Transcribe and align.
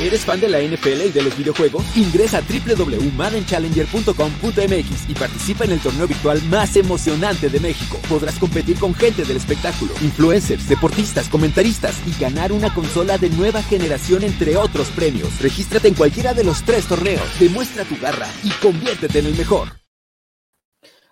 ¿Eres 0.00 0.24
fan 0.24 0.40
de 0.40 0.48
la 0.48 0.62
NFL 0.62 1.08
y 1.08 1.12
de 1.12 1.22
los 1.22 1.36
videojuegos? 1.36 1.84
Ingresa 1.94 2.38
a 2.38 2.40
www.maddenchallenger.com.mx 2.40 5.10
y 5.10 5.14
participa 5.14 5.64
en 5.64 5.72
el 5.72 5.80
torneo 5.80 6.08
virtual 6.08 6.40
más 6.44 6.74
emocionante 6.76 7.50
de 7.50 7.60
México. 7.60 7.98
Podrás 8.08 8.38
competir 8.38 8.78
con 8.78 8.94
gente 8.94 9.26
del 9.26 9.36
espectáculo, 9.36 9.92
influencers, 10.00 10.66
deportistas, 10.70 11.28
comentaristas 11.28 12.00
y 12.06 12.18
ganar 12.18 12.50
una 12.50 12.72
consola 12.72 13.18
de 13.18 13.28
nueva 13.28 13.62
generación 13.62 14.22
entre 14.22 14.56
otros 14.56 14.88
premios. 14.88 15.38
Regístrate 15.42 15.88
en 15.88 15.94
cualquiera 15.94 16.32
de 16.32 16.44
los 16.44 16.62
tres 16.62 16.88
torneos, 16.88 17.38
demuestra 17.38 17.84
tu 17.84 17.98
garra 18.00 18.28
y 18.42 18.48
conviértete 18.52 19.18
en 19.18 19.26
el 19.26 19.36
mejor. 19.36 19.68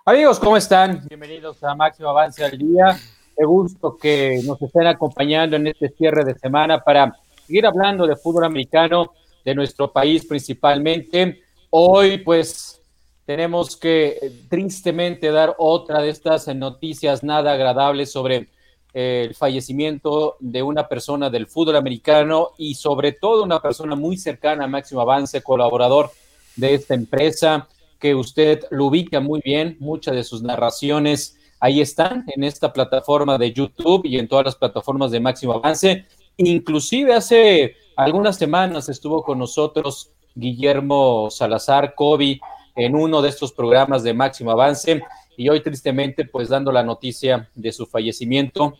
Amigos, 0.07 0.39
¿cómo 0.39 0.57
están? 0.57 1.03
Bienvenidos 1.07 1.63
a 1.63 1.75
Máximo 1.75 2.09
Avance 2.09 2.43
al 2.43 2.57
Día. 2.57 2.99
Qué 3.37 3.45
gusto 3.45 3.99
que 3.99 4.41
nos 4.47 4.63
estén 4.63 4.87
acompañando 4.87 5.57
en 5.57 5.67
este 5.67 5.91
cierre 5.91 6.25
de 6.25 6.39
semana 6.39 6.81
para 6.81 7.15
seguir 7.49 7.65
hablando 7.65 8.07
de 8.07 8.15
fútbol 8.15 8.45
americano 8.45 9.15
de 9.43 9.55
nuestro 9.55 9.91
país 9.91 10.27
principalmente. 10.27 11.41
Hoy, 11.71 12.19
pues, 12.19 12.83
tenemos 13.25 13.75
que 13.75 14.19
eh, 14.21 14.33
tristemente 14.51 15.31
dar 15.31 15.55
otra 15.57 16.03
de 16.03 16.11
estas 16.11 16.47
noticias 16.55 17.25
nada 17.25 17.55
agradables 17.55 18.13
sobre 18.13 18.49
eh, 18.93 19.25
el 19.29 19.35
fallecimiento 19.35 20.37
de 20.41 20.63
una 20.63 20.87
persona 20.89 21.31
del 21.31 21.47
fútbol 21.47 21.77
americano 21.77 22.51
y 22.59 22.75
sobre 22.75 23.13
todo 23.13 23.45
una 23.45 23.63
persona 23.63 23.97
muy 23.97 24.19
cercana 24.19 24.65
a 24.65 24.69
Máximo 24.69 25.01
Avance, 25.01 25.43
colaborador 25.43 26.11
de 26.55 26.75
esta 26.75 26.93
empresa, 26.93 27.67
que 27.99 28.15
usted 28.15 28.65
lo 28.71 28.87
ubica 28.87 29.21
muy 29.21 29.41
bien, 29.43 29.79
muchas 29.81 30.15
de 30.15 30.25
sus 30.25 30.43
narraciones 30.43 31.39
ahí 31.61 31.81
están 31.81 32.25
en 32.29 32.45
esta 32.45 32.73
plataforma 32.73 33.39
de 33.39 33.53
YouTube 33.53 34.05
y 34.05 34.19
en 34.19 34.29
todas 34.29 34.45
las 34.45 34.57
plataformas 34.57 35.11
de 35.11 35.21
Máximo 35.21 35.55
Avance. 35.55 36.07
Inclusive 36.39 37.15
hace 37.15 37.77
algunas 37.97 38.37
semanas 38.37 38.89
estuvo 38.89 39.23
con 39.23 39.39
nosotros 39.39 40.13
Guillermo 40.35 41.29
Salazar, 41.31 41.95
Kobe, 41.95 42.41
en 42.77 42.95
uno 42.95 43.21
de 43.21 43.29
estos 43.29 43.53
programas 43.53 44.05
de 44.05 44.15
Máximo 44.15 44.53
Avance 44.53 45.03
y 45.37 45.49
hoy 45.49 45.63
tristemente 45.63 46.25
pues 46.25 46.49
dando 46.49 46.71
la 46.71 46.85
noticia 46.85 47.51
de 47.55 47.73
su 47.73 47.87
fallecimiento, 47.87 48.79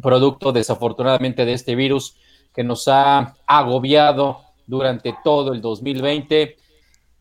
producto 0.00 0.52
desafortunadamente 0.52 1.46
de 1.46 1.54
este 1.54 1.74
virus 1.74 2.16
que 2.54 2.62
nos 2.62 2.86
ha 2.88 3.36
agobiado 3.46 4.42
durante 4.66 5.14
todo 5.24 5.54
el 5.54 5.62
2020. 5.62 6.56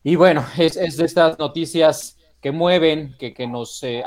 Y 0.04 0.16
bueno, 0.16 0.46
es, 0.58 0.98
de 0.98 1.06
estas 1.06 1.40
noticias 1.40 2.18
que 2.42 2.52
mueven, 2.52 3.16
que, 3.18 3.34
que 3.34 3.48
nos 3.48 3.82
eh, 3.84 4.04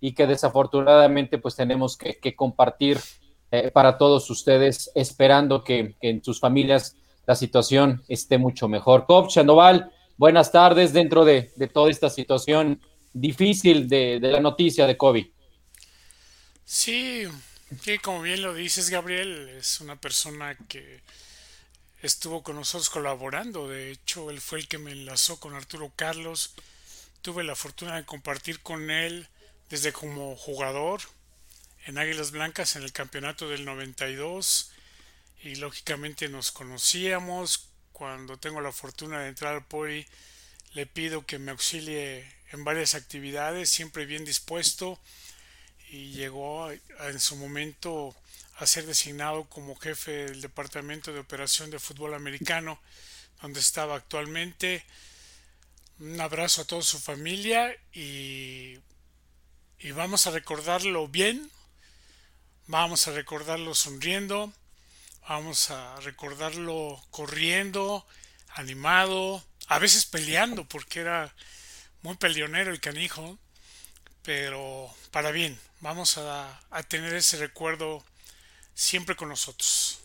y 0.00 0.12
que 0.12 0.26
desafortunadamente 0.26 1.38
pues 1.38 1.56
tenemos 1.56 1.96
que, 1.96 2.36
compartir 2.36 2.98
eh, 3.52 3.70
para 3.70 3.96
todos 3.96 4.28
ustedes, 4.28 4.90
esperando 4.96 5.62
que, 5.62 5.94
en 6.00 6.22
sus 6.22 6.40
familias 6.40 6.96
la 7.26 7.36
situación 7.36 8.02
esté 8.08 8.38
mucho 8.38 8.66
mejor. 8.66 9.06
Coach 9.06 9.34
Sandoval, 9.34 9.92
buenas 10.16 10.50
tardes 10.50 10.92
dentro 10.92 11.24
de, 11.24 11.42
toda 11.72 11.90
esta 11.90 12.10
situación 12.10 12.80
difícil 13.12 13.88
de, 13.88 14.18
la 14.20 14.40
noticia 14.40 14.86
de 14.86 14.96
COVID. 14.96 15.26
Sí, 16.64 17.22
que 17.84 18.00
como 18.00 18.22
bien 18.22 18.42
lo 18.42 18.52
dices, 18.52 18.90
Gabriel, 18.90 19.48
es 19.50 19.80
una 19.80 19.94
persona 19.94 20.56
que 20.68 21.02
estuvo 22.02 22.42
con 22.42 22.56
nosotros 22.56 22.90
colaborando. 22.90 23.68
De 23.68 23.92
hecho, 23.92 24.30
él 24.30 24.40
fue 24.40 24.58
el 24.58 24.68
que 24.68 24.78
me 24.78 24.90
enlazó 24.90 25.38
con 25.38 25.54
Arturo 25.54 25.92
Carlos. 25.94 26.54
Tuve 27.22 27.44
la 27.44 27.54
fortuna 27.54 27.94
de 27.94 28.04
compartir 28.04 28.60
con 28.60 28.90
él 28.90 29.28
desde 29.70 29.92
como 29.92 30.34
jugador 30.36 31.00
en 31.86 31.98
Águilas 31.98 32.32
Blancas 32.32 32.76
en 32.76 32.82
el 32.82 32.92
campeonato 32.92 33.48
del 33.48 33.64
92 33.64 34.70
y 35.42 35.54
lógicamente 35.56 36.28
nos 36.28 36.52
conocíamos. 36.52 37.68
Cuando 37.92 38.36
tengo 38.36 38.60
la 38.60 38.72
fortuna 38.72 39.20
de 39.20 39.28
entrar 39.28 39.54
al 39.54 39.64
PORI 39.64 40.06
le 40.74 40.86
pido 40.86 41.24
que 41.24 41.38
me 41.38 41.52
auxilie 41.52 42.30
en 42.52 42.64
varias 42.64 42.94
actividades, 42.94 43.70
siempre 43.70 44.04
bien 44.04 44.24
dispuesto 44.24 45.00
y 45.88 46.10
llegó 46.10 46.70
en 46.70 47.20
su 47.20 47.36
momento 47.36 48.14
a 48.56 48.66
ser 48.66 48.84
designado 48.84 49.44
como 49.44 49.76
jefe 49.76 50.26
del 50.26 50.40
Departamento 50.42 51.12
de 51.12 51.20
Operación 51.20 51.70
de 51.70 51.78
Fútbol 51.78 52.14
Americano, 52.14 52.80
donde 53.40 53.60
estaba 53.60 53.94
actualmente. 53.94 54.84
Un 56.00 56.20
abrazo 56.20 56.62
a 56.62 56.66
toda 56.66 56.82
su 56.82 56.98
familia 56.98 57.74
y 57.92 58.78
y 59.78 59.90
vamos 59.92 60.26
a 60.26 60.30
recordarlo 60.30 61.06
bien, 61.06 61.50
vamos 62.66 63.06
a 63.08 63.12
recordarlo 63.12 63.74
sonriendo, 63.74 64.52
vamos 65.28 65.70
a 65.70 65.96
recordarlo 66.00 67.00
corriendo, 67.10 68.04
animado, 68.54 69.42
a 69.68 69.78
veces 69.78 70.06
peleando, 70.06 70.64
porque 70.64 71.00
era 71.00 71.34
muy 72.02 72.16
peleonero 72.16 72.70
el 72.70 72.80
canijo, 72.80 73.38
pero 74.22 74.88
para 75.10 75.30
bien, 75.30 75.58
vamos 75.80 76.18
a, 76.18 76.60
tener 76.88 77.14
ese 77.14 77.36
recuerdo 77.38 78.02
siempre 78.74 79.16
con 79.16 79.28
nosotros. 79.28 80.00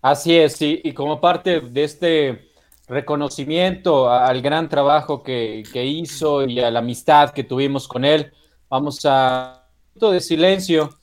Así 0.00 0.36
es, 0.36 0.56
y, 0.60 0.92
como 0.92 1.20
parte 1.20 1.60
de 1.60 1.84
este 1.84 2.52
reconocimiento 2.86 4.10
al 4.10 4.40
gran 4.40 4.68
trabajo 4.68 5.22
que, 5.22 5.62
que 5.72 5.84
hizo 5.84 6.44
y 6.44 6.60
a 6.60 6.70
la 6.70 6.78
amistad 6.78 7.30
que 7.30 7.44
tuvimos 7.44 7.86
con 7.86 8.04
él, 8.04 8.32
Vamos 8.70 9.00
a 9.06 9.64
un 9.64 9.94
minuto 9.94 10.12
de 10.12 10.20
silencio, 10.20 10.97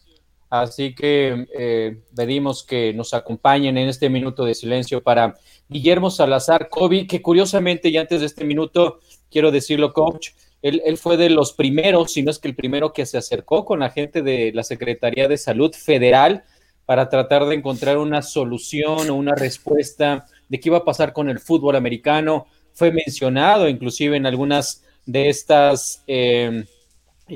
así 0.62 0.94
que 0.96 1.48
eh, 1.58 1.98
pedimos 2.16 2.64
que 2.64 2.94
nos 2.94 3.14
acompañen 3.14 3.78
en 3.78 3.90
este 3.90 4.10
minuto 4.10 4.46
de 4.46 4.56
silencio 4.56 5.02
para 5.02 5.36
Guillermo 5.68 6.10
Salazar 6.10 6.70
Kobe, 6.70 7.08
que 7.08 7.22
curiosamente, 7.22 7.90
y 7.90 7.98
antes 7.98 8.20
de 8.20 8.26
este 8.28 8.44
minuto, 8.44 9.00
quiero 9.30 9.52
decirlo, 9.52 9.94
coach, 9.94 10.30
él, 10.62 10.98
fue 10.98 11.16
de 11.16 11.30
los 11.30 11.54
primeros, 11.54 12.14
si 12.14 12.24
no 12.24 12.32
es 12.32 12.40
que 12.40 12.48
el 12.48 12.56
primero 12.56 12.92
que 12.92 13.06
se 13.06 13.20
acercó 13.20 13.66
con 13.66 13.80
la 13.82 13.92
gente 13.92 14.24
de 14.24 14.52
la 14.52 14.64
Secretaría 14.64 15.28
de 15.28 15.38
Salud 15.38 15.72
Federal 15.74 16.44
para 16.88 17.08
tratar 17.08 17.46
de 17.46 17.54
encontrar 17.54 18.00
una 18.00 18.24
solución 18.24 19.10
o 19.10 19.16
una 19.16 19.36
respuesta 19.36 20.26
de 20.50 20.60
qué 20.60 20.70
iba 20.70 20.80
a 20.80 20.84
pasar 20.84 21.14
con 21.14 21.30
el 21.30 21.40
fútbol 21.40 21.76
americano. 21.76 22.48
Fue 22.74 22.92
mencionado 22.92 23.70
inclusive 23.70 24.18
en 24.18 24.26
algunas 24.26 24.84
de 25.06 25.30
estas 25.30 26.04
eh, 26.08 26.66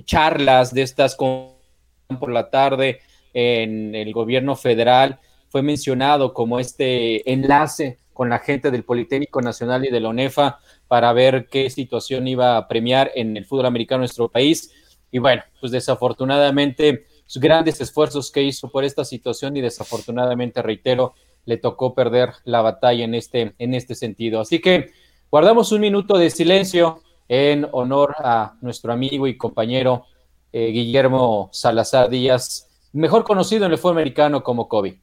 charlas 0.06 0.74
de 0.74 0.82
estas 0.82 1.16
por 1.16 2.32
la 2.32 2.50
tarde 2.50 3.02
en 3.34 3.96
el 3.96 4.14
gobierno 4.14 4.56
federal 4.56 5.20
fue 5.50 5.62
mencionado 5.62 6.34
como 6.34 6.60
este 6.60 7.32
enlace 7.32 7.98
con 8.14 8.30
la 8.30 8.40
gente 8.40 8.70
del 8.70 8.84
Politécnico 8.84 9.42
Nacional 9.42 9.86
y 9.86 9.90
de 9.90 10.00
la 10.00 10.10
ONEFA 10.10 10.60
para 10.88 11.14
ver 11.14 11.48
qué 11.50 11.70
situación 11.70 12.28
iba 12.28 12.58
a 12.58 12.68
premiar 12.68 13.12
en 13.16 13.38
el 13.38 13.46
fútbol 13.46 13.66
americano 13.66 14.00
nuestro 14.00 14.28
país. 14.28 14.74
Y 15.12 15.20
bueno, 15.20 15.42
pues 15.60 15.72
desafortunadamente, 15.72 17.06
sus 17.26 17.42
grandes 17.42 17.80
esfuerzos 17.80 18.32
que 18.32 18.44
hizo 18.44 18.70
por 18.70 18.84
esta 18.84 19.06
situación 19.06 19.56
y 19.56 19.62
desafortunadamente, 19.62 20.62
reitero, 20.62 21.14
le 21.46 21.58
tocó 21.58 21.96
perder 21.96 22.32
la 22.44 22.62
batalla 22.62 23.06
en 23.06 23.16
este, 23.16 23.54
en 23.58 23.74
este 23.74 23.96
sentido. 23.96 24.40
Así 24.40 24.60
que 24.60 24.92
guardamos 25.32 25.72
un 25.72 25.82
minuto 25.82 26.18
de 26.18 26.30
silencio 26.30 27.02
en 27.28 27.68
honor 27.72 28.16
a 28.20 28.56
nuestro 28.62 28.92
amigo 28.92 29.28
y 29.28 29.38
compañero 29.38 30.06
eh, 30.52 30.68
Guillermo 30.72 31.50
Salazar 31.52 32.10
Díaz, 32.10 32.69
mejor 32.94 33.24
conocido 33.24 33.66
en 33.66 33.72
el 33.72 33.78
fútbol 33.78 33.98
americano 33.98 34.44
como 34.44 34.68
Kobe. 34.68 35.00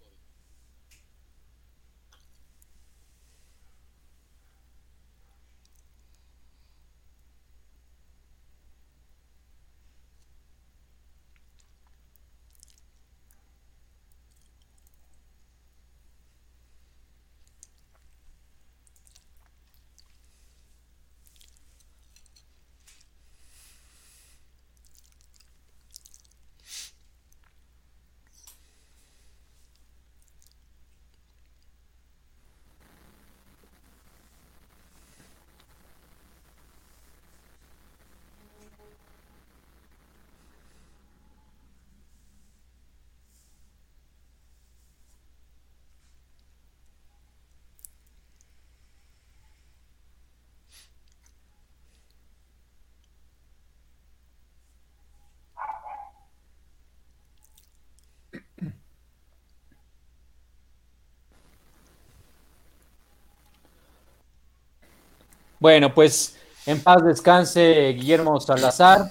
Bueno, 65.58 65.94
pues 65.94 66.36
en 66.66 66.82
paz 66.82 67.02
descanse 67.02 67.94
Guillermo 67.94 68.38
Salazar, 68.40 69.10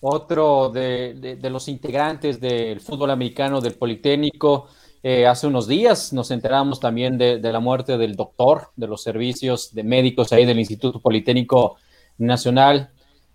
otro 0.00 0.70
de, 0.70 1.38
los 1.42 1.68
integrantes 1.68 2.40
del 2.40 2.80
fútbol 2.80 3.12
americano 3.12 3.60
del 3.60 3.74
Politécnico. 3.74 4.66
Eh, 5.02 5.26
hace 5.26 5.46
unos 5.46 5.68
días 5.68 6.12
nos 6.12 6.30
enteramos 6.32 6.80
también 6.80 7.16
de, 7.16 7.38
la 7.40 7.60
muerte 7.60 7.96
del 7.96 8.16
doctor 8.16 8.70
de 8.74 8.88
los 8.88 9.02
servicios 9.02 9.72
de 9.72 9.84
médicos 9.84 10.32
ahí 10.32 10.44
del 10.44 10.58
Instituto 10.58 11.00
Politécnico 11.00 11.76
Nacional. 12.18 12.90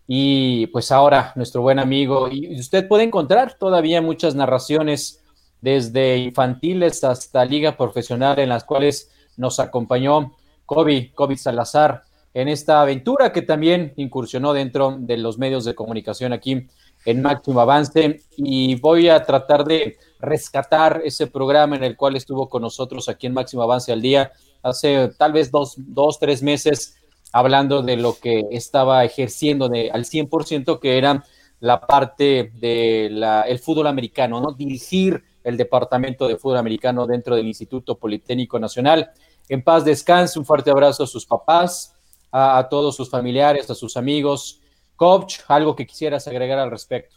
Y 0.06 0.68
pues 0.68 0.92
ahora 0.92 1.32
nuestro 1.36 1.62
buen 1.62 1.80
amigo, 1.80 2.28
y 2.30 2.60
usted 2.60 2.88
puede 2.88 3.04
encontrar 3.04 3.54
todavía 3.54 4.02
muchas 4.02 4.36
narraciones 4.36 5.24
desde 5.62 6.18
infantiles 6.18 7.04
hasta 7.04 7.46
liga 7.46 7.78
profesional 7.78 8.40
en 8.40 8.50
las 8.50 8.66
cuales 8.66 9.12
nos 9.38 9.60
acompañó 9.60 10.34
Kobe, 10.66 11.12
Kobe 11.14 11.38
Salazar, 11.38 12.04
en 12.34 12.48
esta 12.48 12.82
aventura 12.82 13.32
que 13.32 13.42
también 13.42 13.94
incursionó 13.96 14.54
dentro 14.54 14.98
de 15.00 15.18
los 15.18 15.38
medios 15.38 15.66
de 15.66 15.76
comunicación 15.76 16.34
aquí 16.34 16.68
en 17.06 17.22
Máximo 17.22 17.62
Avance 17.62 18.22
y 18.38 18.76
voy 18.76 19.10
a 19.10 19.24
tratar 19.24 19.66
de 19.66 19.98
rescatar 20.20 21.02
ese 21.04 21.28
programa 21.28 21.76
en 21.76 21.84
el 21.84 21.96
cual 21.96 22.16
estuvo 22.16 22.50
con 22.50 22.62
nosotros 22.62 23.10
aquí 23.10 23.28
en 23.28 23.34
Máximo 23.34 23.64
Avance 23.64 23.92
al 23.92 24.02
día 24.02 24.32
hace 24.62 25.10
tal 25.18 25.34
vez 25.34 25.50
dos, 25.50 25.76
dos 25.78 26.20
tres 26.20 26.44
meses 26.44 26.98
hablando 27.32 27.82
de 27.82 27.96
lo 27.96 28.18
que 28.20 28.44
estaba 28.52 29.04
ejerciendo 29.06 29.70
de, 29.70 29.92
al 29.92 30.04
100% 30.04 30.80
que 30.80 30.98
era 30.98 31.24
la 31.60 31.82
parte 31.82 32.52
del 32.56 33.24
el 33.24 33.60
fútbol 33.60 33.88
americano, 33.88 34.40
¿no? 34.40 34.54
Dirigir 34.54 35.24
el 35.44 35.58
departamento 35.58 36.28
de 36.28 36.38
fútbol 36.38 36.58
americano 36.58 37.06
dentro 37.06 37.36
del 37.36 37.48
Instituto 37.48 37.98
Politécnico 37.98 38.60
Nacional. 38.60 39.12
En 39.48 39.64
paz 39.64 39.84
descanse, 39.84 40.40
un 40.40 40.46
fuerte 40.46 40.72
abrazo 40.72 41.04
a 41.04 41.08
sus 41.08 41.26
papás, 41.26 41.96
a, 42.32 42.68
todos 42.70 42.96
sus 42.96 43.10
familiares, 43.10 43.70
a 43.70 43.76
sus 43.76 43.98
amigos. 43.98 44.60
Coach, 44.96 45.40
algo 45.48 45.76
que 45.76 45.88
quisieras 45.88 46.28
agregar 46.28 46.60
al 46.60 46.72
respecto. 46.72 47.16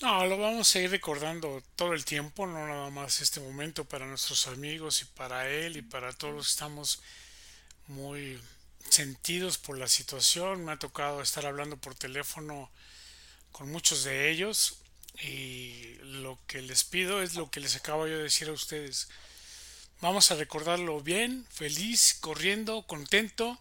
No, 0.00 0.24
lo 0.26 0.38
vamos 0.38 0.74
a 0.74 0.80
ir 0.80 0.90
recordando 0.90 1.60
todo 1.74 1.92
el 1.92 2.04
tiempo, 2.04 2.46
no 2.46 2.66
nada 2.66 2.88
más 2.90 3.20
este 3.20 3.40
momento 3.40 3.84
para 3.84 4.06
nuestros 4.06 4.46
amigos 4.46 5.02
y 5.02 5.06
para 5.06 5.48
él 5.48 5.76
y 5.76 5.82
para 5.82 6.12
todos 6.12 6.34
los 6.34 6.46
que 6.46 6.50
estamos 6.50 7.02
muy 7.88 8.40
sentidos 8.88 9.58
por 9.58 9.76
la 9.76 9.88
situación. 9.88 10.64
Me 10.64 10.72
ha 10.72 10.78
tocado 10.78 11.20
estar 11.20 11.46
hablando 11.46 11.76
por 11.76 11.94
teléfono 11.94 12.70
con 13.50 13.70
muchos 13.70 14.04
de 14.04 14.30
ellos 14.30 14.78
y 15.20 15.94
lo 16.02 16.38
que 16.46 16.62
les 16.62 16.84
pido 16.84 17.20
es 17.20 17.34
lo 17.34 17.50
que 17.50 17.60
les 17.60 17.74
acabo 17.74 18.06
yo 18.06 18.18
de 18.18 18.22
decir 18.24 18.48
a 18.48 18.52
ustedes. 18.52 19.08
Vamos 20.00 20.30
a 20.30 20.36
recordarlo 20.36 21.00
bien, 21.00 21.44
feliz, 21.50 22.16
corriendo, 22.20 22.82
contento. 22.82 23.58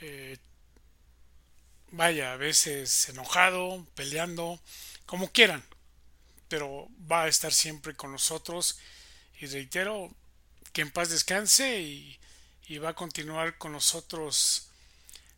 Eh, 0.00 0.36
vaya, 1.90 2.32
a 2.32 2.36
veces 2.36 3.08
enojado, 3.08 3.86
peleando, 3.94 4.60
como 5.06 5.30
quieran. 5.30 5.64
Pero 6.48 6.88
va 7.10 7.24
a 7.24 7.28
estar 7.28 7.52
siempre 7.52 7.94
con 7.94 8.12
nosotros. 8.12 8.78
Y 9.40 9.46
reitero, 9.46 10.10
que 10.72 10.82
en 10.82 10.90
paz 10.90 11.10
descanse 11.10 11.80
y, 11.80 12.16
va 12.78 12.90
a 12.90 12.94
continuar 12.94 13.58
con 13.58 13.72
nosotros 13.72 14.68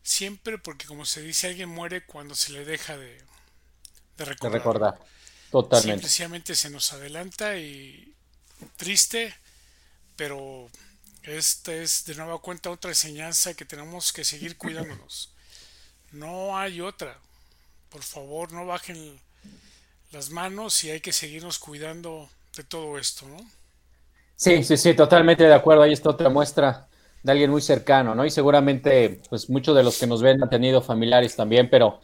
siempre 0.03 0.59
porque 0.59 0.85
como 0.85 1.03
se 1.03 1.23
dice, 1.23 1.47
alguien 1.47 1.67
muere 1.67 2.05
cuando 2.05 2.35
se 2.35 2.51
le 2.51 2.63
deja 2.63 2.95
de, 2.95 3.17
de 4.17 4.25
recordar. 4.25 4.51
De 4.51 4.57
recordar. 4.59 4.99
Totalmente. 5.49 6.07
Simplemente 6.07 6.55
se 6.55 6.69
nos 6.69 6.93
adelanta 6.93 7.57
y 7.57 8.13
triste, 8.77 9.35
pero 10.15 10.69
esta 11.23 11.73
es 11.73 12.05
de 12.05 12.15
nueva 12.15 12.39
cuenta 12.39 12.69
otra 12.69 12.91
enseñanza 12.91 13.53
que 13.53 13.65
tenemos 13.65 14.11
que 14.11 14.25
seguir 14.25 14.57
cuidándonos. 14.57 15.33
No 16.11 16.57
hay 16.57 16.81
otra. 16.81 17.17
Por 17.89 18.03
favor, 18.03 18.51
no 18.51 18.65
bajen 18.65 19.19
las 20.11 20.29
manos 20.29 20.83
y 20.83 20.91
hay 20.91 20.99
que 20.99 21.13
seguirnos 21.13 21.59
cuidando 21.59 22.29
de 22.55 22.63
todo 22.63 22.97
esto, 22.97 23.27
¿no? 23.27 23.37
Sí, 24.35 24.63
sí, 24.63 24.77
sí, 24.77 24.93
totalmente 24.93 25.43
de 25.43 25.53
acuerdo. 25.53 25.83
Ahí 25.83 25.93
está 25.93 26.09
otra 26.09 26.29
muestra 26.29 26.87
de 27.23 27.31
alguien 27.31 27.49
muy 27.49 27.61
cercano, 27.61 28.13
¿no? 28.13 28.25
Y 28.25 28.29
seguramente, 28.29 29.21
pues 29.29 29.49
muchos 29.49 29.75
de 29.75 29.83
los 29.83 29.97
que 29.97 30.07
nos 30.07 30.21
ven 30.21 30.43
han 30.43 30.49
tenido 30.49 30.81
familiares 30.81 31.35
también, 31.35 31.69
pero 31.69 32.01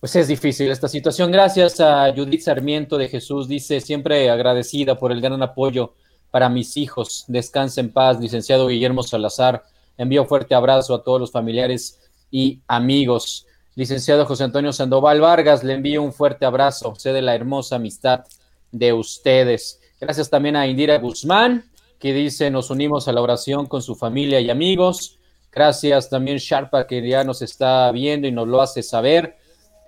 pues 0.00 0.16
es 0.16 0.28
difícil 0.28 0.70
esta 0.70 0.88
situación. 0.88 1.30
Gracias 1.30 1.80
a 1.80 2.12
Judith 2.14 2.42
Sarmiento 2.42 2.96
de 2.96 3.08
Jesús, 3.08 3.48
dice, 3.48 3.80
siempre 3.80 4.30
agradecida 4.30 4.98
por 4.98 5.12
el 5.12 5.20
gran 5.20 5.42
apoyo 5.42 5.94
para 6.30 6.48
mis 6.48 6.76
hijos. 6.76 7.24
Descansa 7.28 7.80
en 7.80 7.92
paz, 7.92 8.20
licenciado 8.20 8.68
Guillermo 8.68 9.02
Salazar. 9.02 9.64
Envío 9.96 10.24
fuerte 10.26 10.54
abrazo 10.54 10.94
a 10.94 11.02
todos 11.02 11.20
los 11.20 11.32
familiares 11.32 12.00
y 12.30 12.60
amigos. 12.68 13.46
Licenciado 13.74 14.24
José 14.26 14.44
Antonio 14.44 14.72
Sandoval 14.72 15.20
Vargas, 15.20 15.62
le 15.62 15.74
envío 15.74 16.02
un 16.02 16.12
fuerte 16.12 16.46
abrazo. 16.46 16.94
Sé 16.96 17.12
de 17.12 17.22
la 17.22 17.34
hermosa 17.34 17.76
amistad 17.76 18.24
de 18.72 18.92
ustedes. 18.92 19.80
Gracias 20.00 20.30
también 20.30 20.56
a 20.56 20.66
Indira 20.66 20.98
Guzmán, 20.98 21.64
que 21.98 22.12
dice, 22.12 22.50
nos 22.50 22.70
unimos 22.70 23.08
a 23.08 23.12
la 23.12 23.22
oración 23.22 23.66
con 23.66 23.82
su 23.82 23.94
familia 23.94 24.40
y 24.40 24.50
amigos. 24.50 25.18
Gracias 25.52 26.10
también 26.10 26.38
Sharpa, 26.38 26.86
que 26.86 27.06
ya 27.06 27.24
nos 27.24 27.40
está 27.40 27.90
viendo 27.92 28.28
y 28.28 28.32
nos 28.32 28.46
lo 28.46 28.60
hace 28.60 28.82
saber 28.82 29.36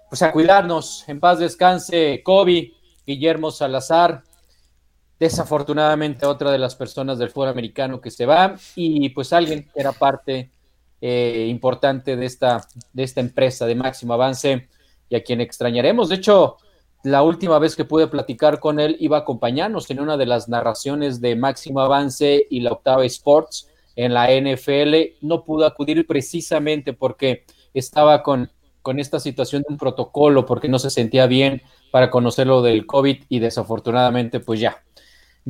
pues 0.09 0.23
a 0.23 0.33
cuidarnos. 0.33 1.05
En 1.07 1.21
paz 1.21 1.39
descanse 1.39 2.23
Kobe, 2.25 2.73
Guillermo 3.07 3.51
Salazar, 3.51 4.23
desafortunadamente 5.19 6.27
otra 6.27 6.51
de 6.51 6.59
las 6.59 6.77
personas 6.77 7.19
del 7.19 7.31
fútbol 7.31 7.49
americano 7.49 8.01
que 8.01 8.11
se 8.11 8.27
va 8.27 8.57
y 8.77 9.09
pues 9.11 9.33
alguien 9.33 9.65
que 9.65 9.81
era 9.81 9.93
parte 9.93 10.51
eh, 11.01 11.47
importante 11.49 12.17
de 12.17 12.27
esta, 12.27 12.67
de 12.93 13.03
esta 13.03 13.21
empresa 13.21 13.67
de 13.67 13.75
máximo 13.75 14.15
avance 14.15 14.69
y 15.09 15.17
a 15.17 15.23
quien 15.23 15.41
extrañaremos. 15.41 16.09
De 16.09 16.17
hecho, 16.17 16.57
la 17.05 17.23
última 17.23 17.59
vez 17.59 17.77
que 17.77 17.85
pude 17.85 18.07
platicar 18.09 18.61
con 18.61 18.81
él 18.81 18.97
iba 19.01 19.19
a 19.19 19.21
acompañarnos 19.21 19.91
en 19.91 20.01
una 20.01 20.17
de 20.17 20.27
las 20.27 20.49
narraciones 20.49 21.21
de 21.21 21.37
máximo 21.37 21.81
avance 21.81 22.47
y 22.51 22.61
la 22.61 22.73
octava 22.73 23.05
Sports 23.05 23.69
en 23.97 24.15
la 24.15 24.29
NFL. 24.29 25.17
No 25.21 25.45
pudo 25.45 25.67
acudir 25.67 26.07
precisamente 26.07 26.93
porque 26.93 27.45
estaba 27.75 28.23
con 28.23 28.51
con 28.89 28.99
esta 28.99 29.21
situación 29.21 29.63
de 29.69 29.73
un 29.75 29.79
protocolo 29.79 30.47
porque 30.47 30.67
no 30.67 30.79
se 30.79 30.89
sentía 30.89 31.27
bien 31.27 31.61
para 31.91 32.11
conocer 32.11 32.47
lo 32.47 32.63
del 32.63 32.87
COVID 32.87 33.25
y 33.29 33.39
desafortunadamente 33.39 34.41
pues 34.41 34.61
ya, 34.61 34.83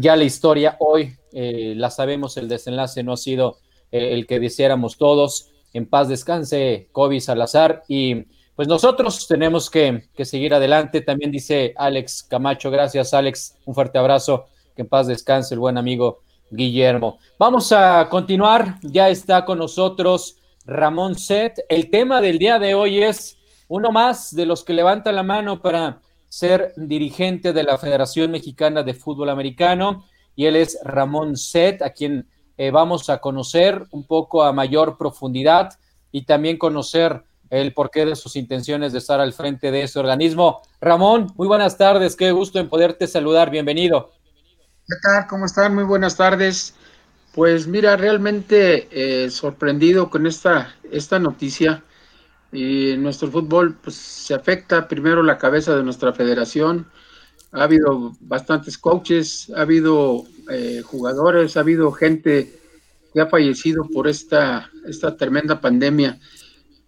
ya 0.00 0.14
la 0.14 0.22
historia 0.22 0.76
hoy 0.78 1.16
eh, 1.32 1.74
la 1.76 1.90
sabemos, 1.90 2.36
el 2.36 2.48
desenlace 2.48 3.02
no 3.02 3.14
ha 3.14 3.16
sido 3.16 3.58
eh, 3.90 4.14
el 4.14 4.28
que 4.28 4.38
deseáramos 4.38 4.96
todos. 4.96 5.50
En 5.72 5.86
paz 5.86 6.08
descanse 6.08 6.88
COVID 6.92 7.20
Salazar 7.20 7.82
y 7.88 8.24
pues 8.54 8.68
nosotros 8.68 9.26
tenemos 9.26 9.68
que, 9.68 10.04
que, 10.14 10.24
seguir 10.24 10.54
adelante. 10.54 11.00
También 11.00 11.32
dice 11.32 11.74
Alex 11.76 12.22
Camacho, 12.22 12.70
gracias 12.70 13.12
Alex, 13.12 13.56
un 13.64 13.74
fuerte 13.74 13.98
abrazo, 13.98 14.46
que 14.76 14.82
en 14.82 14.88
paz 14.88 15.08
descanse 15.08 15.54
el 15.54 15.60
buen 15.60 15.76
amigo 15.76 16.20
Guillermo. 16.50 17.18
Vamos 17.36 17.72
a 17.72 18.08
continuar, 18.08 18.76
ya 18.82 19.08
está 19.08 19.44
con 19.44 19.58
nosotros 19.58 20.36
Ramón 20.64 21.18
Set. 21.18 21.64
El 21.68 21.90
tema 21.90 22.20
del 22.20 22.38
día 22.38 22.60
de 22.60 22.74
hoy 22.74 23.02
es 23.02 23.36
uno 23.66 23.90
más 23.90 24.34
de 24.34 24.46
los 24.46 24.62
que 24.64 24.74
levanta 24.74 25.10
la 25.10 25.24
mano 25.24 25.60
para 25.60 26.00
ser 26.28 26.72
dirigente 26.76 27.52
de 27.52 27.62
la 27.62 27.78
Federación 27.78 28.30
Mexicana 28.30 28.82
de 28.82 28.94
Fútbol 28.94 29.30
Americano 29.30 30.04
y 30.36 30.46
él 30.46 30.56
es 30.56 30.78
Ramón 30.84 31.36
Set, 31.36 31.82
a 31.82 31.90
quien 31.90 32.28
eh, 32.56 32.70
vamos 32.70 33.10
a 33.10 33.18
conocer 33.18 33.86
un 33.90 34.06
poco 34.06 34.42
a 34.42 34.52
mayor 34.52 34.96
profundidad 34.96 35.70
y 36.12 36.24
también 36.24 36.58
conocer 36.58 37.24
el 37.50 37.72
porqué 37.72 38.04
de 38.04 38.16
sus 38.16 38.36
intenciones 38.36 38.92
de 38.92 38.98
estar 38.98 39.20
al 39.20 39.32
frente 39.32 39.70
de 39.70 39.82
ese 39.82 39.98
organismo. 39.98 40.60
Ramón, 40.80 41.32
muy 41.36 41.48
buenas 41.48 41.78
tardes, 41.78 42.14
qué 42.14 42.30
gusto 42.32 42.58
en 42.58 42.68
poderte 42.68 43.06
saludar, 43.06 43.50
bienvenido. 43.50 44.12
¿Qué 44.86 44.94
tal? 45.02 45.26
¿Cómo 45.28 45.46
están? 45.46 45.74
Muy 45.74 45.84
buenas 45.84 46.16
tardes. 46.16 46.74
Pues 47.34 47.66
mira, 47.66 47.96
realmente 47.96 48.88
eh, 48.90 49.30
sorprendido 49.30 50.10
con 50.10 50.26
esta, 50.26 50.74
esta 50.90 51.18
noticia. 51.18 51.82
Y 52.52 52.96
nuestro 52.96 53.30
fútbol 53.30 53.76
pues, 53.82 53.94
se 53.96 54.34
afecta 54.34 54.88
primero 54.88 55.22
la 55.22 55.38
cabeza 55.38 55.76
de 55.76 55.82
nuestra 55.82 56.12
federación. 56.12 56.86
Ha 57.52 57.64
habido 57.64 58.12
bastantes 58.20 58.78
coaches, 58.78 59.50
ha 59.54 59.62
habido 59.62 60.24
eh, 60.50 60.82
jugadores, 60.84 61.56
ha 61.56 61.60
habido 61.60 61.92
gente 61.92 62.58
que 63.12 63.20
ha 63.20 63.26
fallecido 63.26 63.84
por 63.92 64.08
esta, 64.08 64.70
esta 64.86 65.16
tremenda 65.16 65.60
pandemia. 65.60 66.18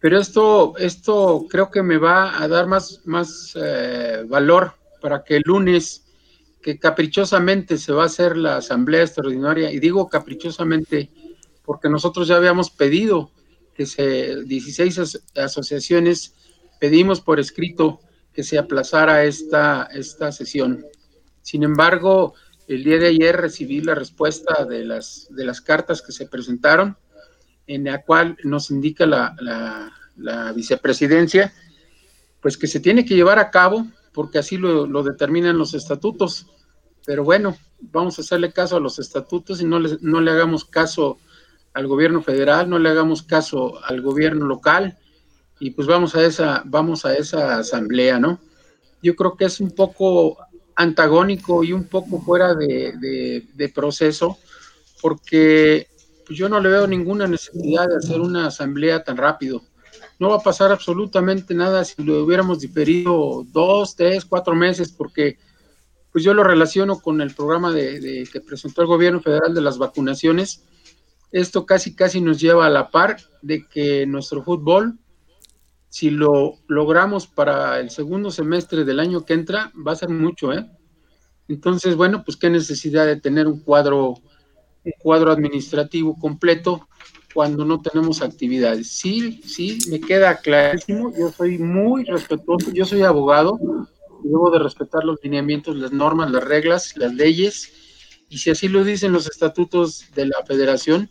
Pero 0.01 0.19
esto, 0.19 0.75
esto 0.79 1.47
creo 1.51 1.71
que 1.71 1.83
me 1.83 1.99
va 1.99 2.43
a 2.43 2.49
dar 2.49 2.67
más, 2.67 3.01
más 3.05 3.53
eh, 3.55 4.25
valor 4.27 4.73
para 5.01 5.23
que 5.25 5.37
el 5.37 5.43
lunes 5.45 6.07
que 6.63 6.79
caprichosamente 6.79 7.79
se 7.79 7.93
va 7.93 8.05
a 8.05 8.07
hacer 8.07 8.37
la 8.37 8.57
asamblea 8.57 9.03
extraordinaria, 9.03 9.71
y 9.71 9.79
digo 9.79 10.09
caprichosamente 10.09 11.11
porque 11.65 11.89
nosotros 11.89 12.29
ya 12.29 12.37
habíamos 12.37 12.71
pedido 12.71 13.31
que 13.81 13.87
se, 13.87 14.45
16 14.45 15.23
asociaciones 15.37 16.35
pedimos 16.79 17.23
por 17.23 17.41
escrito 17.41 18.03
que 18.31 18.43
se 18.43 18.59
aplazara 18.59 19.25
esta, 19.25 19.85
esta 19.85 20.33
sesión. 20.33 20.85
Sin 21.41 21.63
embargo, 21.63 22.35
el 22.69 22.85
día 22.85 22.99
de 22.99 23.07
ayer 23.07 23.35
recibí 23.35 23.81
la 23.81 23.95
respuesta 23.95 24.67
de 24.67 24.85
las, 24.85 25.29
de 25.31 25.47
las 25.47 25.63
cartas 25.63 26.03
que 26.03 26.13
se 26.13 26.27
presentaron 26.27 26.99
en 27.67 27.85
la 27.85 28.03
cual 28.03 28.37
nos 28.45 28.71
indica 28.71 29.07
la, 29.07 29.35
la, 30.15 30.53
vicepresidencia, 30.53 31.55
pues 32.43 32.59
que 32.59 32.67
se 32.67 32.81
tiene 32.81 33.07
que 33.07 33.15
llevar 33.15 33.39
a 33.39 33.51
cabo 33.51 33.87
porque 34.13 34.41
así 34.41 34.59
lo, 34.59 34.87
lo, 34.87 35.03
determinan 35.03 35.57
los 35.57 35.73
estatutos. 35.73 36.49
Pero 37.07 37.25
bueno, 37.25 37.57
vamos 37.81 38.19
a 38.19 38.21
hacerle 38.21 38.53
caso 38.53 38.77
a 38.77 38.81
los 38.81 38.99
estatutos 38.99 39.63
y 39.63 39.65
no 39.65 39.79
le, 39.79 39.97
no 40.03 40.21
le 40.21 40.33
hagamos 40.33 40.67
caso 40.67 41.19
al 41.73 41.87
gobierno 41.87 42.23
federal, 42.23 42.69
no 42.69 42.79
le 42.79 42.89
hagamos 42.89 43.23
caso 43.23 43.83
al 43.85 44.01
gobierno 44.01 44.47
local 44.47 44.99
y 45.59 45.71
pues 45.71 45.87
vamos 45.87 46.15
a 46.15 46.25
esa, 46.25 46.63
vamos 46.65 47.05
a 47.05 47.15
esa 47.15 47.59
asamblea, 47.59 48.19
¿no? 48.19 48.41
Yo 49.03 49.15
creo 49.15 49.37
que 49.37 49.45
es 49.45 49.61
un 49.61 49.71
poco 49.71 50.39
antagónico 50.75 51.63
y 51.63 51.73
un 51.73 51.85
poco 51.85 52.21
fuera 52.21 52.55
de, 52.55 53.73
proceso, 53.75 54.39
porque 55.03 55.89
pues, 56.27 56.39
yo 56.39 56.49
no 56.49 56.61
le 56.61 56.71
veo 56.71 56.87
ninguna 56.87 57.27
necesidad 57.27 57.87
de 57.89 57.97
hacer 57.97 58.21
una 58.21 58.47
asamblea 58.47 59.05
tan 59.05 59.17
rápido. 59.17 59.63
No 60.19 60.31
va 60.31 60.37
a 60.37 60.43
pasar 60.43 60.73
absolutamente 60.73 61.55
nada 61.55 61.85
si 61.85 62.03
lo 62.03 62.25
hubiéramos 62.25 62.61
diferido 62.61 63.45
dos, 63.53 63.95
tres, 63.95 64.25
cuatro 64.25 64.55
meses, 64.55 64.91
porque 64.91 65.39
pues 66.13 66.25
yo 66.25 66.35
lo 66.35 66.43
relaciono 66.43 67.01
con 67.01 67.21
el 67.21 67.35
programa 67.35 67.73
de, 67.73 68.29
que 68.33 68.41
presentó 68.41 68.83
el 68.83 68.89
gobierno 68.89 69.21
federal 69.21 69.55
de 69.55 69.61
las 69.61 69.79
vacunaciones. 69.79 70.65
Esto 71.33 71.65
casi, 71.65 71.95
casi 71.95 72.21
nos 72.21 72.41
lleva 72.41 72.67
a 72.67 72.71
la 72.71 72.91
par 72.91 73.17
de 73.43 73.67
que 73.67 74.07
nuestro 74.07 74.43
fútbol, 74.43 74.99
si 75.89 76.11
lo 76.11 76.55
logramos 76.67 77.27
para 77.27 77.81
el 77.81 77.91
segundo 77.91 78.31
semestre 78.31 78.85
del 78.85 79.01
año 79.01 79.25
que 79.25 79.35
entra, 79.35 79.73
va 79.87 79.93
a 79.93 79.97
ser 79.97 80.09
mucho, 80.09 80.53
¿eh? 80.53 80.69
Entonces, 81.49 81.97
bueno, 81.97 82.23
pues 82.25 82.37
qué 82.37 82.49
necesidad 82.49 83.07
de 83.07 83.21
tener 83.21 83.49
un 83.49 83.61
cuadro, 83.61 84.11
un 84.85 84.93
cuadro 85.01 85.33
administrativo 85.33 86.17
completo 86.17 86.89
cuando 87.35 87.65
no 87.65 87.81
tenemos 87.81 88.23
actividades. 88.23 88.89
Sí, 88.89 89.41
sí, 89.45 89.79
me 89.89 90.01
queda 90.01 90.39
clarísimo, 90.39 91.13
yo 91.17 91.31
soy 91.31 91.59
muy 91.59 92.05
respetuoso, 92.05 92.71
yo 92.73 92.85
soy 92.85 93.03
abogado, 93.03 93.59
debo 94.23 94.51
de 94.51 94.59
respetar 94.59 95.05
los 95.05 95.19
lineamientos, 95.23 95.77
las 95.77 95.93
normas, 95.93 96.31
las 96.31 96.45
reglas, 96.45 96.97
las 96.97 97.15
leyes, 97.15 97.73
y 98.29 98.39
si 98.39 98.51
así 98.51 98.69
lo 98.69 98.85
dicen 98.85 99.13
los 99.13 99.29
estatutos 99.29 100.05
de 100.15 100.27
la 100.27 100.45
federación, 100.47 101.11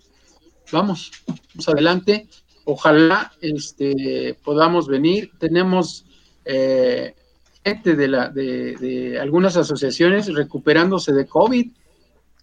vamos, 0.71 1.11
vamos 1.27 1.69
adelante. 1.69 2.27
Ojalá 2.65 3.31
este, 3.41 4.38
podamos 4.43 4.88
venir. 4.88 5.31
Tenemos 5.39 6.05
eh, 6.45 7.15
gente 7.63 7.95
de, 7.95 8.07
la, 8.07 8.29
de, 8.29 9.17
algunas 9.19 9.57
asociaciones 9.57 10.33
recuperándose 10.33 11.13
de 11.13 11.25
COVID, 11.25 11.71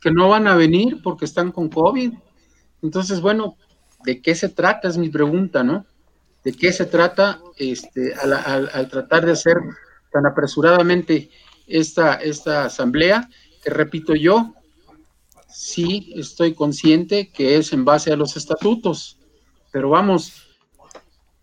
que 0.00 0.10
no 0.10 0.28
van 0.28 0.46
a 0.46 0.54
venir 0.54 1.00
porque 1.02 1.24
están 1.24 1.52
con 1.52 1.68
COVID. 1.68 2.12
Entonces, 2.82 3.20
bueno, 3.20 3.56
¿de 4.04 4.20
qué 4.20 4.34
se 4.34 4.48
trata? 4.48 4.88
Es 4.88 4.98
mi 4.98 5.08
pregunta, 5.08 5.62
¿no? 5.62 5.86
¿De 6.44 6.52
qué 6.52 6.72
se 6.72 6.86
trata 6.86 7.40
este, 7.56 8.14
al, 8.14 8.32
al 8.72 8.88
tratar 8.88 9.26
de 9.26 9.32
hacer 9.32 9.56
tan 10.12 10.26
apresuradamente 10.26 11.30
esta, 11.66 12.14
esta 12.14 12.64
asamblea, 12.64 13.28
que 13.62 13.70
repito 13.70 14.14
yo, 14.14 14.54
sí 15.56 16.12
estoy 16.14 16.52
consciente 16.52 17.30
que 17.32 17.56
es 17.56 17.72
en 17.72 17.86
base 17.86 18.12
a 18.12 18.16
los 18.16 18.36
estatutos, 18.36 19.18
pero 19.72 19.88
vamos, 19.88 20.48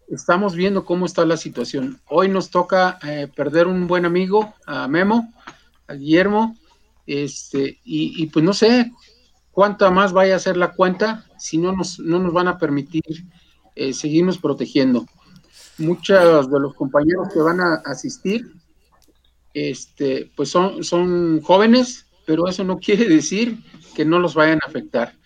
estamos 0.07 0.55
viendo 0.55 0.85
cómo 0.85 1.07
está 1.07 1.25
la 1.25 1.35
situación. 1.35 1.99
Hoy 2.07 2.29
nos 2.29 2.51
toca 2.51 2.99
eh, 3.03 3.27
perder 3.35 3.65
un 3.65 3.87
buen 3.87 4.05
amigo, 4.05 4.53
a 4.67 4.87
Memo, 4.87 5.33
a 5.87 5.93
Guillermo, 5.95 6.55
este, 7.07 7.79
y, 7.83 8.27
pues 8.27 8.45
no 8.45 8.53
sé 8.53 8.91
cuánta 9.51 9.89
más 9.89 10.13
vaya 10.13 10.35
a 10.35 10.39
ser 10.39 10.57
la 10.57 10.73
cuenta 10.73 11.25
si 11.39 11.57
no 11.57 11.71
nos, 11.71 11.97
no 11.99 12.19
nos 12.19 12.33
van 12.33 12.47
a 12.47 12.59
permitir 12.59 13.03
eh, 13.73 13.93
seguirnos 13.93 14.37
protegiendo. 14.37 15.07
Muchos 15.79 16.51
de 16.51 16.59
los 16.59 16.75
compañeros 16.75 17.29
que 17.33 17.39
van 17.39 17.59
a 17.59 17.81
asistir 17.85 18.53
este, 19.55 20.31
pues 20.35 20.49
son, 20.49 20.83
son 20.83 21.41
jóvenes, 21.41 22.05
pero 22.27 22.47
eso 22.47 22.63
no 22.63 22.77
quiere 22.77 23.07
decir 23.07 23.57
que 23.95 24.05
no 24.05 24.19
los 24.19 24.35
vayan 24.35 24.59
a 24.63 24.67
afectar. 24.67 25.17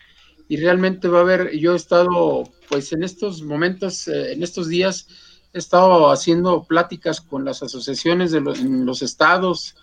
Y 0.47 0.57
realmente 0.57 1.07
va 1.07 1.19
a 1.19 1.21
haber, 1.21 1.57
yo 1.57 1.74
he 1.74 1.75
estado, 1.75 2.43
pues 2.69 2.93
en 2.93 3.03
estos 3.03 3.41
momentos, 3.41 4.07
eh, 4.07 4.33
en 4.33 4.43
estos 4.43 4.67
días, 4.67 5.07
he 5.53 5.57
estado 5.57 6.12
haciendo 6.12 6.63
pláticas 6.63 7.21
con 7.21 7.43
las 7.43 7.63
asociaciones 7.63 8.31
de 8.31 8.41
los, 8.41 8.59
en 8.59 8.86
los 8.86 9.01
estados 9.01 9.75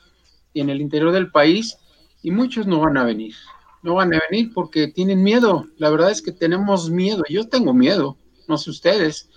y 0.53 0.61
en 0.61 0.71
el 0.71 0.81
interior 0.81 1.12
del 1.12 1.31
país, 1.31 1.76
y 2.23 2.31
muchos 2.31 2.67
no 2.67 2.81
van 2.81 2.97
a 2.97 3.05
venir. 3.05 3.35
No 3.83 3.95
van 3.95 4.14
a 4.14 4.21
venir 4.31 4.53
porque 4.55 4.88
tienen 4.88 5.23
miedo. 5.23 5.67
La 5.76 5.91
verdad 5.91 6.11
es 6.11 6.23
que 6.23 6.33
tenemos 6.33 6.88
miedo. 6.88 7.23
Yo 7.29 7.49
tengo 7.49 7.75
miedo, 7.75 8.17
no 8.49 8.57
sé 8.57 8.71
ustedes, 8.71 9.29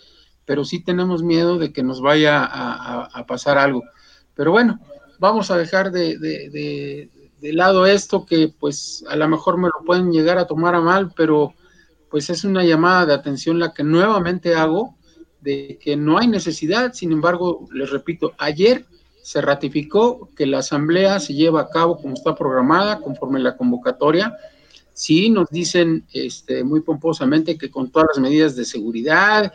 pero 0.46 0.64
sí 0.64 0.82
tenemos 0.82 1.22
miedo 1.22 1.58
de 1.58 1.74
que 1.74 1.84
nos 1.84 2.00
vaya 2.00 2.46
a 2.46 3.26
pasar 3.28 3.58
algo. 3.58 3.84
Pero 4.36 4.52
bueno, 4.52 4.80
vamos 5.20 5.52
a 5.52 5.58
dejar 5.58 5.92
de, 5.92 6.18
de, 6.18 7.10
lado 7.54 7.86
esto 7.86 8.26
que 8.26 8.54
pues 8.60 9.04
a 9.08 9.16
lo 9.16 9.28
mejor 9.28 9.58
me 9.58 9.68
lo 9.68 9.86
pueden 9.86 10.12
llegar 10.12 10.38
a 10.38 10.48
tomar 10.48 10.76
a 10.76 10.82
mal, 10.82 11.12
pero 11.16 11.54
pues 12.10 12.30
es 12.30 12.44
una 12.44 12.64
llamada 12.64 13.06
de 13.06 13.14
atención 13.14 13.60
la 13.60 13.74
que 13.74 13.84
nuevamente 13.84 14.56
hago 14.56 14.96
de 15.42 15.78
que 15.82 15.96
no 15.96 16.18
hay 16.18 16.28
necesidad, 16.28 16.94
sin 16.94 17.12
embargo, 17.12 17.68
les 17.72 17.90
repito, 17.90 18.34
ayer 18.38 18.86
se 19.22 19.42
ratificó 19.42 20.30
que 20.36 20.46
la 20.46 20.60
asamblea 20.60 21.20
se 21.20 21.34
lleva 21.34 21.62
a 21.62 21.70
cabo 21.70 21.98
como 21.98 22.14
está 22.14 22.34
programada, 22.34 23.00
conforme 23.02 23.40
la 23.40 23.58
convocatoria. 23.58 24.36
Sí, 24.94 25.30
nos 25.30 25.50
dicen 25.50 26.06
este, 26.14 26.64
muy 26.64 26.82
pomposamente 26.82 27.58
que 27.58 27.70
con 27.70 27.92
todas 27.92 28.08
las 28.16 28.20
medidas 28.20 28.56
de 28.56 28.66
seguridad, 28.66 29.52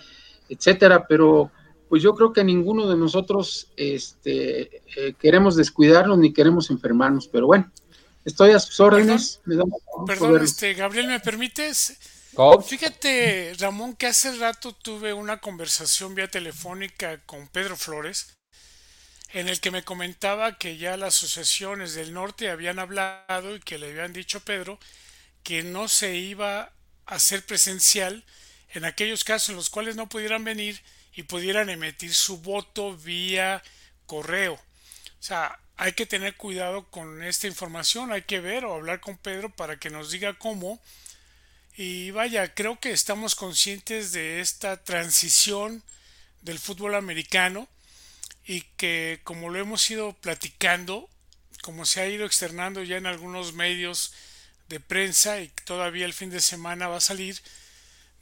etcétera, 0.48 1.06
pero 1.08 1.50
pues 1.88 2.02
yo 2.02 2.14
creo 2.14 2.32
que 2.32 2.44
ninguno 2.44 2.88
de 2.88 2.96
nosotros 2.96 3.70
este, 3.76 4.82
eh, 4.96 5.14
queremos 5.18 5.56
descuidarnos 5.56 6.18
ni 6.18 6.32
queremos 6.32 6.70
enfermarnos, 6.70 7.28
pero 7.28 7.46
bueno, 7.46 7.70
estoy 8.24 8.52
a 8.52 8.58
sus 8.58 8.78
órdenes. 8.80 9.40
Perdón, 10.06 10.42
este, 10.42 10.74
Gabriel, 10.74 11.06
¿me 11.08 11.20
permites? 11.20 11.98
Fíjate, 12.66 13.52
Ramón, 13.58 13.94
que 13.94 14.06
hace 14.06 14.34
rato 14.36 14.74
tuve 14.74 15.12
una 15.12 15.40
conversación 15.40 16.14
vía 16.14 16.28
telefónica 16.28 17.18
con 17.26 17.46
Pedro 17.48 17.76
Flores, 17.76 18.38
en 19.34 19.48
el 19.48 19.60
que 19.60 19.70
me 19.70 19.84
comentaba 19.84 20.56
que 20.56 20.78
ya 20.78 20.96
las 20.96 21.16
asociaciones 21.16 21.94
del 21.94 22.14
norte 22.14 22.50
habían 22.50 22.78
hablado 22.78 23.54
y 23.54 23.60
que 23.60 23.78
le 23.78 23.90
habían 23.90 24.14
dicho 24.14 24.38
a 24.38 24.42
Pedro 24.42 24.78
que 25.42 25.62
no 25.62 25.88
se 25.88 26.16
iba 26.16 26.72
a 27.06 27.14
hacer 27.14 27.44
presencial 27.44 28.24
en 28.70 28.86
aquellos 28.86 29.24
casos 29.24 29.50
en 29.50 29.56
los 29.56 29.68
cuales 29.68 29.96
no 29.96 30.08
pudieran 30.08 30.44
venir 30.44 30.82
y 31.14 31.24
pudieran 31.24 31.68
emitir 31.68 32.14
su 32.14 32.38
voto 32.38 32.96
vía 32.96 33.62
correo. 34.06 34.54
O 34.54 35.22
sea, 35.22 35.58
hay 35.76 35.92
que 35.92 36.06
tener 36.06 36.36
cuidado 36.36 36.88
con 36.90 37.22
esta 37.22 37.46
información, 37.46 38.12
hay 38.12 38.22
que 38.22 38.40
ver 38.40 38.64
o 38.64 38.74
hablar 38.74 39.00
con 39.00 39.16
Pedro 39.16 39.50
para 39.50 39.78
que 39.78 39.90
nos 39.90 40.10
diga 40.10 40.34
cómo. 40.34 40.80
Y 41.76 42.10
vaya, 42.10 42.54
creo 42.54 42.78
que 42.78 42.92
estamos 42.92 43.34
conscientes 43.34 44.12
de 44.12 44.40
esta 44.40 44.82
transición 44.82 45.82
del 46.42 46.58
fútbol 46.58 46.94
americano 46.94 47.68
y 48.44 48.62
que 48.76 49.20
como 49.24 49.48
lo 49.48 49.58
hemos 49.58 49.90
ido 49.90 50.12
platicando, 50.14 51.08
como 51.62 51.86
se 51.86 52.00
ha 52.00 52.08
ido 52.08 52.26
externando 52.26 52.82
ya 52.82 52.96
en 52.96 53.06
algunos 53.06 53.54
medios 53.54 54.12
de 54.68 54.80
prensa 54.80 55.40
y 55.40 55.48
todavía 55.64 56.04
el 56.04 56.12
fin 56.12 56.30
de 56.30 56.40
semana 56.40 56.88
va 56.88 56.96
a 56.96 57.00
salir, 57.00 57.40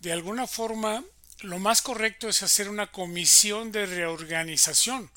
de 0.01 0.13
alguna 0.13 0.47
forma 0.47 1.05
lo 1.41 1.59
más 1.59 1.81
correcto 1.81 2.29
es 2.29 2.43
hacer 2.43 2.69
una 2.69 2.91
comisión 2.91 3.73
de 3.73 3.87
reorganización, 3.87 5.11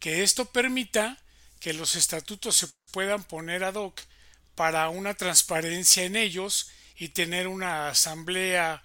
que 0.00 0.22
esto 0.22 0.46
permita 0.46 1.18
que 1.64 1.72
los 1.72 1.96
estatutos 1.96 2.56
se 2.56 2.66
puedan 2.92 3.24
poner 3.24 3.64
ad 3.64 3.76
hoc 3.76 3.98
para 4.54 4.90
una 4.90 5.14
transparencia 5.14 6.04
en 6.04 6.14
ellos 6.14 6.70
y 6.98 7.08
tener 7.08 7.48
una 7.48 7.88
asamblea 7.88 8.82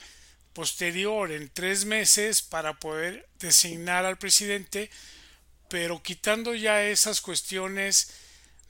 posterior 0.54 1.30
en 1.30 1.50
tres 1.50 1.84
meses 1.84 2.42
para 2.42 2.80
poder 2.80 3.28
designar 3.38 4.06
al 4.06 4.18
presidente, 4.18 4.90
pero 5.68 6.02
quitando 6.02 6.56
ya 6.56 6.82
esas 6.86 7.20
cuestiones 7.20 8.14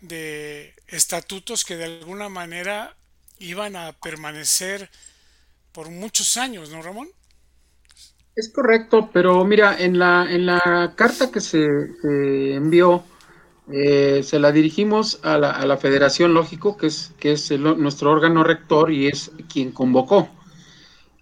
de 0.02 0.74
estatutos 0.88 1.64
que 1.64 1.76
de 1.76 1.86
alguna 1.86 2.30
manera 2.30 2.98
iban 3.38 3.76
a 3.76 3.92
permanecer 3.92 4.90
por 5.72 5.92
muchos 5.92 6.36
años, 6.36 6.72
¿no, 6.72 6.82
Ramón? 6.82 7.10
Es 8.36 8.52
correcto, 8.52 9.12
pero 9.14 9.46
mira, 9.46 9.78
en 9.78 10.00
la, 10.00 10.26
en 10.28 10.48
la 10.48 10.94
carta 10.96 11.30
que 11.30 11.42
se, 11.42 11.64
envió, 12.56 13.04
eh, 13.72 14.22
se 14.24 14.40
la 14.40 14.52
dirigimos 14.52 15.20
a 15.24 15.38
la, 15.38 15.52
a 15.52 15.66
la, 15.66 15.78
Federación 15.78 16.34
Lógico, 16.34 16.78
que 16.78 16.88
es, 16.88 17.14
que 17.20 17.34
es 17.34 17.52
nuestro 17.52 18.12
órgano 18.12 18.44
rector 18.44 18.92
y 18.92 19.08
es 19.08 19.32
quien 19.52 19.72
convocó. 19.72 20.30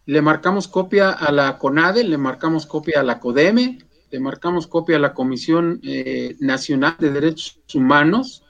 Le 0.05 0.21
marcamos 0.21 0.67
copia 0.67 1.11
a 1.11 1.31
la 1.31 1.57
CONADE, 1.57 2.03
le 2.03 2.17
marcamos 2.17 2.65
copia 2.65 3.01
a 3.01 3.03
la 3.03 3.19
CODEME, 3.19 3.79
le 4.09 4.19
marcamos 4.19 4.67
copia 4.67 4.95
a 4.95 4.99
la 4.99 5.13
Comisión 5.13 5.81
eh, 5.83 6.35
Nacional 6.39 6.95
de 6.99 7.11
Derechos 7.11 7.59
Humanos, 7.73 8.43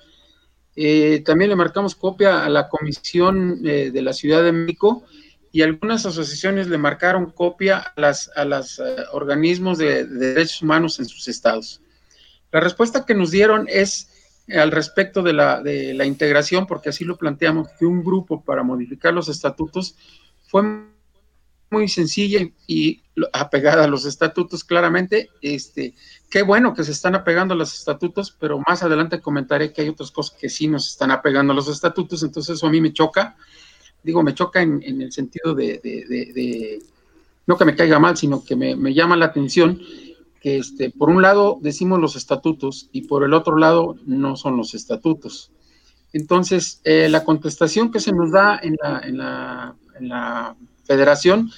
eh, 0.75 1.23
también 1.25 1.49
le 1.49 1.55
marcamos 1.55 1.95
copia 1.95 2.45
a 2.45 2.49
la 2.49 2.69
Comisión 2.69 3.63
de 3.63 4.01
la 4.03 4.13
Ciudad 4.13 4.43
de 4.43 4.51
México 4.51 5.03
y 5.51 5.63
algunas 5.63 6.05
asociaciones 6.05 6.67
le 6.67 6.77
marcaron 6.77 7.31
copia 7.31 7.79
a 7.79 7.99
los 7.99 8.29
a 8.35 8.43
eh, 8.43 9.03
organismos 9.11 9.79
de, 9.79 10.05
derechos 10.05 10.61
humanos 10.61 10.99
en 10.99 11.05
sus 11.05 11.27
estados. 11.27 11.81
La 12.51 12.59
respuesta 12.59 13.05
que 13.05 13.13
nos 13.13 13.31
dieron 13.31 13.67
es 13.69 14.09
al 14.49 14.71
respecto 14.71 15.21
de 15.23 15.33
la, 15.33 16.05
integración, 16.05 16.67
porque 16.67 16.89
así 16.89 17.03
lo 17.03 17.17
planteamos, 17.17 17.69
que 17.77 17.85
un 17.85 18.03
grupo 18.03 18.43
para 18.43 18.63
modificar 18.63 19.13
los 19.13 19.27
estatutos 19.27 19.95
fue 20.47 20.63
muy 21.69 21.89
sencilla 21.89 22.47
y, 22.65 23.03
apegada 23.33 23.85
a 23.85 23.87
los 23.87 24.05
estatutos 24.05 24.63
claramente. 24.63 25.29
Este, 25.41 25.95
qué 26.29 26.43
bueno 26.43 26.73
que 26.73 26.83
se 26.83 26.91
están 26.91 27.15
apegando 27.15 27.55
a 27.55 27.57
los 27.57 27.73
estatutos, 27.73 28.35
pero 28.39 28.61
más 28.65 28.83
adelante 28.83 29.19
comentaré 29.19 29.73
que 29.73 29.81
hay 29.81 29.89
otras 29.89 30.11
cosas 30.11 30.37
que 30.39 30.49
sí 30.49 30.67
nos 30.67 30.87
están 30.87 31.11
apegando 31.11 31.51
a 31.51 31.55
los 31.55 31.67
estatutos, 31.67 32.23
entonces 32.23 32.55
eso 32.55 32.67
a 32.67 32.69
mí 32.69 32.79
me 32.79 32.93
choca. 32.93 33.35
Digo, 34.03 34.23
me 34.23 34.33
choca 34.33 34.61
en, 34.61 35.01
el 35.01 35.11
sentido 35.11 35.53
de, 35.53 36.79
no 37.45 37.57
que 37.57 37.65
me 37.65 37.75
caiga 37.75 37.99
mal, 37.99 38.15
sino 38.15 38.43
que 38.43 38.55
me, 38.55 38.93
llama 38.93 39.17
la 39.17 39.25
atención 39.25 39.81
este, 40.55 40.91
por 40.91 41.09
un 41.09 41.21
lado 41.21 41.57
decimos 41.61 41.99
los 41.99 42.15
estatutos 42.15 42.89
y 42.91 43.03
por 43.03 43.23
el 43.23 43.33
otro 43.33 43.57
lado 43.57 43.95
no 44.05 44.35
son 44.35 44.55
los 44.55 44.73
estatutos. 44.73 45.51
Entonces, 46.13 46.79
eh, 46.83 47.09
la 47.09 47.23
contestación 47.23 47.91
que 47.91 47.99
se 47.99 48.11
nos 48.13 48.31
da 48.31 48.59
en 48.61 48.75
la, 48.81 49.01
en 49.03 49.17
la, 49.17 49.75
en 49.99 50.09
la 50.09 50.55
federación 50.85 51.51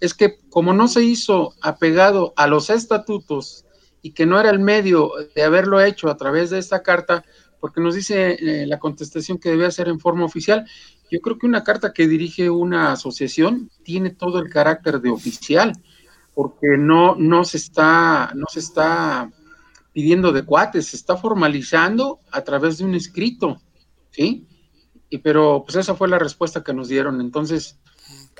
es 0.00 0.14
que 0.14 0.38
como 0.48 0.72
no 0.72 0.88
se 0.88 1.04
hizo 1.04 1.54
apegado 1.60 2.32
a 2.36 2.46
los 2.46 2.70
estatutos 2.70 3.64
y 4.02 4.12
que 4.12 4.26
no 4.26 4.40
era 4.40 4.50
el 4.50 4.58
medio 4.58 5.12
de 5.34 5.42
haberlo 5.42 5.80
hecho 5.80 6.08
a 6.08 6.16
través 6.16 6.50
de 6.50 6.58
esta 6.58 6.82
carta, 6.82 7.24
porque 7.60 7.80
nos 7.80 7.94
dice 7.94 8.32
eh, 8.32 8.66
la 8.66 8.80
contestación 8.80 9.38
que 9.38 9.50
debe 9.50 9.70
ser 9.70 9.88
en 9.88 10.00
forma 10.00 10.24
oficial, 10.24 10.66
yo 11.10 11.20
creo 11.20 11.38
que 11.38 11.46
una 11.46 11.62
carta 11.62 11.92
que 11.92 12.08
dirige 12.08 12.50
una 12.50 12.92
asociación 12.92 13.70
tiene 13.84 14.10
todo 14.10 14.40
el 14.40 14.50
carácter 14.50 15.00
de 15.00 15.10
oficial, 15.10 15.72
porque 16.34 16.76
no, 16.78 17.14
no, 17.16 17.44
se, 17.44 17.58
está, 17.58 18.32
no 18.34 18.46
se 18.50 18.60
está 18.60 19.30
pidiendo 19.92 20.32
de 20.32 20.44
cuates, 20.44 20.86
se 20.86 20.96
está 20.96 21.16
formalizando 21.16 22.20
a 22.30 22.42
través 22.42 22.78
de 22.78 22.84
un 22.84 22.94
escrito, 22.94 23.60
¿sí? 24.10 24.46
Y, 25.10 25.18
pero 25.18 25.62
pues 25.64 25.76
esa 25.76 25.94
fue 25.94 26.08
la 26.08 26.18
respuesta 26.18 26.64
que 26.64 26.72
nos 26.72 26.88
dieron. 26.88 27.20
Entonces, 27.20 27.78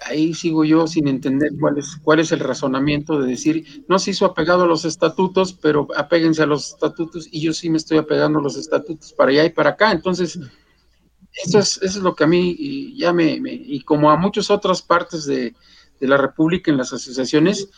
ahí 0.06 0.32
sigo 0.32 0.64
yo 0.64 0.86
sin 0.86 1.06
entender 1.06 1.50
cuál 1.60 1.78
es, 1.78 1.98
cuál 2.02 2.20
es 2.20 2.32
el 2.32 2.40
razonamiento 2.40 3.20
de 3.20 3.28
decir, 3.28 3.84
no 3.88 3.98
se 3.98 4.12
hizo 4.12 4.24
apegado 4.24 4.62
a 4.62 4.66
los 4.66 4.86
estatutos, 4.86 5.52
pero 5.52 5.86
apéguense 5.94 6.42
a 6.42 6.46
los 6.46 6.70
estatutos 6.70 7.28
y 7.30 7.42
yo 7.42 7.52
sí 7.52 7.68
me 7.68 7.76
estoy 7.76 7.98
apegando 7.98 8.38
a 8.38 8.42
los 8.42 8.56
estatutos 8.56 9.12
para 9.12 9.30
allá 9.30 9.44
y 9.44 9.50
para 9.50 9.70
acá. 9.70 9.92
Entonces, 9.92 10.38
eso 11.44 11.58
es, 11.58 11.76
eso 11.82 11.98
es 11.98 12.02
lo 12.02 12.14
que 12.14 12.24
a 12.24 12.26
mí 12.26 12.94
ya 12.96 13.12
me, 13.12 13.38
y 13.44 13.80
como 13.82 14.10
a 14.10 14.16
muchas 14.16 14.50
otras 14.50 14.80
partes 14.80 15.24
de, 15.24 15.54
la 16.08 16.16
República 16.16 16.70
en 16.70 16.76
las 16.76 16.92
asociaciones, 16.92 17.68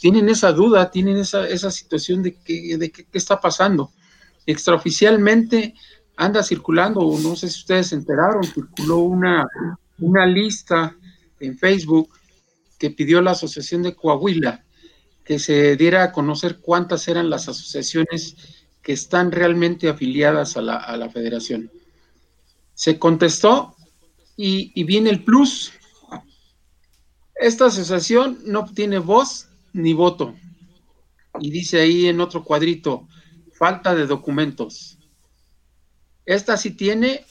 tienen 0.00 0.28
esa 0.28 0.52
duda, 0.52 0.90
tienen 0.90 1.16
esa, 1.16 1.48
esa 1.48 1.70
situación 1.70 2.22
de 2.22 2.34
qué 2.34 2.76
de 2.76 2.90
qué 2.90 3.06
está 3.12 3.40
pasando. 3.40 3.90
Extraoficialmente 4.46 5.74
anda 6.16 6.42
circulando, 6.42 7.00
no 7.22 7.36
sé 7.36 7.48
si 7.48 7.60
ustedes 7.60 7.88
se 7.88 7.94
enteraron, 7.94 8.42
circuló 8.44 8.98
una, 8.98 9.46
una 9.98 10.26
lista 10.26 10.96
en 11.40 11.56
Facebook 11.56 12.10
que 12.78 12.90
pidió 12.90 13.20
la 13.20 13.32
Asociación 13.32 13.82
de 13.82 13.94
Coahuila 13.94 14.64
que 15.28 15.38
se 15.38 15.76
diera 15.76 16.04
a 16.04 16.12
conocer 16.12 16.58
cuántas 16.58 17.06
eran 17.06 17.28
las 17.28 17.50
asociaciones 17.50 18.34
que 18.80 18.94
están 18.94 19.30
realmente 19.30 19.90
afiliadas 19.90 20.56
a 20.56 20.62
la, 20.62 21.10
federación. 21.10 21.70
Se 22.72 22.98
contestó 22.98 23.76
y, 24.38 24.82
viene 24.84 25.10
el 25.10 25.24
plus. 25.24 25.70
Esta 27.38 27.66
asociación 27.66 28.38
no 28.44 28.64
tiene 28.66 28.98
voz 28.98 29.48
ni 29.72 29.92
voto. 29.92 30.34
Y 31.40 31.50
dice 31.50 31.80
ahí 31.80 32.06
en 32.06 32.20
otro 32.20 32.44
cuadrito, 32.44 33.06
falta 33.52 33.94
de 33.94 34.06
documentos. 34.06 34.98
Esta 36.24 36.56
sí 36.56 36.72
tiene 36.72 37.24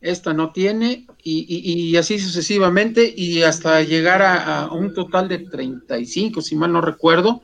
esta 0.00 0.32
no 0.32 0.52
tiene, 0.52 1.06
y, 1.22 1.96
así 1.96 2.18
sucesivamente, 2.18 3.12
y 3.16 3.42
hasta 3.42 3.82
llegar 3.82 4.22
a, 4.22 4.68
un 4.70 4.94
total 4.94 5.28
de 5.28 5.38
35, 5.38 6.42
si 6.42 6.54
mal 6.54 6.72
no 6.72 6.80
recuerdo, 6.80 7.42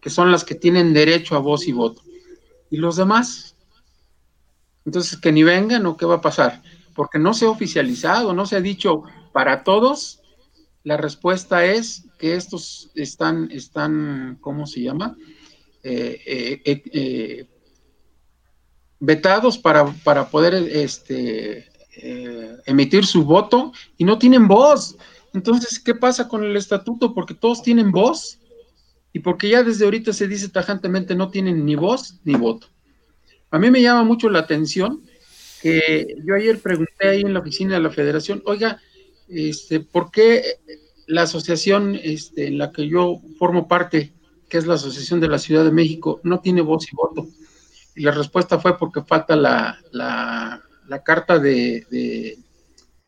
que 0.00 0.10
son 0.10 0.32
las 0.32 0.44
que 0.44 0.54
tienen 0.54 0.92
derecho 0.92 1.36
a 1.36 1.38
voz 1.38 1.66
y 1.68 1.72
voto. 1.72 2.02
¿Y 2.70 2.76
los 2.76 2.96
demás? 2.96 3.56
Entonces, 4.84 5.18
que 5.18 5.32
ni 5.32 5.42
vengan 5.42 5.86
o 5.86 5.96
qué 5.96 6.04
va 6.04 6.16
a 6.16 6.20
pasar, 6.20 6.62
porque 6.94 7.18
no 7.18 7.34
se 7.34 7.46
ha 7.46 7.50
oficializado, 7.50 8.34
no 8.34 8.46
se 8.46 8.56
ha 8.56 8.60
dicho 8.60 9.04
para 9.32 9.62
todos. 9.62 10.20
La 10.84 10.96
respuesta 10.96 11.64
es 11.64 12.04
que 12.18 12.34
estos 12.34 12.90
están, 12.94 13.50
están 13.52 14.38
¿cómo 14.40 14.66
se 14.66 14.82
llama? 14.82 15.16
Eh, 15.82 16.60
eh, 16.64 16.82
eh, 16.92 17.46
vetados 18.98 19.58
para, 19.58 19.86
para 20.04 20.28
poder 20.28 20.54
este, 20.54 21.68
emitir 22.66 23.06
su 23.06 23.24
voto 23.24 23.72
y 23.96 24.04
no 24.04 24.18
tienen 24.18 24.48
voz. 24.48 24.96
Entonces, 25.34 25.78
¿qué 25.78 25.94
pasa 25.94 26.28
con 26.28 26.44
el 26.44 26.56
estatuto? 26.56 27.14
Porque 27.14 27.34
todos 27.34 27.62
tienen 27.62 27.90
voz 27.90 28.38
y 29.12 29.20
porque 29.20 29.48
ya 29.48 29.62
desde 29.62 29.84
ahorita 29.84 30.12
se 30.12 30.26
dice 30.26 30.48
tajantemente 30.48 31.14
no 31.14 31.30
tienen 31.30 31.64
ni 31.64 31.76
voz 31.76 32.20
ni 32.24 32.34
voto. 32.34 32.68
A 33.50 33.58
mí 33.58 33.70
me 33.70 33.82
llama 33.82 34.02
mucho 34.04 34.30
la 34.30 34.40
atención 34.40 35.02
que 35.60 36.16
yo 36.24 36.34
ayer 36.34 36.58
pregunté 36.58 37.08
ahí 37.08 37.20
en 37.20 37.34
la 37.34 37.40
oficina 37.40 37.74
de 37.74 37.80
la 37.80 37.90
federación, 37.90 38.42
oiga, 38.46 38.80
este, 39.32 39.80
¿por 39.80 40.10
qué 40.10 40.42
la 41.06 41.22
asociación 41.22 41.98
este, 42.02 42.46
en 42.46 42.58
la 42.58 42.70
que 42.70 42.88
yo 42.88 43.20
formo 43.38 43.68
parte, 43.68 44.12
que 44.48 44.58
es 44.58 44.66
la 44.66 44.74
Asociación 44.74 45.20
de 45.20 45.28
la 45.28 45.38
Ciudad 45.38 45.64
de 45.64 45.72
México, 45.72 46.20
no 46.22 46.40
tiene 46.40 46.60
voz 46.60 46.90
y 46.92 46.96
voto? 46.96 47.26
Y 47.94 48.02
la 48.02 48.12
respuesta 48.12 48.58
fue 48.58 48.78
porque 48.78 49.02
falta 49.02 49.36
la, 49.36 49.78
la 49.92 50.62
la 50.88 51.02
carta 51.02 51.38
de, 51.38 52.38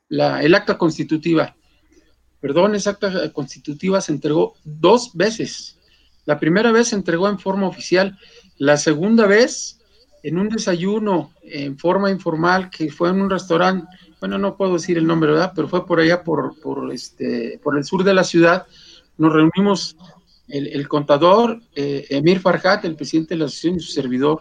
la, 0.09 0.43
el 0.43 0.55
acta 0.55 0.79
constitutiva. 0.79 1.55
Perdón, 2.41 2.75
esa 2.75 2.91
acta 2.91 3.31
constitutiva 3.33 4.01
se 4.01 4.13
entregó 4.13 4.55
dos 4.65 5.11
veces. 5.15 5.79
La 6.25 6.39
primera 6.39 6.73
vez 6.73 6.89
se 6.89 6.97
entregó 6.97 7.29
en 7.29 7.39
forma 7.39 7.69
oficial, 7.69 8.19
la 8.57 8.77
segunda 8.77 9.27
vez 9.27 9.81
en 10.23 10.39
un 10.39 10.49
desayuno 10.49 11.33
en 11.43 11.79
forma 11.79 12.11
informal 12.11 12.71
que 12.71 12.91
fue 12.91 13.11
en 13.11 13.21
un 13.21 13.29
restaurante, 13.29 13.87
bueno, 14.25 14.39
no 14.39 14.57
puedo 14.57 14.73
decir 14.73 14.97
el 14.97 15.07
nombre, 15.07 15.33
¿verdad? 15.33 15.53
Pero 15.55 15.69
fue 15.69 15.85
por 15.85 16.01
allá, 16.01 16.25
por, 16.25 16.59
por, 16.59 16.91
este, 16.95 17.61
por 17.63 17.77
el 17.77 17.85
sur 17.85 18.05
de 18.05 18.15
la 18.15 18.25
ciudad. 18.25 18.67
Nos 19.19 19.35
reunimos 19.35 19.99
el, 20.49 20.89
contador, 20.89 21.61
eh, 21.75 22.07
Emir 22.09 22.41
Farhat, 22.41 22.87
el 22.87 22.97
presidente 22.97 23.35
de 23.35 23.41
la 23.41 23.45
asociación 23.45 23.77
y 23.77 23.81
su 23.81 23.93
servidor. 23.93 24.41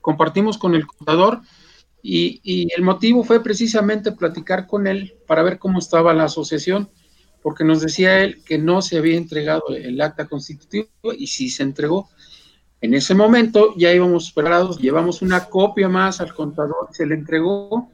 Compartimos 0.00 0.56
con 0.56 0.76
el 0.76 0.86
contador 0.86 1.40
y, 2.00 2.68
el 2.76 2.82
motivo 2.82 3.24
fue 3.24 3.42
precisamente 3.42 4.12
platicar 4.12 4.68
con 4.68 4.86
él 4.86 5.16
para 5.26 5.42
ver 5.42 5.58
cómo 5.58 5.80
estaba 5.80 6.14
la 6.14 6.26
asociación, 6.26 6.88
porque 7.42 7.64
nos 7.64 7.80
decía 7.80 8.22
él 8.22 8.40
que 8.44 8.58
no 8.58 8.82
se 8.82 8.98
había 8.98 9.16
entregado 9.16 9.64
el 9.74 10.00
acta 10.00 10.28
constitutivo 10.28 10.86
y 11.12 11.26
sí 11.26 11.48
se 11.48 11.64
entregó. 11.64 12.08
En 12.80 12.94
ese 12.94 13.16
momento 13.16 13.74
ya 13.76 13.92
íbamos 13.92 14.30
preparados, 14.30 14.78
llevamos 14.78 15.22
una 15.22 15.46
copia 15.46 15.88
más 15.88 16.20
al 16.20 16.32
contador, 16.32 16.90
se 16.92 17.04
le 17.04 17.16
entregó. 17.16 17.90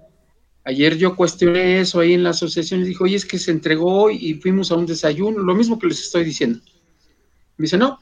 Ayer 0.65 0.97
yo 0.99 1.17
cuestioné 1.17 1.81
eso 1.81 2.01
ahí 2.01 2.13
en 2.13 2.23
la 2.23 2.31
asociación 2.31 2.81
y 2.81 2.85
dijo, 2.85 3.05
oye, 3.05 3.17
es 3.17 3.25
que 3.25 3.39
se 3.39 3.51
entregó 3.51 4.11
y 4.11 4.35
fuimos 4.35 4.71
a 4.71 4.77
un 4.77 4.87
desayuno, 4.87 5.39
lo 5.39 5.55
mismo 5.55 5.79
que 5.79 5.87
les 5.87 6.01
estoy 6.01 6.25
diciendo. 6.25 6.61
Me 7.57 7.65
dice, 7.65 7.79
no, 7.79 8.01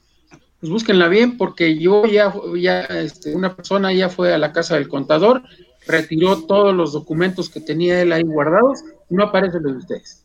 pues 0.61 0.71
búsquenla 0.71 1.09
bien 1.09 1.37
porque 1.37 1.79
yo 1.79 2.05
ya, 2.07 2.35
ya 2.61 2.81
este, 2.83 3.35
una 3.35 3.55
persona 3.55 3.93
ya 3.93 4.09
fue 4.09 4.35
a 4.35 4.39
la 4.39 4.53
casa 4.53 4.75
del 4.75 4.89
contador, 4.89 5.43
retiró 5.87 6.43
todos 6.45 6.75
los 6.75 6.93
documentos 6.93 7.49
que 7.49 7.61
tenía 7.61 8.03
él 8.03 8.13
ahí 8.13 8.23
guardados 8.25 8.81
y 9.09 9.15
no 9.15 9.25
aparece 9.25 9.61
los 9.61 9.73
de 9.73 9.79
ustedes. 9.79 10.25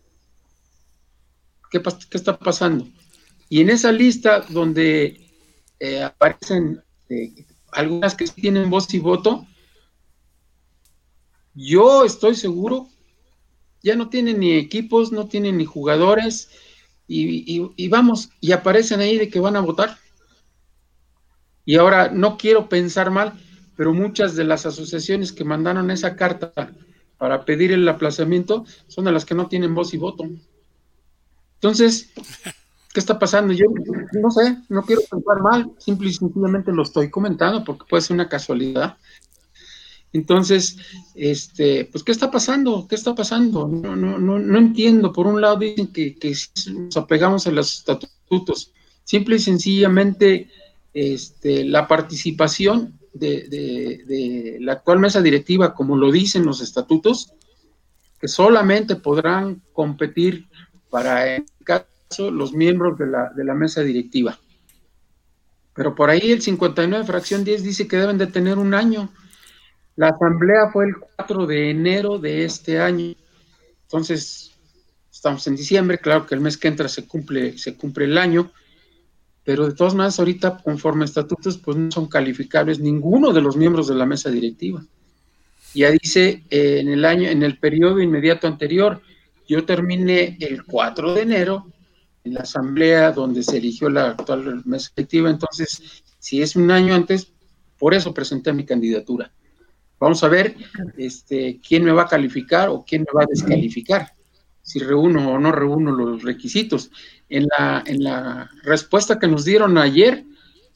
¿Qué, 1.69 1.81
¿Qué, 1.81 2.17
está 2.17 2.37
pasando? 2.37 2.87
Y 3.47 3.61
en 3.61 3.69
esa 3.69 3.91
lista 3.91 4.41
donde 4.49 5.29
eh, 5.79 6.01
aparecen 6.01 6.81
eh, 7.09 7.45
algunas 7.71 8.15
que 8.15 8.25
tienen 8.25 8.69
voz 8.69 8.91
y 8.93 8.99
voto, 8.99 9.45
yo 11.53 12.05
estoy 12.05 12.35
seguro, 12.35 12.87
ya 13.81 13.95
no 13.95 14.09
tienen 14.09 14.39
ni 14.39 14.53
equipos, 14.53 15.11
no 15.11 15.27
tienen 15.27 15.57
ni 15.57 15.65
jugadores, 15.65 16.49
y, 17.07 17.89
vamos, 17.89 18.29
y 18.39 18.53
aparecen 18.53 18.99
ahí 19.01 19.17
de 19.17 19.29
que 19.29 19.39
van 19.39 19.55
a 19.55 19.61
votar. 19.61 19.97
Y 21.65 21.75
ahora 21.75 22.09
no 22.09 22.37
quiero 22.37 22.69
pensar 22.69 23.11
mal, 23.11 23.33
pero 23.75 23.93
muchas 23.93 24.35
de 24.35 24.43
las 24.43 24.65
asociaciones 24.65 25.31
que 25.31 25.43
mandaron 25.43 25.91
esa 25.91 26.15
carta 26.15 26.53
para 27.17 27.45
pedir 27.45 27.71
el 27.71 27.87
aplazamiento 27.87 28.65
son 28.87 29.05
de 29.05 29.11
las 29.11 29.25
que 29.25 29.35
no 29.35 29.47
tienen 29.47 29.75
voz 29.75 29.93
y 29.93 29.97
voto. 29.97 30.25
Entonces, 31.55 32.11
¿qué 32.93 32.99
está 32.99 33.17
pasando? 33.19 33.53
Yo 33.53 33.65
no 34.13 34.31
sé, 34.31 34.57
no 34.69 34.81
quiero 34.83 35.01
pensar 35.09 35.41
mal, 35.41 35.71
simple 35.77 36.09
y 36.09 36.13
sencillamente 36.13 36.73
lo 36.73 36.83
estoy 36.83 37.09
comentando 37.09 37.63
porque 37.63 37.85
puede 37.89 38.01
ser 38.01 38.15
una 38.15 38.27
casualidad. 38.27 38.97
Entonces, 40.13 40.77
este, 41.15 41.85
pues, 41.85 42.03
¿qué 42.03 42.11
está 42.11 42.29
pasando? 42.29 42.87
¿Qué 42.87 42.95
está 42.95 43.15
pasando? 43.15 43.67
No, 43.67 43.95
no, 43.95 44.19
no, 44.19 44.39
no 44.39 44.57
entiendo. 44.57 45.11
Por 45.11 45.25
un 45.25 45.41
lado 45.41 45.57
dicen 45.57 45.87
que, 45.87 46.15
que 46.15 46.35
nos 46.71 46.95
apegamos 46.95 47.47
a 47.47 47.51
los 47.51 47.79
estatutos. 47.79 48.71
Simple 49.03 49.37
y 49.37 49.39
sencillamente, 49.39 50.49
este, 50.93 51.65
la 51.65 51.87
participación 51.87 52.99
de, 53.13 53.47
de, 54.07 54.57
la 54.61 54.73
actual 54.73 54.99
mesa 54.99 55.21
directiva, 55.21 55.73
como 55.73 55.97
lo 55.97 56.11
dicen 56.11 56.45
los 56.45 56.61
estatutos, 56.61 57.33
que 58.19 58.27
solamente 58.27 58.95
podrán 58.95 59.61
competir 59.73 60.47
para, 60.89 61.35
en 61.35 61.45
caso, 61.63 62.31
los 62.31 62.53
miembros 62.53 62.97
de 62.99 63.07
la, 63.07 63.31
de 63.35 63.43
la 63.43 63.55
mesa 63.55 63.81
directiva. 63.81 64.39
Pero 65.73 65.95
por 65.95 66.11
ahí 66.11 66.31
el 66.31 66.41
59, 66.41 67.03
fracción 67.03 67.43
10, 67.43 67.63
dice 67.63 67.87
que 67.87 67.97
deben 67.97 68.19
de 68.19 68.27
tener 68.27 68.59
un 68.59 68.75
año. 68.75 69.09
La 69.95 70.09
asamblea 70.09 70.71
fue 70.71 70.85
el 70.85 70.95
4 70.97 71.45
de 71.45 71.69
enero 71.69 72.17
de 72.17 72.45
este 72.45 72.79
año. 72.79 73.13
Entonces, 73.83 74.51
estamos 75.11 75.45
en 75.47 75.55
diciembre, 75.55 75.99
claro 75.99 76.25
que 76.25 76.35
el 76.35 76.41
mes 76.41 76.57
que 76.57 76.67
entra 76.67 76.87
se 76.87 77.07
cumple, 77.07 77.57
se 77.57 77.77
cumple 77.77 78.05
el 78.05 78.17
año, 78.17 78.51
pero 79.43 79.67
de 79.67 79.75
todas 79.75 79.93
maneras 79.93 80.17
ahorita 80.19 80.57
conforme 80.63 81.05
estatutos 81.05 81.57
pues 81.57 81.77
no 81.77 81.91
son 81.91 82.07
calificables 82.07 82.79
ninguno 82.79 83.31
de 83.31 83.41
los 83.41 83.55
miembros 83.55 83.87
de 83.87 83.95
la 83.95 84.05
mesa 84.05 84.29
directiva. 84.29 84.83
Ya 85.75 85.91
dice 85.91 86.43
eh, 86.49 86.79
en 86.79 86.89
el 86.89 87.05
año, 87.05 87.29
en 87.29 87.43
el 87.43 87.59
periodo 87.59 88.01
inmediato 88.01 88.47
anterior, 88.47 89.01
yo 89.47 89.65
terminé 89.65 90.37
el 90.39 90.63
4 90.63 91.13
de 91.13 91.21
enero 91.21 91.67
en 92.23 92.33
la 92.33 92.41
asamblea 92.41 93.11
donde 93.11 93.43
se 93.43 93.57
eligió 93.57 93.89
la 93.89 94.11
actual 94.11 94.63
mesa 94.65 94.91
directiva, 94.95 95.29
entonces 95.29 96.03
si 96.19 96.41
es 96.41 96.55
un 96.55 96.71
año 96.71 96.95
antes, 96.95 97.31
por 97.77 97.93
eso 97.93 98.13
presenté 98.13 98.53
mi 98.53 98.65
candidatura. 98.65 99.31
Vamos 100.03 100.21
a 100.21 100.27
ver 100.27 100.57
este, 100.97 101.61
quién 101.65 101.85
me 101.85 101.93
va 101.93 102.01
a 102.01 102.07
calificar 102.07 102.67
o 102.67 102.83
quién 102.85 103.03
me 103.03 103.17
va 103.17 103.23
a 103.23 103.29
descalificar, 103.29 104.11
si 104.61 104.79
reúno 104.79 105.31
o 105.31 105.39
no 105.39 105.49
reúno 105.53 105.93
los 105.93 106.23
requisitos. 106.23 106.91
En 107.29 107.47
la, 107.47 107.81
en 107.85 108.03
la 108.03 108.51
respuesta 108.63 109.17
que 109.17 109.29
nos 109.29 109.45
dieron 109.45 109.77
ayer, 109.77 110.25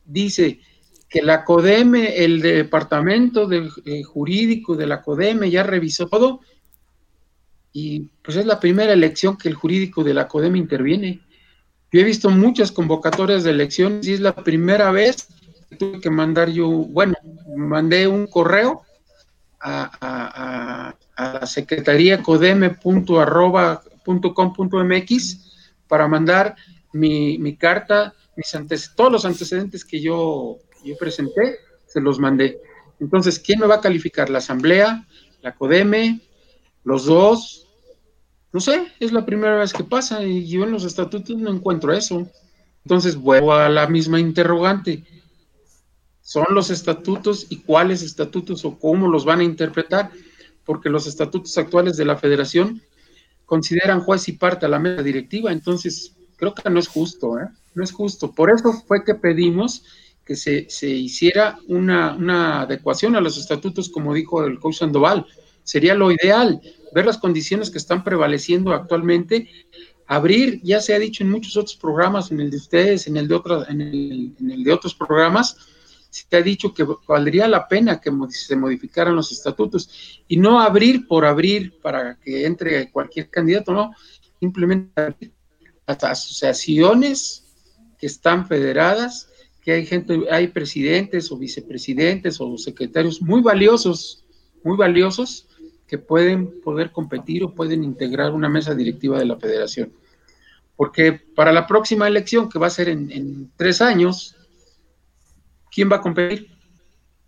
dice 0.06 0.62
que 1.10 1.22
la 1.22 1.44
CODEME, 1.44 2.24
el 2.24 2.42
departamento 2.42 3.48
de, 3.48 3.70
eh, 3.84 4.04
jurídico 4.04 4.78
de 4.78 4.88
la 4.88 5.02
CODEME 5.02 5.52
ya 5.52 5.64
revisó 5.64 6.08
todo 6.08 6.40
y 7.74 8.10
pues 8.24 8.38
es 8.38 8.46
la 8.46 8.62
primera 8.62 8.94
elección 8.94 9.38
que 9.38 9.50
el 9.50 9.56
jurídico 9.56 10.06
de 10.06 10.14
la 10.14 10.30
CODEME 10.30 10.58
interviene. 10.58 11.20
Yo 11.92 12.00
he 12.00 12.06
visto 12.06 12.30
muchas 12.30 12.72
convocatorias 12.72 13.44
de 13.44 13.52
elecciones 13.52 14.08
y 14.08 14.14
es 14.14 14.22
la 14.22 14.34
primera 14.34 14.90
vez 14.92 15.28
que 15.70 15.76
tuve 15.76 16.00
que 16.00 16.10
mandar 16.10 16.50
yo, 16.50 16.70
bueno, 16.70 17.16
mandé 17.58 18.08
un 18.08 18.28
correo 18.28 18.84
a, 19.60 20.94
la 21.18 21.46
secretaría 21.46 22.22
codeme.com.mx 22.22 22.80
para 25.88 26.08
mandar 26.08 26.56
mi, 26.94 27.38
mi 27.40 27.56
carta, 27.56 28.14
mis 28.36 28.54
antes, 28.56 28.94
todos 28.96 29.12
los 29.12 29.26
antecedentes 29.26 29.84
que 29.84 30.00
yo, 30.00 30.60
yo 30.84 30.96
presenté, 30.98 31.58
se 31.86 32.00
los 32.02 32.20
mandé. 32.20 32.62
Entonces, 33.00 33.40
¿quién 33.40 33.60
me 33.60 33.68
va 33.68 33.76
a 33.76 33.82
calificar? 33.82 34.30
¿La 34.30 34.40
asamblea? 34.40 35.06
¿La 35.42 35.56
CODEME? 35.56 36.22
¿Los 36.84 37.06
dos? 37.06 37.68
No 38.54 38.60
sé, 38.60 38.88
es 39.00 39.12
la 39.12 39.26
primera 39.26 39.58
vez 39.58 39.74
que 39.74 39.84
pasa 39.84 40.24
y 40.24 40.48
yo 40.48 40.64
en 40.64 40.72
los 40.72 40.84
estatutos 40.84 41.38
no 41.38 41.52
encuentro 41.52 41.94
eso. 41.94 42.28
Entonces 42.84 43.16
vuelvo 43.16 43.54
a 43.54 43.70
la 43.70 43.88
misma 43.88 44.20
interrogante. 44.20 45.04
¿Son 46.28 46.48
los 46.50 46.72
estatutos 46.72 47.48
y 47.48 47.60
cuáles 47.60 48.02
estatutos 48.02 48.66
o 48.66 48.78
cómo 48.78 49.08
los 49.08 49.24
van 49.24 49.40
a 49.40 49.46
interpretar? 49.46 50.12
Porque 50.66 50.90
los 50.90 51.08
estatutos 51.08 51.58
actuales 51.58 51.96
de 51.96 52.04
la 52.04 52.18
federación 52.18 52.82
consideran 53.46 54.02
juez 54.02 54.28
y 54.28 54.34
parte 54.34 54.66
a 54.66 54.70
la 54.70 54.78
mesa 54.78 55.04
directiva, 55.04 55.54
entonces 55.54 56.18
creo 56.36 56.54
que 56.54 56.70
no 56.70 56.82
es 56.82 56.90
justo, 56.90 57.40
¿eh? 57.40 57.48
No 57.76 57.82
es 57.82 57.94
justo. 57.94 58.34
Por 58.34 58.52
eso 58.52 58.74
fue 58.74 59.06
que 59.06 59.16
pedimos 59.16 59.86
que 60.26 60.36
se, 60.36 60.70
se 60.70 60.90
hiciera 60.90 61.60
una, 61.70 62.14
una, 62.16 62.64
adecuación 62.64 63.16
a 63.16 63.22
los 63.22 63.38
estatutos, 63.38 63.88
como 63.88 64.14
dijo 64.14 64.44
el 64.44 64.60
coach 64.60 64.80
Sandoval. 64.80 65.26
Sería 65.64 65.96
lo 65.96 66.12
ideal, 66.12 66.60
ver 66.94 67.06
las 67.06 67.20
condiciones 67.20 67.72
que 67.72 67.78
están 67.78 68.04
prevaleciendo 68.04 68.74
actualmente, 68.74 69.50
abrir, 70.08 70.60
ya 70.62 70.82
se 70.82 70.94
ha 70.94 71.00
dicho 71.00 71.24
en 71.24 71.32
muchos 71.32 71.56
otros 71.56 71.78
programas, 71.78 72.34
en 72.34 72.42
el 72.42 72.52
de 72.52 72.58
ustedes, 72.58 73.08
en 73.08 73.16
el 73.16 73.30
de, 73.30 73.36
otros, 73.36 73.70
en 73.70 73.80
el, 73.80 74.64
de 74.66 74.74
otros 74.74 74.94
programas, 74.94 75.56
se 76.30 76.38
ha 76.38 76.42
dicho 76.42 76.74
que 76.74 76.86
valdría 77.08 77.48
la 77.48 77.68
pena 77.68 78.00
que 78.00 78.12
se 78.30 78.56
modificaran 78.56 79.16
los 79.16 79.32
estatutos 79.32 80.22
y 80.28 80.38
no 80.38 80.60
abrir 80.60 81.08
por 81.08 81.26
abrir 81.26 81.80
para 81.82 82.16
que 82.20 82.46
entre 82.46 82.92
cualquier 82.92 83.30
candidato, 83.30 83.74
no, 83.74 83.94
simplemente 84.40 85.32
hasta 85.86 86.12
asociaciones 86.12 87.44
que 87.98 88.08
están 88.08 88.48
federadas, 88.48 89.30
que 89.62 89.74
hay 89.74 89.86
gente, 89.86 90.22
hay 90.32 90.48
presidentes 90.48 91.32
o 91.32 91.38
vicepresidentes 91.38 92.40
o 92.40 92.58
secretarios 92.58 93.22
muy 93.22 93.42
valiosos, 93.42 94.26
muy 94.64 94.78
valiosos, 94.78 95.48
que 95.88 95.98
pueden 95.98 96.62
poder 96.62 96.92
competir 96.92 97.44
o 97.44 97.54
pueden 97.54 97.84
integrar 97.84 98.34
una 98.34 98.50
mesa 98.50 98.76
directiva 98.76 99.18
de 99.20 99.26
la 99.26 99.38
federación. 99.38 99.92
Porque 100.78 101.14
para 101.14 101.52
la 101.52 101.66
próxima 101.66 102.08
elección, 102.08 102.50
que 102.50 102.60
va 102.60 102.68
a 102.68 102.70
ser 102.70 102.88
en, 102.88 103.52
tres 103.58 103.82
años, 103.82 104.37
¿quién 105.78 105.92
va 105.92 105.98
a 105.98 106.02
competir? 106.02 106.48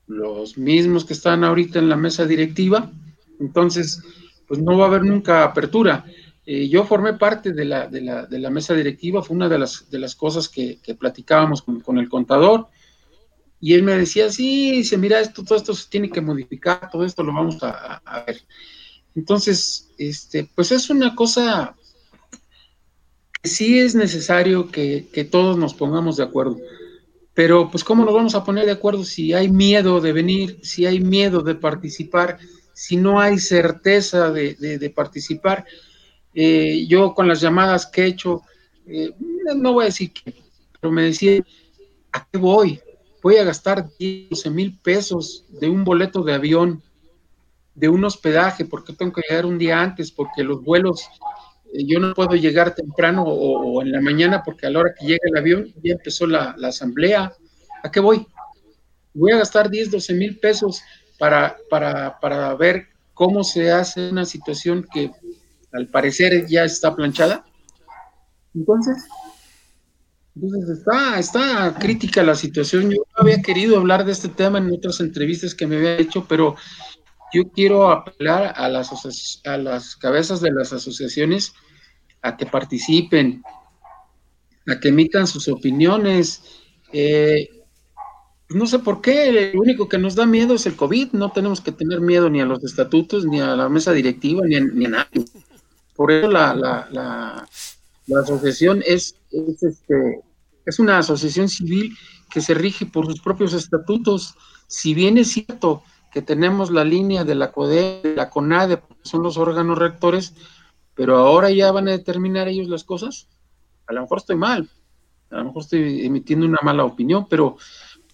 Los 0.08 0.58
mismos 0.58 1.06
que 1.06 1.14
están 1.14 1.44
ahorita 1.44 1.78
en 1.78 1.88
la 1.88 1.96
mesa 1.96 2.26
directiva. 2.26 2.92
Entonces, 3.40 4.02
pues 4.48 4.60
no 4.60 4.76
va 4.76 4.86
a 4.86 4.88
haber 4.88 5.04
nunca 5.04 5.44
apertura. 5.44 6.04
Eh, 6.48 6.68
yo 6.68 6.84
formé 6.84 7.14
parte 7.14 7.54
de 7.54 7.64
la, 7.64 7.86
de, 7.86 8.02
la, 8.02 8.26
de 8.26 8.40
la, 8.40 8.50
mesa 8.50 8.74
directiva, 8.74 9.22
fue 9.22 9.36
una 9.36 9.48
de 9.48 9.60
las, 9.60 9.92
de 9.92 10.00
las 10.00 10.16
cosas 10.16 10.50
que, 10.50 10.80
platicábamos 10.98 11.62
con, 11.62 11.82
con, 11.82 12.00
el 12.00 12.10
contador, 12.10 12.70
y 13.62 13.76
él 13.76 13.84
me 13.84 13.96
decía, 13.96 14.32
sí, 14.32 14.72
dice, 14.72 14.98
mira, 14.98 15.20
esto, 15.20 15.44
todo 15.44 15.56
esto 15.56 15.76
se 15.76 15.88
tiene 15.88 16.10
que 16.10 16.20
modificar, 16.20 16.90
todo 16.92 17.06
esto 17.06 17.22
lo 17.22 17.32
vamos 17.32 17.60
a, 17.62 18.24
ver. 18.26 18.42
Entonces, 19.14 19.92
este, 20.00 20.50
pues 20.56 20.72
es 20.72 20.90
una 20.90 21.14
cosa 21.14 21.76
que 23.44 23.48
sí 23.48 23.80
es 23.80 23.94
necesario 23.94 24.72
que, 24.72 25.30
todos 25.30 25.56
nos 25.56 25.76
pongamos 25.76 26.18
de 26.18 26.24
acuerdo. 26.24 26.58
Pero, 27.40 27.72
pues, 27.72 27.86
¿cómo 27.86 28.04
nos 28.04 28.14
vamos 28.14 28.36
a 28.36 28.44
poner 28.44 28.66
de 28.66 28.74
acuerdo 28.74 29.06
si 29.06 29.32
hay 29.34 29.48
miedo 29.48 30.02
de 30.02 30.12
venir, 30.12 30.60
si 30.62 30.86
hay 30.86 31.00
miedo 31.00 31.40
de 31.40 31.56
participar, 31.56 32.38
si 32.74 32.98
no 32.98 33.22
hay 33.22 33.40
certeza 33.40 34.30
de, 34.30 34.94
participar? 34.94 35.66
Eh, 36.34 36.86
yo 36.90 37.14
con 37.14 37.30
las 37.30 37.40
llamadas 37.40 37.86
que 37.86 38.02
he 38.02 38.08
hecho, 38.08 38.42
eh, 38.86 39.14
no 39.56 39.72
voy 39.72 39.84
a 39.84 39.86
decir 39.86 40.12
que, 40.12 40.36
pero 40.82 40.92
me 40.92 41.04
decía, 41.04 41.42
¿a 42.12 42.28
qué 42.30 42.38
voy? 42.38 42.82
voy 43.24 43.38
a 43.38 43.46
gastar 43.46 43.88
12 43.98 44.50
mil 44.50 44.78
pesos 44.78 45.46
de 45.48 45.70
un 45.70 45.86
boleto 45.86 46.24
de 46.24 46.34
avión, 46.34 46.84
de 47.74 47.88
un 47.88 48.04
hospedaje, 48.04 48.66
porque 48.66 48.92
tengo 48.92 49.14
que 49.14 49.22
llegar 49.30 49.46
un 49.46 49.58
día 49.58 49.80
antes, 49.80 50.12
porque 50.12 50.44
los 50.44 50.62
vuelos, 50.62 51.08
yo 51.74 52.00
no 52.00 52.14
puedo 52.14 52.36
llegar 52.36 52.76
temprano 52.76 53.24
o, 53.24 53.82
en 53.82 53.92
la 53.92 54.02
mañana, 54.02 54.44
porque 54.44 54.66
a 54.66 54.70
la 54.70 54.80
hora 54.80 54.94
que 54.98 55.06
llega 55.06 55.22
el 55.24 55.38
avión 55.38 55.74
ya 55.84 55.94
empezó 55.94 56.26
la, 56.28 56.56
asamblea. 56.64 57.34
¿A 57.84 57.92
qué 57.92 58.00
voy? 58.00 58.28
Voy 59.14 59.32
a 59.32 59.38
gastar 59.38 59.70
10, 59.70 59.92
12 59.92 60.14
mil 60.14 60.40
pesos 60.40 60.82
para, 61.18 61.58
para, 61.70 62.20
para 62.20 62.54
ver 62.56 62.88
cómo 63.14 63.44
se 63.44 63.72
hace 63.72 64.10
una 64.10 64.26
situación 64.26 64.86
que 64.92 65.12
al 65.72 65.88
parecer 65.88 66.48
ya 66.48 66.64
está 66.64 66.96
planchada. 66.96 67.46
Entonces, 68.56 68.98
entonces 70.36 70.80
está, 70.80 71.20
está 71.20 71.76
crítica 71.80 72.24
la 72.24 72.36
situación. 72.36 72.90
Yo 72.92 73.04
había 73.16 73.42
querido 73.42 73.78
hablar 73.78 74.06
de 74.06 74.14
este 74.14 74.30
tema 74.30 74.58
en 74.58 74.72
otras 74.72 75.00
entrevistas 75.00 75.54
que 75.54 75.68
me 75.68 75.78
había 75.78 75.98
hecho, 75.98 76.26
pero 76.28 76.56
yo 77.34 77.50
quiero 77.52 77.90
apelar 77.90 78.54
a 78.56 78.68
las, 78.70 79.42
a 79.46 79.58
las 79.58 79.96
cabezas 79.96 80.42
de 80.42 80.52
las 80.52 80.74
asociaciones 80.74 81.54
a 82.22 82.36
que 82.36 82.46
participen, 82.46 83.44
a 84.68 84.80
que 84.80 84.90
emitan 84.90 85.28
sus 85.28 85.48
opiniones. 85.48 86.42
Eh, 86.92 87.50
no 88.50 88.66
sé 88.66 88.80
por 88.80 89.02
qué, 89.02 89.52
lo 89.54 89.62
único 89.62 89.88
que 89.88 89.98
nos 89.98 90.16
da 90.16 90.26
miedo 90.26 90.56
es 90.56 90.66
el 90.66 90.76
COVID, 90.76 91.12
no 91.12 91.32
tenemos 91.32 91.62
que 91.62 91.72
tener 91.72 92.02
miedo 92.02 92.30
ni 92.30 92.42
a 92.42 92.46
los 92.46 92.64
estatutos, 92.64 93.26
ni 93.26 93.40
a 93.40 93.56
la 93.56 93.70
mesa 93.70 93.92
directiva, 93.94 94.42
ni 94.46 94.56
a, 94.56 94.62
ni 94.62 94.86
nadie. 94.86 95.24
Por 95.96 96.12
eso 96.12 96.30
la, 96.30 96.56
la, 96.56 96.88
la, 96.92 97.48
la 98.08 98.20
asociación 98.20 98.82
es, 98.86 99.16
es 99.32 99.62
este, 99.64 100.22
es 100.66 100.80
una 100.80 100.98
asociación 100.98 101.48
civil 101.48 101.96
que 102.32 102.42
se 102.42 102.54
rige 102.54 102.86
por 102.86 103.06
sus 103.06 103.22
propios 103.22 103.54
estatutos. 103.54 104.34
Si 104.68 104.94
bien 104.94 105.18
es 105.18 105.32
cierto 105.32 105.84
que 106.12 106.22
tenemos 106.22 106.72
la 106.72 106.84
línea 106.84 107.24
de 107.24 107.36
la 107.36 107.52
CODE, 107.52 108.02
de 108.04 108.16
la 108.16 108.30
CONADE, 108.30 108.82
son 109.04 109.24
los 109.24 109.38
órganos 109.38 109.78
rectores, 109.78 110.34
pero 110.96 111.18
ahora 111.18 111.52
ya 111.52 111.72
van 111.72 111.88
a 111.88 111.92
determinar 111.92 112.48
ellos 112.48 112.68
las 112.68 112.84
cosas. 112.84 113.28
A 113.88 113.94
lo 113.94 114.02
mejor 114.02 114.18
estoy 114.20 114.36
mal, 114.36 114.70
a 115.30 115.38
lo 115.38 115.46
mejor 115.46 115.64
estoy 115.64 116.06
emitiendo 116.06 116.46
una 116.46 116.60
mala 116.62 116.84
opinión, 116.86 117.28
pero 117.30 117.58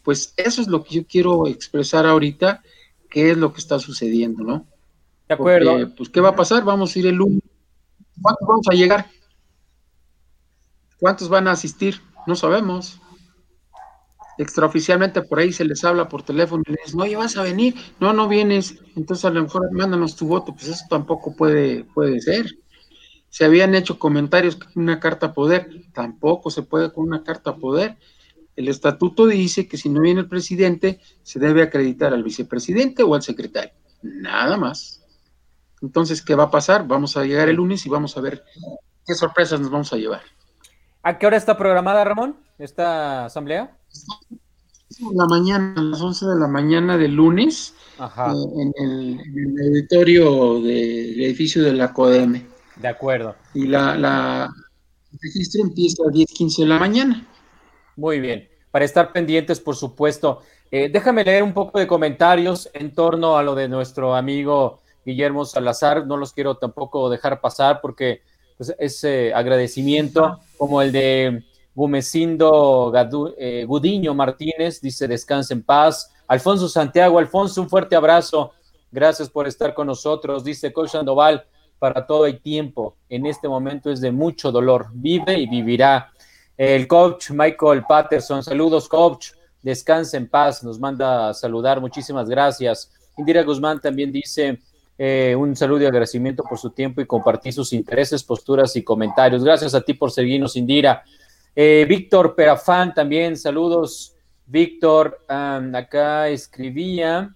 pues 0.03 0.33
eso 0.37 0.61
es 0.61 0.67
lo 0.67 0.83
que 0.83 0.95
yo 0.95 1.07
quiero 1.07 1.47
expresar 1.47 2.05
ahorita, 2.05 2.61
qué 3.09 3.31
es 3.31 3.37
lo 3.37 3.53
que 3.53 3.59
está 3.59 3.79
sucediendo, 3.79 4.43
¿no? 4.43 4.67
De 5.27 5.33
acuerdo. 5.33 5.95
pues, 5.95 6.09
¿qué 6.09 6.21
va 6.21 6.29
a 6.29 6.35
pasar? 6.35 6.63
Vamos 6.63 6.95
a 6.95 6.99
ir 6.99 7.07
el 7.07 7.15
lunes. 7.15 7.41
¿Cuántos 8.21 8.47
vamos 8.47 8.67
a 8.69 8.75
llegar? 8.75 9.09
¿Cuántos 10.99 11.29
van 11.29 11.47
a 11.47 11.51
asistir? 11.51 12.01
No 12.27 12.35
sabemos. 12.35 12.99
Extraoficialmente 14.37 15.21
por 15.21 15.39
ahí 15.39 15.53
se 15.53 15.65
les 15.65 15.83
habla 15.83 16.09
por 16.09 16.23
teléfono 16.23 16.63
y 16.65 16.71
les 16.71 16.85
dicen, 16.85 17.01
oye, 17.01 17.15
vas 17.15 17.37
a 17.37 17.43
venir. 17.43 17.75
No, 17.99 18.13
no 18.13 18.27
vienes. 18.27 18.77
Entonces 18.95 19.25
a 19.25 19.29
lo 19.29 19.43
mejor 19.43 19.71
mándanos 19.71 20.15
tu 20.15 20.27
voto. 20.27 20.53
Pues 20.53 20.67
eso 20.67 20.85
tampoco 20.89 21.35
puede, 21.35 21.85
puede 21.85 22.19
ser. 22.21 22.47
Se 23.29 23.45
habían 23.45 23.75
hecho 23.75 23.99
comentarios 23.99 24.55
con 24.55 24.71
una 24.75 24.99
carta 24.99 25.33
poder. 25.33 25.69
Tampoco 25.93 26.49
se 26.49 26.63
puede 26.63 26.91
con 26.91 27.05
una 27.05 27.23
carta 27.23 27.55
poder. 27.55 27.97
El 28.55 28.67
estatuto 28.67 29.27
dice 29.27 29.67
que 29.67 29.77
si 29.77 29.89
no 29.89 30.01
viene 30.01 30.21
el 30.21 30.29
presidente, 30.29 30.99
se 31.23 31.39
debe 31.39 31.61
acreditar 31.61 32.13
al 32.13 32.23
vicepresidente 32.23 33.03
o 33.03 33.13
al 33.15 33.21
secretario. 33.21 33.73
Nada 34.01 34.57
más. 34.57 35.03
Entonces, 35.81 36.21
¿qué 36.21 36.35
va 36.35 36.45
a 36.45 36.51
pasar? 36.51 36.87
Vamos 36.87 37.17
a 37.17 37.25
llegar 37.25 37.49
el 37.49 37.57
lunes 37.57 37.85
y 37.85 37.89
vamos 37.89 38.17
a 38.17 38.21
ver 38.21 38.43
qué 39.05 39.13
sorpresas 39.13 39.59
nos 39.59 39.69
vamos 39.69 39.91
a 39.93 39.97
llevar. 39.97 40.21
¿A 41.03 41.17
qué 41.19 41.27
hora 41.27 41.37
está 41.37 41.57
programada, 41.57 42.03
Ramón, 42.03 42.37
esta 42.57 43.25
asamblea? 43.25 43.77
En 44.99 45.17
la 45.17 45.25
mañana, 45.25 45.73
a 45.77 45.83
las 45.83 46.01
11 46.01 46.25
de 46.25 46.35
la 46.35 46.47
mañana 46.47 46.97
del 46.97 47.15
lunes, 47.15 47.73
eh, 47.99 48.03
en, 48.57 48.73
el, 48.77 49.67
auditorio 49.67 50.61
del 50.61 51.21
edificio 51.21 51.63
de 51.63 51.73
la 51.73 51.91
CODEM. 51.91 52.47
De 52.77 52.87
acuerdo. 52.87 53.35
Y 53.53 53.67
la, 53.67 53.95
la 53.95 54.49
el 55.15 55.19
registro 55.21 55.61
empieza 55.61 56.03
a 56.05 56.11
10, 56.11 56.29
15 56.31 56.61
de 56.63 56.67
la 56.67 56.79
mañana. 56.79 57.27
Muy 57.95 58.19
bien. 58.19 58.49
Para 58.71 58.83
estar 58.83 59.13
pendientes, 59.13 59.59
por 59.61 59.75
supuesto. 59.75 60.41
Eh, 60.71 60.89
déjame 60.91 61.23
leer 61.23 61.43
un 61.43 61.53
poco 61.53 61.79
de 61.79 61.87
comentarios 61.87 62.69
en 62.73 62.93
torno 62.93 63.37
a 63.37 63.43
lo 63.43 63.55
de 63.55 63.69
nuestro 63.69 64.15
amigo 64.15 64.81
Guillermo 65.05 65.45
Salazar. 65.45 66.05
No 66.05 66.17
los 66.17 66.33
quiero 66.33 66.57
tampoco 66.57 67.09
dejar 67.09 67.39
pasar 67.39 67.79
porque 67.81 68.23
pues, 68.57 68.75
ese 68.77 69.33
agradecimiento, 69.33 70.39
como 70.57 70.81
el 70.81 70.91
de 70.91 71.45
Gumecindo 71.75 72.91
eh, 73.37 73.65
Gudiño 73.67 74.15
Martínez, 74.15 74.81
dice 74.81 75.07
descansa 75.07 75.53
en 75.53 75.61
paz. 75.61 76.11
Alfonso 76.27 76.69
Santiago, 76.69 77.19
Alfonso, 77.19 77.61
un 77.61 77.69
fuerte 77.69 77.95
abrazo. 77.95 78.53
Gracias 78.91 79.29
por 79.29 79.45
estar 79.45 79.73
con 79.73 79.87
nosotros. 79.87 80.43
Dice 80.43 80.71
Coach 80.71 80.91
Sandoval, 80.91 81.45
para 81.77 82.07
todo 82.07 82.23
hay 82.23 82.39
tiempo. 82.39 82.95
En 83.09 83.25
este 83.25 83.47
momento 83.47 83.91
es 83.91 83.99
de 83.99 84.11
mucho 84.11 84.51
dolor. 84.51 84.87
Vive 84.93 85.37
y 85.37 85.47
vivirá. 85.47 86.11
El 86.57 86.87
coach 86.87 87.31
Michael 87.31 87.83
Patterson, 87.85 88.41
saludos 88.41 88.87
coach, 88.87 89.31
descanse 89.61 90.15
en 90.15 90.29
paz, 90.29 90.63
nos 90.63 90.79
manda 90.79 91.29
a 91.29 91.33
saludar, 91.33 91.81
muchísimas 91.81 92.29
gracias. 92.29 92.93
Indira 93.17 93.43
Guzmán 93.43 93.81
también 93.81 94.09
dice 94.09 94.59
eh, 94.97 95.35
un 95.37 95.53
saludo 95.57 95.81
y 95.81 95.85
agradecimiento 95.85 96.43
por 96.43 96.57
su 96.57 96.69
tiempo 96.69 97.01
y 97.01 97.05
compartir 97.05 97.51
sus 97.51 97.73
intereses, 97.73 98.23
posturas 98.23 98.73
y 98.77 98.83
comentarios. 98.83 99.43
Gracias 99.43 99.75
a 99.75 99.81
ti 99.81 99.93
por 99.93 100.11
seguirnos, 100.11 100.55
Indira. 100.55 101.03
Eh, 101.55 101.85
Víctor 101.87 102.35
Perafán 102.35 102.93
también, 102.93 103.37
saludos. 103.37 104.15
Víctor, 104.45 105.21
acá 105.27 106.27
escribía. 106.29 107.33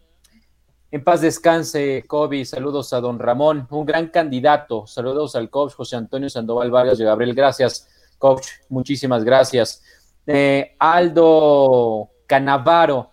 En 0.91 1.03
paz 1.03 1.21
descanse, 1.21 2.03
Kobe. 2.07 2.45
Saludos 2.45 2.93
a 2.93 2.99
don 2.99 3.17
Ramón, 3.17 3.67
un 3.69 3.85
gran 3.85 4.07
candidato. 4.07 4.85
Saludos 4.87 5.35
al 5.35 5.49
coach 5.49 5.73
José 5.73 5.95
Antonio 5.95 6.29
Sandoval 6.29 6.71
Vargas 6.71 6.99
y 6.99 7.03
Gabriel. 7.03 7.33
Gracias 7.33 7.87
coach, 8.19 8.45
muchísimas 8.67 9.23
gracias. 9.23 9.81
Eh, 10.27 10.75
Aldo 10.77 12.09
Canavaro 12.27 13.09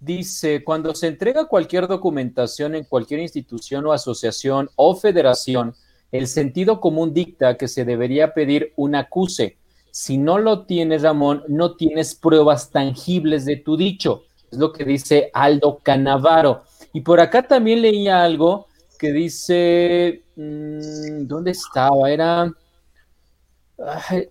dice, 0.00 0.64
cuando 0.64 0.94
se 0.94 1.08
entrega 1.08 1.46
cualquier 1.46 1.86
documentación 1.86 2.74
en 2.74 2.84
cualquier 2.84 3.20
institución 3.20 3.84
o 3.86 3.92
asociación 3.92 4.70
o 4.76 4.96
federación, 4.96 5.74
el 6.12 6.28
sentido 6.28 6.80
común 6.80 7.12
dicta 7.12 7.58
que 7.58 7.68
se 7.68 7.84
debería 7.84 8.32
pedir 8.32 8.72
un 8.76 8.94
acuse. 8.94 9.58
Si 9.98 10.18
no 10.18 10.36
lo 10.36 10.66
tienes, 10.66 11.00
Ramón, 11.00 11.42
no 11.48 11.74
tienes 11.74 12.14
pruebas 12.14 12.70
tangibles 12.70 13.46
de 13.46 13.56
tu 13.56 13.78
dicho. 13.78 14.24
Es 14.52 14.58
lo 14.58 14.70
que 14.70 14.84
dice 14.84 15.30
Aldo 15.32 15.78
Canavaro. 15.82 16.64
Y 16.92 17.00
por 17.00 17.18
acá 17.18 17.48
también 17.48 17.80
leía 17.80 18.22
algo 18.22 18.66
que 18.98 19.10
dice, 19.10 20.24
mm, 20.36 21.26
¿dónde 21.26 21.52
estaba? 21.52 22.10
Era 22.10 22.52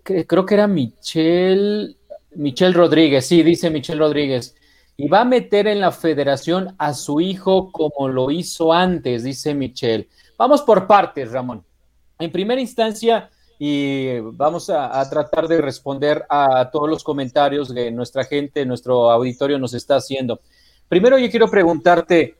creo 0.03 0.45
que 0.45 0.53
era 0.53 0.67
Michelle, 0.67 1.95
Michelle 2.35 2.73
Rodríguez, 2.73 3.25
sí, 3.25 3.41
dice 3.41 3.71
Michelle 3.71 3.99
Rodríguez. 3.99 4.55
Y 4.97 5.07
va 5.07 5.21
a 5.21 5.25
meter 5.25 5.65
en 5.65 5.79
la 5.79 5.91
federación 5.91 6.75
a 6.77 6.93
su 6.93 7.19
hijo 7.21 7.71
como 7.71 8.07
lo 8.07 8.29
hizo 8.29 8.71
antes, 8.71 9.23
dice 9.23 9.55
Michelle. 9.55 10.09
Vamos 10.37 10.61
por 10.61 10.85
partes, 10.85 11.31
Ramón. 11.31 11.65
En 12.19 12.31
primera 12.31 12.61
instancia, 12.61 13.31
y 13.57 14.19
vamos 14.19 14.69
a, 14.69 15.07
tratar 15.09 15.47
de 15.47 15.61
responder 15.61 16.25
a 16.29 16.69
todos 16.71 16.89
los 16.89 17.03
comentarios 17.03 17.73
que 17.73 17.91
nuestra 17.91 18.25
gente, 18.25 18.65
nuestro 18.65 19.11
auditorio 19.11 19.57
nos 19.57 19.73
está 19.73 19.95
haciendo. 19.95 20.41
Primero 20.89 21.17
yo 21.17 21.29
quiero 21.29 21.49
preguntarte, 21.49 22.35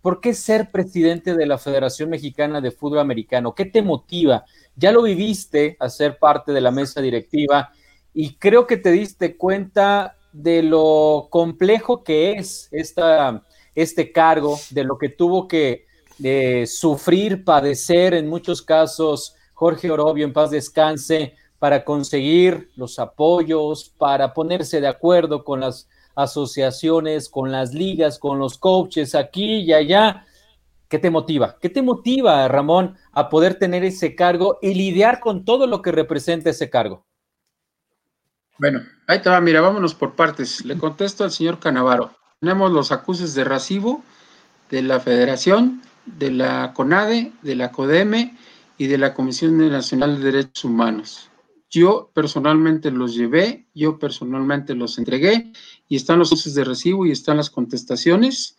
¿por 0.00 0.20
qué 0.20 0.34
ser 0.34 0.70
presidente 0.70 1.34
de 1.34 1.46
la 1.46 1.58
Federación 1.58 2.10
Mexicana 2.10 2.60
de 2.60 2.70
Fútbol 2.70 3.00
Americano? 3.00 3.54
¿Qué 3.54 3.64
te 3.64 3.82
motiva? 3.82 4.44
ya 4.76 4.92
lo 4.92 5.02
viviste 5.02 5.76
a 5.78 5.88
ser 5.88 6.18
parte 6.18 6.52
de 6.52 6.60
la 6.60 6.70
mesa 6.70 7.00
directiva 7.00 7.72
y 8.12 8.34
creo 8.34 8.66
que 8.66 8.76
te 8.76 8.90
diste 8.90 9.36
cuenta 9.36 10.16
de 10.32 10.62
lo 10.62 11.28
complejo 11.30 12.02
que 12.02 12.32
es 12.32 12.68
esta, 12.72 13.42
este 13.74 14.12
cargo, 14.12 14.58
de 14.70 14.84
lo 14.84 14.98
que 14.98 15.08
tuvo 15.08 15.46
que 15.46 15.86
eh, 16.22 16.66
sufrir, 16.66 17.44
padecer 17.44 18.14
en 18.14 18.28
muchos 18.28 18.62
casos 18.62 19.36
Jorge 19.54 19.90
Orobio 19.90 20.24
en 20.24 20.32
paz 20.32 20.50
descanse 20.50 21.36
para 21.58 21.84
conseguir 21.84 22.70
los 22.76 22.98
apoyos, 22.98 23.92
para 23.96 24.34
ponerse 24.34 24.80
de 24.80 24.88
acuerdo 24.88 25.44
con 25.44 25.60
las 25.60 25.88
asociaciones, 26.14 27.28
con 27.28 27.50
las 27.50 27.72
ligas, 27.72 28.18
con 28.18 28.38
los 28.38 28.58
coaches 28.58 29.14
aquí 29.14 29.60
y 29.60 29.72
allá. 29.72 30.26
¿Qué 30.88 30.98
te 30.98 31.10
motiva? 31.10 31.56
¿Qué 31.60 31.70
te 31.70 31.82
motiva, 31.82 32.46
Ramón, 32.48 32.96
a 33.12 33.28
poder 33.28 33.54
tener 33.54 33.84
ese 33.84 34.14
cargo 34.14 34.58
y 34.60 34.74
lidiar 34.74 35.20
con 35.20 35.44
todo 35.44 35.66
lo 35.66 35.80
que 35.80 35.92
representa 35.92 36.50
ese 36.50 36.68
cargo? 36.68 37.06
Bueno, 38.58 38.82
ahí 39.06 39.20
te 39.20 39.30
va, 39.30 39.40
mira, 39.40 39.60
vámonos 39.60 39.94
por 39.94 40.14
partes. 40.14 40.64
Le 40.64 40.76
contesto 40.76 41.24
al 41.24 41.32
señor 41.32 41.58
Canavaro. 41.58 42.12
Tenemos 42.40 42.70
los 42.70 42.92
acuses 42.92 43.34
de 43.34 43.44
recibo 43.44 44.02
de 44.70 44.82
la 44.82 45.00
Federación, 45.00 45.82
de 46.04 46.30
la 46.30 46.72
CONADE, 46.74 47.32
de 47.42 47.56
la 47.56 47.72
CODEME 47.72 48.36
y 48.76 48.86
de 48.86 48.98
la 48.98 49.14
Comisión 49.14 49.56
Nacional 49.58 50.18
de 50.18 50.32
Derechos 50.32 50.64
Humanos. 50.64 51.30
Yo 51.70 52.10
personalmente 52.14 52.90
los 52.90 53.14
llevé, 53.14 53.66
yo 53.74 53.98
personalmente 53.98 54.74
los 54.74 54.98
entregué 54.98 55.52
y 55.88 55.96
están 55.96 56.20
los 56.20 56.28
acuses 56.28 56.54
de 56.54 56.64
recibo 56.64 57.04
y 57.06 57.10
están 57.10 57.36
las 57.36 57.50
contestaciones. 57.50 58.56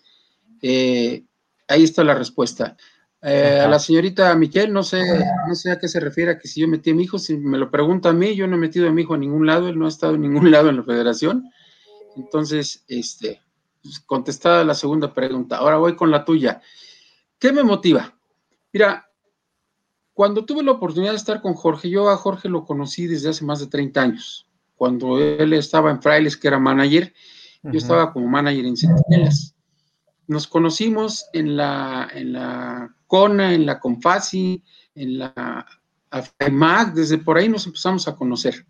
Eh, 0.62 1.24
ahí 1.68 1.84
está 1.84 2.04
la 2.04 2.16
respuesta. 2.16 2.76
Eh, 3.22 3.60
a 3.60 3.68
la 3.68 3.80
señorita 3.80 4.36
Miquel, 4.36 4.72
no 4.72 4.84
sé, 4.84 5.02
no 5.48 5.56
sé 5.56 5.72
a 5.72 5.80
qué 5.80 5.88
se 5.88 6.00
refiere 6.00 6.32
a 6.32 6.38
que 6.38 6.48
si 6.48 6.62
yo 6.62 6.68
metí 6.68 6.92
a 6.92 6.94
mi 6.94 7.04
hijo, 7.04 7.18
si 7.18 7.38
me 7.38 7.58
lo 7.58 7.72
pregunta 7.72 8.10
a 8.10 8.14
mí, 8.14 8.36
yo 8.36 8.46
no 8.48 8.56
he 8.56 8.60
metido 8.60 8.88
a 8.88 8.92
mi 8.92 9.02
hijo 9.02 9.16
a 9.16 9.18
ningún 9.18 9.48
lado, 9.48 9.68
él 9.68 9.80
no 9.80 9.86
ha 9.86 9.90
estado 9.90 10.16
en 10.16 10.22
ningún 10.22 10.52
lado 10.52 10.70
en 10.70 10.78
la 10.78 10.84
federación. 10.84 11.50
Entonces, 12.18 12.84
este, 12.88 13.42
pues, 13.82 14.00
contestada 14.00 14.64
la 14.64 14.76
segunda 14.76 15.14
pregunta. 15.14 15.58
Ahora 15.58 15.78
voy 15.78 15.96
con 15.96 16.12
la 16.12 16.26
tuya. 16.26 16.62
¿Qué 17.40 17.52
me 17.52 17.64
motiva? 17.64 18.16
Mira, 18.74 19.05
cuando 20.16 20.46
tuve 20.46 20.64
la 20.64 20.72
oportunidad 20.72 21.12
de 21.12 21.18
estar 21.18 21.42
con 21.42 21.56
Jorge, 21.56 21.90
yo 21.90 22.10
a 22.10 22.16
Jorge 22.16 22.48
lo 22.48 22.64
conocí 22.64 23.06
desde 23.06 23.30
hace 23.30 23.44
más 23.44 23.60
de 23.60 23.68
30 23.68 24.02
años. 24.02 24.48
Cuando 24.78 25.20
él 25.20 25.52
estaba 25.52 25.92
en 25.92 26.02
Frailes, 26.02 26.38
que 26.38 26.48
era 26.48 26.58
manager, 26.58 27.14
yo 27.64 27.78
estaba 27.78 28.14
como 28.14 28.26
manager 28.26 28.66
en 28.66 28.78
Centinelas. 28.78 29.56
Nos 30.26 30.48
conocimos 30.48 31.26
en 31.34 31.58
la, 31.58 32.10
en 32.14 32.32
la 32.32 32.96
CONA, 33.08 33.54
en 33.54 33.66
la 33.66 33.78
CONFASI, 33.78 34.64
en 34.96 35.20
la 35.20 35.66
AFMAC, 36.10 36.94
desde 36.94 37.18
por 37.18 37.38
ahí 37.38 37.50
nos 37.50 37.66
empezamos 37.66 38.08
a 38.08 38.16
conocer. 38.16 38.66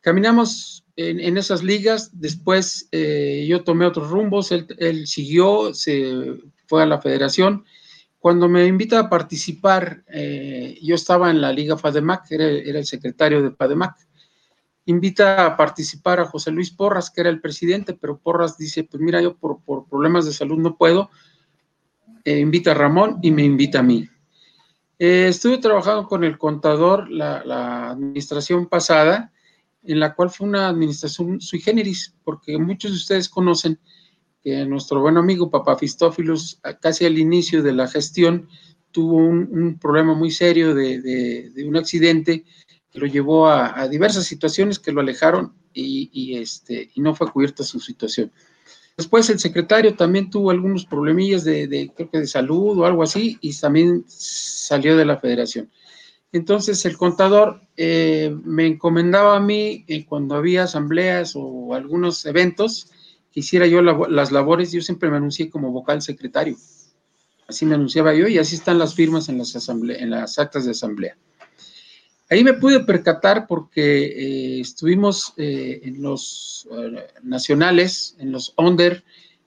Caminamos 0.00 0.86
en, 0.96 1.36
esas 1.36 1.62
ligas, 1.62 2.10
después 2.18 2.88
eh, 2.90 3.44
yo 3.46 3.64
tomé 3.64 3.84
otros 3.84 4.10
rumbos, 4.10 4.50
él, 4.50 5.06
siguió, 5.06 5.74
se 5.74 6.38
fue 6.66 6.82
a 6.82 6.86
la 6.86 7.02
federación. 7.02 7.66
Cuando 8.24 8.48
me 8.48 8.64
invita 8.64 9.00
a 9.00 9.10
participar, 9.10 10.02
eh, 10.08 10.78
yo 10.80 10.94
estaba 10.94 11.30
en 11.30 11.42
la 11.42 11.52
Liga 11.52 11.76
FADEMAC, 11.76 12.30
era, 12.30 12.46
era 12.46 12.78
el 12.78 12.86
secretario 12.86 13.42
de 13.42 13.50
FADEMAC. 13.50 13.96
Invita 14.86 15.44
a 15.44 15.58
participar 15.58 16.20
a 16.20 16.24
José 16.24 16.50
Luis 16.50 16.70
Porras, 16.70 17.10
que 17.10 17.20
era 17.20 17.28
el 17.28 17.42
presidente, 17.42 17.92
pero 17.92 18.16
Porras 18.16 18.56
dice, 18.56 18.84
pues 18.84 19.02
mira, 19.02 19.20
yo 19.20 19.36
por, 19.36 19.60
problemas 19.90 20.24
de 20.24 20.32
salud 20.32 20.56
no 20.56 20.78
puedo, 20.78 21.10
eh, 22.24 22.38
invita 22.38 22.70
a 22.70 22.74
Ramón 22.74 23.18
y 23.20 23.30
me 23.30 23.44
invita 23.44 23.80
a 23.80 23.82
mí. 23.82 24.08
Eh, 24.98 25.26
estuve 25.28 25.58
trabajando 25.58 26.08
con 26.08 26.24
el 26.24 26.38
contador 26.38 27.10
la, 27.10 27.90
administración 27.90 28.70
pasada, 28.70 29.34
en 29.82 30.00
la 30.00 30.14
cual 30.14 30.30
fue 30.30 30.48
una 30.48 30.68
administración 30.68 31.42
sui 31.42 31.60
generis, 31.60 32.14
porque 32.24 32.56
muchos 32.56 32.92
de 32.92 32.96
ustedes 32.96 33.28
conocen 33.28 33.78
que 34.44 34.66
nuestro 34.66 35.00
buen 35.00 35.16
amigo 35.16 35.50
Papá 35.50 35.76
Fistófilos, 35.76 36.60
casi 36.80 37.06
al 37.06 37.18
inicio 37.18 37.62
de 37.62 37.72
la 37.72 37.88
gestión, 37.88 38.46
tuvo 38.92 39.16
un, 39.16 39.78
problema 39.80 40.14
muy 40.14 40.30
serio 40.30 40.74
de, 40.74 41.50
un 41.66 41.76
accidente 41.76 42.44
que 42.90 42.98
lo 43.00 43.06
llevó 43.06 43.48
a, 43.48 43.88
diversas 43.88 44.26
situaciones 44.26 44.78
que 44.78 44.92
lo 44.92 45.00
alejaron 45.00 45.54
y, 45.72 46.36
este, 46.36 46.90
y 46.94 47.00
no 47.00 47.14
fue 47.14 47.32
cubierta 47.32 47.64
su 47.64 47.80
situación. 47.80 48.30
Después 48.96 49.28
el 49.30 49.40
secretario 49.40 49.96
también 49.96 50.30
tuvo 50.30 50.50
algunos 50.50 50.84
problemillas 50.84 51.42
de, 51.42 51.90
creo 51.96 52.10
que 52.10 52.20
de 52.20 52.26
salud 52.26 52.78
o 52.78 52.84
algo 52.84 53.02
así, 53.02 53.38
y 53.40 53.58
también 53.58 54.04
salió 54.06 54.96
de 54.96 55.06
la 55.06 55.18
federación. 55.18 55.70
Entonces 56.32 56.84
el 56.84 56.96
contador 56.98 57.62
eh, 57.76 58.36
me 58.44 58.66
encomendaba 58.66 59.36
a 59.36 59.40
mí 59.40 59.84
eh, 59.88 60.04
cuando 60.04 60.34
había 60.34 60.64
asambleas 60.64 61.32
o 61.34 61.74
algunos 61.74 62.26
eventos, 62.26 62.90
que 63.34 63.40
hiciera 63.40 63.66
yo 63.66 63.82
las 63.82 64.30
labores, 64.30 64.70
yo 64.70 64.80
siempre 64.80 65.10
me 65.10 65.16
anuncié 65.16 65.50
como 65.50 65.72
vocal 65.72 66.00
secretario. 66.00 66.56
Así 67.48 67.66
me 67.66 67.74
anunciaba 67.74 68.14
yo 68.14 68.28
y 68.28 68.38
así 68.38 68.54
están 68.54 68.78
las 68.78 68.94
firmas 68.94 69.28
en 69.28 69.38
las, 69.38 69.68
en 69.68 70.14
actas 70.14 70.64
de 70.64 70.70
asamblea. 70.70 71.16
Ahí 72.30 72.44
me 72.44 72.54
pude 72.54 72.80
percatar 72.80 73.48
porque 73.48 74.04
eh, 74.04 74.60
estuvimos 74.60 75.34
en 75.36 76.00
los 76.00 76.68
nacionales, 77.24 78.14
en 78.20 78.30
los 78.30 78.54
under, 78.56 79.02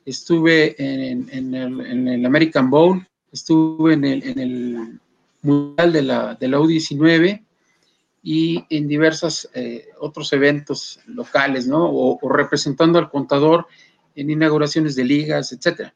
estuve 0.05 0.75
en, 0.77 1.29
el, 1.31 2.25
American 2.25 2.69
Bowl, 2.69 3.07
estuve 3.31 3.93
en 3.93 4.03
el 4.03 4.99
Mundial 5.41 5.93
de 5.93 6.01
la, 6.01 6.35
de 6.35 6.47
la 6.49 6.59
U19 6.59 7.46
y 8.29 8.65
en 8.69 8.89
diversos 8.89 9.49
eh, 9.53 9.87
otros 10.01 10.33
eventos 10.33 10.99
locales, 11.05 11.65
¿no? 11.65 11.89
O, 11.89 12.19
representando 12.27 12.99
al 12.99 13.09
contador 13.09 13.67
en 14.15 14.29
inauguraciones 14.29 14.97
de 14.97 15.05
ligas, 15.05 15.53
etcétera. 15.53 15.95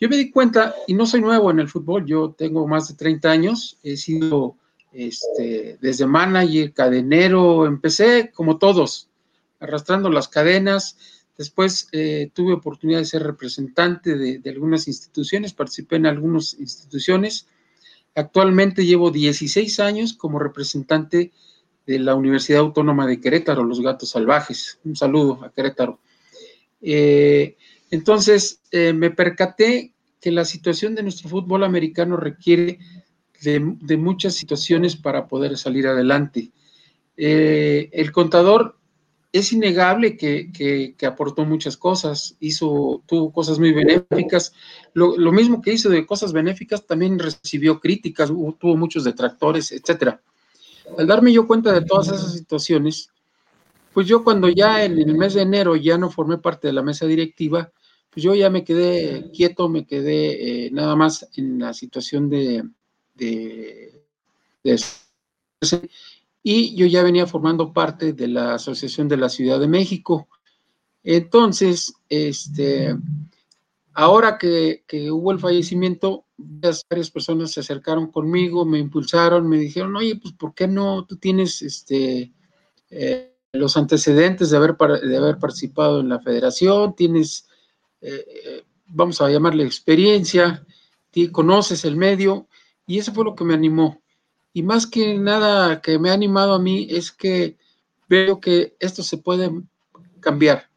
Yo 0.00 0.08
me 0.08 0.16
di 0.16 0.30
cuenta, 0.30 0.74
y 0.86 0.94
no 0.94 1.04
soy 1.04 1.20
nuevo 1.20 1.50
en 1.50 1.60
el 1.60 1.68
fútbol, 1.68 2.06
yo 2.06 2.30
tengo 2.30 2.66
más 2.66 2.88
de 2.88 2.94
30 2.94 3.30
años, 3.30 3.78
he 3.82 3.98
sido 3.98 4.56
este, 4.94 5.76
desde 5.82 6.06
manager, 6.06 6.72
cadenero, 6.72 7.66
empecé 7.66 8.30
como 8.32 8.56
todos, 8.56 9.10
arrastrando 9.60 10.08
las 10.08 10.28
cadenas, 10.28 10.96
después 11.36 11.86
eh, 11.92 12.30
tuve 12.32 12.54
oportunidad 12.54 13.00
de 13.00 13.04
ser 13.04 13.24
representante 13.24 14.16
de, 14.16 14.38
de, 14.38 14.50
algunas 14.50 14.88
instituciones, 14.88 15.52
participé 15.52 15.96
en 15.96 16.06
algunas 16.06 16.54
instituciones, 16.54 17.46
Actualmente 18.14 18.84
llevo 18.84 19.10
16 19.10 19.80
años 19.80 20.12
como 20.12 20.38
representante 20.38 21.32
de 21.86 21.98
la 21.98 22.14
Universidad 22.14 22.60
Autónoma 22.60 23.06
de 23.06 23.20
Querétaro, 23.20 23.64
Los 23.64 23.80
Gatos 23.80 24.10
Salvajes. 24.10 24.78
Un 24.84 24.96
saludo 24.96 25.42
a 25.44 25.50
Querétaro. 25.50 25.98
Eh, 26.80 27.56
entonces, 27.90 28.60
eh, 28.70 28.92
me 28.92 29.10
percaté 29.10 29.92
que 30.20 30.30
la 30.30 30.44
situación 30.44 30.94
de 30.94 31.02
nuestro 31.02 31.28
fútbol 31.28 31.64
americano 31.64 32.16
requiere 32.16 32.78
de, 33.42 33.96
muchas 33.96 34.34
situaciones 34.34 34.96
para 34.96 35.26
poder 35.26 35.56
salir 35.56 35.86
adelante. 35.86 36.52
Eh, 37.16 37.90
el 37.92 38.12
contador 38.12 38.78
es 39.32 39.52
innegable 39.52 40.16
que, 40.16 40.94
aportó 41.06 41.44
muchas 41.46 41.78
cosas, 41.78 42.36
hizo, 42.38 43.02
tuvo 43.06 43.32
cosas 43.32 43.58
muy 43.58 43.72
benéficas. 43.72 44.52
Lo, 44.92 45.32
mismo 45.32 45.62
que 45.62 45.72
hizo 45.72 45.88
de 45.88 46.04
cosas 46.04 46.34
benéficas, 46.34 46.86
también 46.86 47.18
recibió 47.18 47.80
críticas, 47.80 48.28
tuvo 48.28 48.76
muchos 48.76 49.04
detractores, 49.04 49.72
etcétera. 49.72 50.20
Al 50.98 51.06
darme 51.06 51.32
yo 51.32 51.46
cuenta 51.46 51.72
de 51.72 51.82
todas 51.86 52.08
esas 52.08 52.34
situaciones, 52.34 53.08
pues 53.94 54.06
yo 54.06 54.22
cuando 54.22 54.50
ya 54.50 54.84
en 54.84 54.98
el 54.98 55.16
mes 55.16 55.32
de 55.34 55.42
enero 55.42 55.76
ya 55.76 55.96
no 55.96 56.10
formé 56.10 56.36
parte 56.36 56.68
de 56.68 56.74
la 56.74 56.82
mesa 56.82 57.06
directiva, 57.06 57.72
pues 58.10 58.22
yo 58.22 58.34
ya 58.34 58.50
me 58.50 58.64
quedé 58.64 59.30
quieto, 59.32 59.70
me 59.70 59.86
quedé 59.86 60.66
eh, 60.66 60.70
nada 60.70 60.94
más 60.94 61.26
en 61.36 61.58
la 61.58 61.72
situación 61.72 62.28
de, 62.28 62.64
de, 63.14 64.02
de 64.62 64.78
y 66.42 66.74
yo 66.74 66.86
ya 66.86 67.02
venía 67.02 67.26
formando 67.26 67.72
parte 67.72 68.12
de 68.12 68.28
la 68.28 68.54
Asociación 68.54 69.08
de 69.08 69.16
la 69.16 69.28
Ciudad 69.28 69.60
de 69.60 69.68
México. 69.68 70.28
Entonces, 71.04 71.94
este, 72.08 72.96
ahora 73.94 74.38
que, 74.38 74.82
hubo 75.10 75.32
el 75.32 75.38
fallecimiento, 75.38 76.26
varias 76.36 77.10
personas 77.10 77.52
se 77.52 77.60
acercaron 77.60 78.10
conmigo, 78.10 78.64
me 78.64 78.78
impulsaron, 78.78 79.48
me 79.48 79.58
dijeron, 79.58 79.94
oye, 79.96 80.16
pues, 80.16 80.34
¿por 80.34 80.54
qué 80.54 80.66
no 80.66 81.04
tú 81.04 81.16
tienes 81.16 81.62
este, 81.62 82.32
eh, 82.90 83.36
los 83.52 83.76
antecedentes 83.76 84.50
de 84.50 84.56
haber, 84.56 84.76
de 84.76 85.16
haber 85.16 85.38
participado 85.38 86.00
en 86.00 86.08
la 86.08 86.20
federación? 86.20 86.96
Tienes, 86.96 87.48
eh, 88.00 88.24
eh, 88.26 88.64
vamos 88.86 89.20
a 89.20 89.30
llamarle 89.30 89.64
experiencia, 89.64 90.66
conoces 91.30 91.84
el 91.84 91.96
medio, 91.96 92.48
y 92.86 92.98
eso 92.98 93.12
fue 93.12 93.24
lo 93.24 93.36
que 93.36 93.44
me 93.44 93.54
animó. 93.54 94.01
Y 94.52 94.62
más 94.62 94.86
que 94.86 95.18
nada 95.18 95.80
que 95.80 95.98
me 95.98 96.10
ha 96.10 96.14
animado 96.14 96.54
a 96.54 96.58
mí 96.58 96.86
es 96.90 97.10
que 97.10 97.56
veo 98.08 98.40
que 98.40 98.76
esto 98.80 99.02
se 99.02 99.18
puede 99.18 99.50
cambiar. 100.20 100.68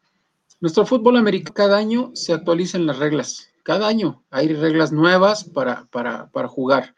Nuestro 0.60 0.86
fútbol 0.86 1.16
americano 1.16 1.54
cada 1.54 1.76
año 1.76 2.10
se 2.14 2.32
actualizan 2.32 2.86
las 2.86 2.98
reglas. 2.98 3.50
Cada 3.62 3.88
año 3.88 4.24
hay 4.30 4.48
reglas 4.48 4.92
nuevas 4.92 5.44
para, 5.44 5.86
para, 5.90 6.30
para 6.30 6.48
jugar. 6.48 6.94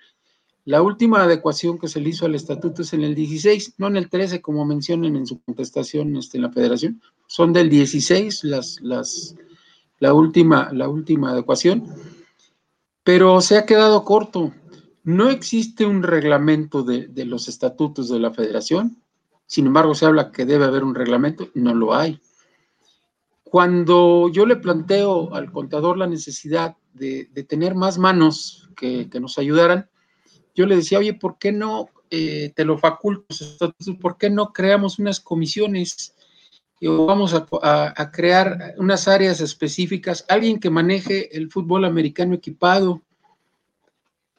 La 0.68 0.82
última 0.82 1.22
adecuación 1.22 1.78
que 1.78 1.88
se 1.88 1.98
le 1.98 2.10
hizo 2.10 2.26
al 2.26 2.34
estatuto 2.34 2.82
es 2.82 2.92
en 2.92 3.02
el 3.02 3.14
16, 3.14 3.76
no 3.78 3.86
en 3.86 3.96
el 3.96 4.10
13, 4.10 4.42
como 4.42 4.66
mencionan 4.66 5.16
en 5.16 5.26
su 5.26 5.40
contestación 5.40 6.14
este, 6.14 6.36
en 6.36 6.42
la 6.42 6.52
federación. 6.52 7.00
Son 7.26 7.54
del 7.54 7.70
16 7.70 8.44
las, 8.44 8.78
las, 8.82 9.34
la, 9.98 10.12
última, 10.12 10.70
la 10.74 10.90
última 10.90 11.30
adecuación, 11.30 11.86
pero 13.02 13.40
se 13.40 13.56
ha 13.56 13.64
quedado 13.64 14.04
corto. 14.04 14.52
No 15.08 15.30
existe 15.30 15.86
un 15.86 16.02
reglamento 16.02 16.82
de, 16.82 17.08
los 17.24 17.48
estatutos 17.48 18.10
de 18.10 18.18
la 18.18 18.30
federación, 18.30 19.02
sin 19.46 19.66
embargo 19.66 19.94
se 19.94 20.04
habla 20.04 20.30
que 20.30 20.44
debe 20.44 20.66
haber 20.66 20.84
un 20.84 20.94
reglamento, 20.94 21.48
no 21.54 21.72
lo 21.72 21.94
hay. 21.94 22.20
Cuando 23.42 24.28
yo 24.28 24.44
le 24.44 24.56
planteo 24.56 25.34
al 25.34 25.50
contador 25.50 25.96
la 25.96 26.06
necesidad 26.06 26.76
de, 26.92 27.24
tener 27.48 27.74
más 27.74 27.96
manos 27.96 28.68
que, 28.76 29.08
nos 29.18 29.38
ayudaran, 29.38 29.88
yo 30.54 30.66
le 30.66 30.76
decía, 30.76 30.98
oye, 30.98 31.14
¿por 31.14 31.38
qué 31.38 31.52
no 31.52 31.88
eh, 32.10 32.52
te 32.54 32.66
lo 32.66 32.76
faculto? 32.76 33.34
¿Por 34.02 34.18
qué 34.18 34.28
no 34.28 34.52
creamos 34.52 34.98
unas 34.98 35.20
comisiones? 35.20 36.14
o 36.86 37.06
vamos 37.06 37.34
a, 37.34 38.10
crear 38.12 38.74
unas 38.76 39.08
áreas 39.08 39.40
específicas, 39.40 40.26
alguien 40.28 40.60
que 40.60 40.68
maneje 40.68 41.34
el 41.34 41.50
fútbol 41.50 41.86
americano 41.86 42.34
equipado, 42.34 43.02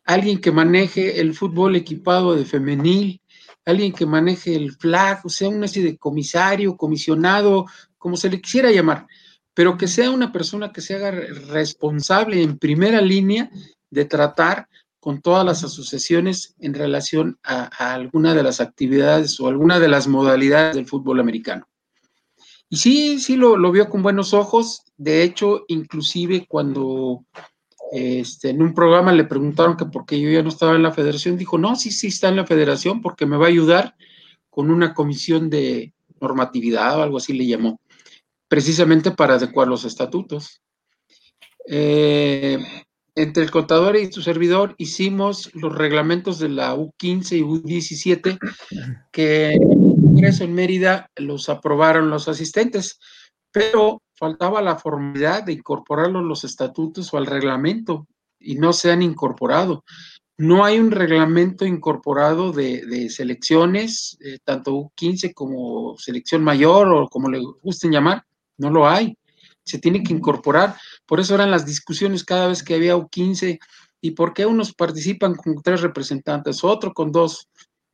alguien 0.09 0.41
que 0.41 0.51
maneje 0.51 1.21
el 1.21 1.35
fútbol 1.35 1.75
equipado 1.75 2.33
de 2.33 2.43
femenil, 2.43 3.21
alguien 3.63 3.93
que 3.93 4.07
maneje 4.07 4.55
el 4.55 4.71
flag, 4.71 5.23
o 5.23 5.29
sea, 5.29 5.49
una 5.49 5.67
especie 5.67 5.91
de 5.91 5.97
comisario, 5.99 6.75
comisionado, 6.75 7.67
como 7.99 8.17
se 8.17 8.27
le 8.31 8.41
quisiera 8.41 8.71
llamar, 8.71 9.05
pero 9.53 9.77
que 9.77 9.87
sea 9.87 10.09
una 10.09 10.31
persona 10.31 10.71
que 10.71 10.81
se 10.81 10.95
haga 10.95 11.11
responsable 11.11 12.41
en 12.41 12.57
primera 12.57 13.01
línea 13.01 13.51
de 13.91 14.05
tratar 14.05 14.67
con 14.99 15.21
todas 15.21 15.45
las 15.45 15.63
asociaciones 15.63 16.55
en 16.57 16.73
relación 16.73 17.37
a, 17.43 17.65
alguna 17.93 18.33
de 18.33 18.41
las 18.41 18.61
actividades 18.61 19.39
o 19.39 19.47
alguna 19.47 19.79
de 19.79 19.89
las 19.89 20.07
modalidades 20.07 20.75
del 20.75 20.87
fútbol 20.87 21.19
americano. 21.19 21.67
Y 22.67 22.77
sí, 22.77 23.19
sí 23.19 23.35
lo, 23.35 23.57
lo 23.57 23.71
vio 23.71 23.89
con 23.89 24.01
buenos 24.01 24.33
ojos. 24.33 24.81
De 24.97 25.21
hecho, 25.21 25.65
inclusive 25.67 26.47
cuando 26.47 27.25
este, 27.91 28.49
en 28.49 28.61
un 28.61 28.73
programa 28.73 29.11
le 29.11 29.25
preguntaron 29.25 29.75
que 29.75 29.85
por 29.85 30.05
qué 30.05 30.19
yo 30.19 30.29
ya 30.29 30.43
no 30.43 30.49
estaba 30.49 30.75
en 30.75 30.83
la 30.83 30.91
federación, 30.91 31.37
dijo, 31.37 31.57
no, 31.57 31.75
sí, 31.75 31.91
sí 31.91 32.07
está 32.07 32.29
en 32.29 32.35
la 32.35 32.45
federación 32.45 33.01
porque 33.01 33.25
me 33.25 33.37
va 33.37 33.45
a 33.45 33.49
ayudar 33.49 33.95
con 34.49 34.71
una 34.71 34.93
comisión 34.93 35.49
de 35.49 35.93
normatividad 36.19 36.99
o 36.99 37.03
algo 37.03 37.17
así 37.17 37.33
le 37.33 37.47
llamó, 37.47 37.79
precisamente 38.47 39.11
para 39.11 39.35
adecuar 39.35 39.67
los 39.67 39.85
estatutos. 39.85 40.61
Eh, 41.67 42.57
entre 43.15 43.43
el 43.43 43.51
contador 43.51 43.95
y 43.95 44.11
su 44.11 44.21
servidor 44.21 44.75
hicimos 44.77 45.53
los 45.53 45.75
reglamentos 45.75 46.39
de 46.39 46.49
la 46.49 46.75
U15 46.75 47.37
y 47.37 47.41
U17 47.41 48.39
que 49.11 49.57
en 50.19 50.53
Mérida 50.53 51.09
los 51.15 51.49
aprobaron 51.49 52.09
los 52.09 52.27
asistentes, 52.27 52.99
pero 53.51 54.01
faltaba 54.19 54.61
la 54.61 54.77
formalidad 54.77 55.43
de 55.43 55.53
incorporarlo 55.53 56.19
a 56.19 56.23
los 56.23 56.43
estatutos 56.43 57.13
o 57.13 57.17
al 57.17 57.25
reglamento 57.25 58.05
y 58.37 58.55
no 58.55 58.73
se 58.73 58.91
han 58.91 59.01
incorporado. 59.01 59.85
No 60.37 60.63
hay 60.63 60.79
un 60.79 60.91
reglamento 60.91 61.65
incorporado 61.65 62.51
de, 62.51 63.09
selecciones, 63.09 64.17
eh, 64.21 64.39
tanto 64.43 64.73
U15 64.73 65.33
como 65.33 65.97
selección 65.97 66.43
mayor 66.43 66.91
o 66.93 67.07
como 67.07 67.29
le 67.29 67.39
gusten 67.61 67.91
llamar, 67.91 68.23
no 68.57 68.69
lo 68.69 68.87
hay. 68.87 69.17
Se 69.63 69.79
tiene 69.79 70.03
que 70.03 70.13
incorporar. 70.13 70.75
Por 71.05 71.19
eso 71.19 71.35
eran 71.35 71.51
las 71.51 71.65
discusiones 71.65 72.23
cada 72.23 72.47
vez 72.47 72.61
que 72.61 72.75
había 72.75 72.97
U15 72.97 73.59
y 74.01 74.11
por 74.11 74.33
qué 74.33 74.45
unos 74.45 74.73
participan 74.73 75.35
con 75.35 75.61
tres 75.61 75.81
representantes, 75.81 76.63
otro 76.63 76.93
con 76.93 77.11
dos. 77.11 77.47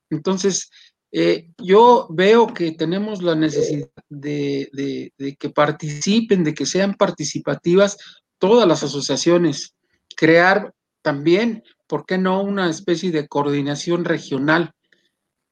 Entonces, 0.09 0.69
Eh, 1.12 1.47
yo 1.58 2.08
veo 2.10 2.47
que 2.47 2.72
tenemos 2.74 3.22
la 3.22 3.36
necesidad 3.36 3.89
de, 4.10 5.14
que 5.39 5.49
participen, 5.49 6.43
de 6.43 6.53
que 6.53 6.66
sean 6.66 6.95
participativas 6.95 7.97
todas 8.38 8.68
las 8.68 8.84
asociaciones, 8.84 9.76
crear 10.16 10.74
también, 11.01 11.64
¿por 11.88 12.06
qué 12.06 12.18
no 12.18 12.41
una 12.41 12.70
especie 12.70 13.12
de 13.12 13.28
coordinación 13.28 14.06
regional? 14.06 14.74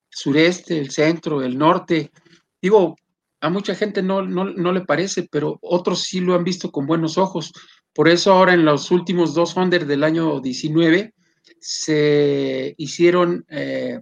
Sureste, 0.10 0.78
el 0.78 0.92
centro, 0.92 1.42
el 1.42 1.58
norte. 1.58 2.12
Digo, 2.62 2.96
a 3.40 3.50
mucha 3.50 3.76
gente 3.76 4.02
no, 4.02 4.22
no, 4.22 4.72
le 4.72 4.82
parece, 4.82 5.28
pero 5.30 5.60
otros 5.62 6.02
sí 6.02 6.22
lo 6.22 6.34
han 6.36 6.44
visto 6.44 6.72
con 6.72 6.86
buenos 6.86 7.18
ojos. 7.18 7.52
Por 7.94 8.08
eso 8.08 8.32
ahora 8.32 8.54
en 8.54 8.66
los 8.66 8.90
últimos 8.90 9.34
dos 9.34 9.54
Fonder 9.54 9.86
del 9.86 10.04
año 10.04 10.40
19 10.40 11.14
se 11.60 12.74
hicieron 12.78 13.46
eh, 13.50 14.00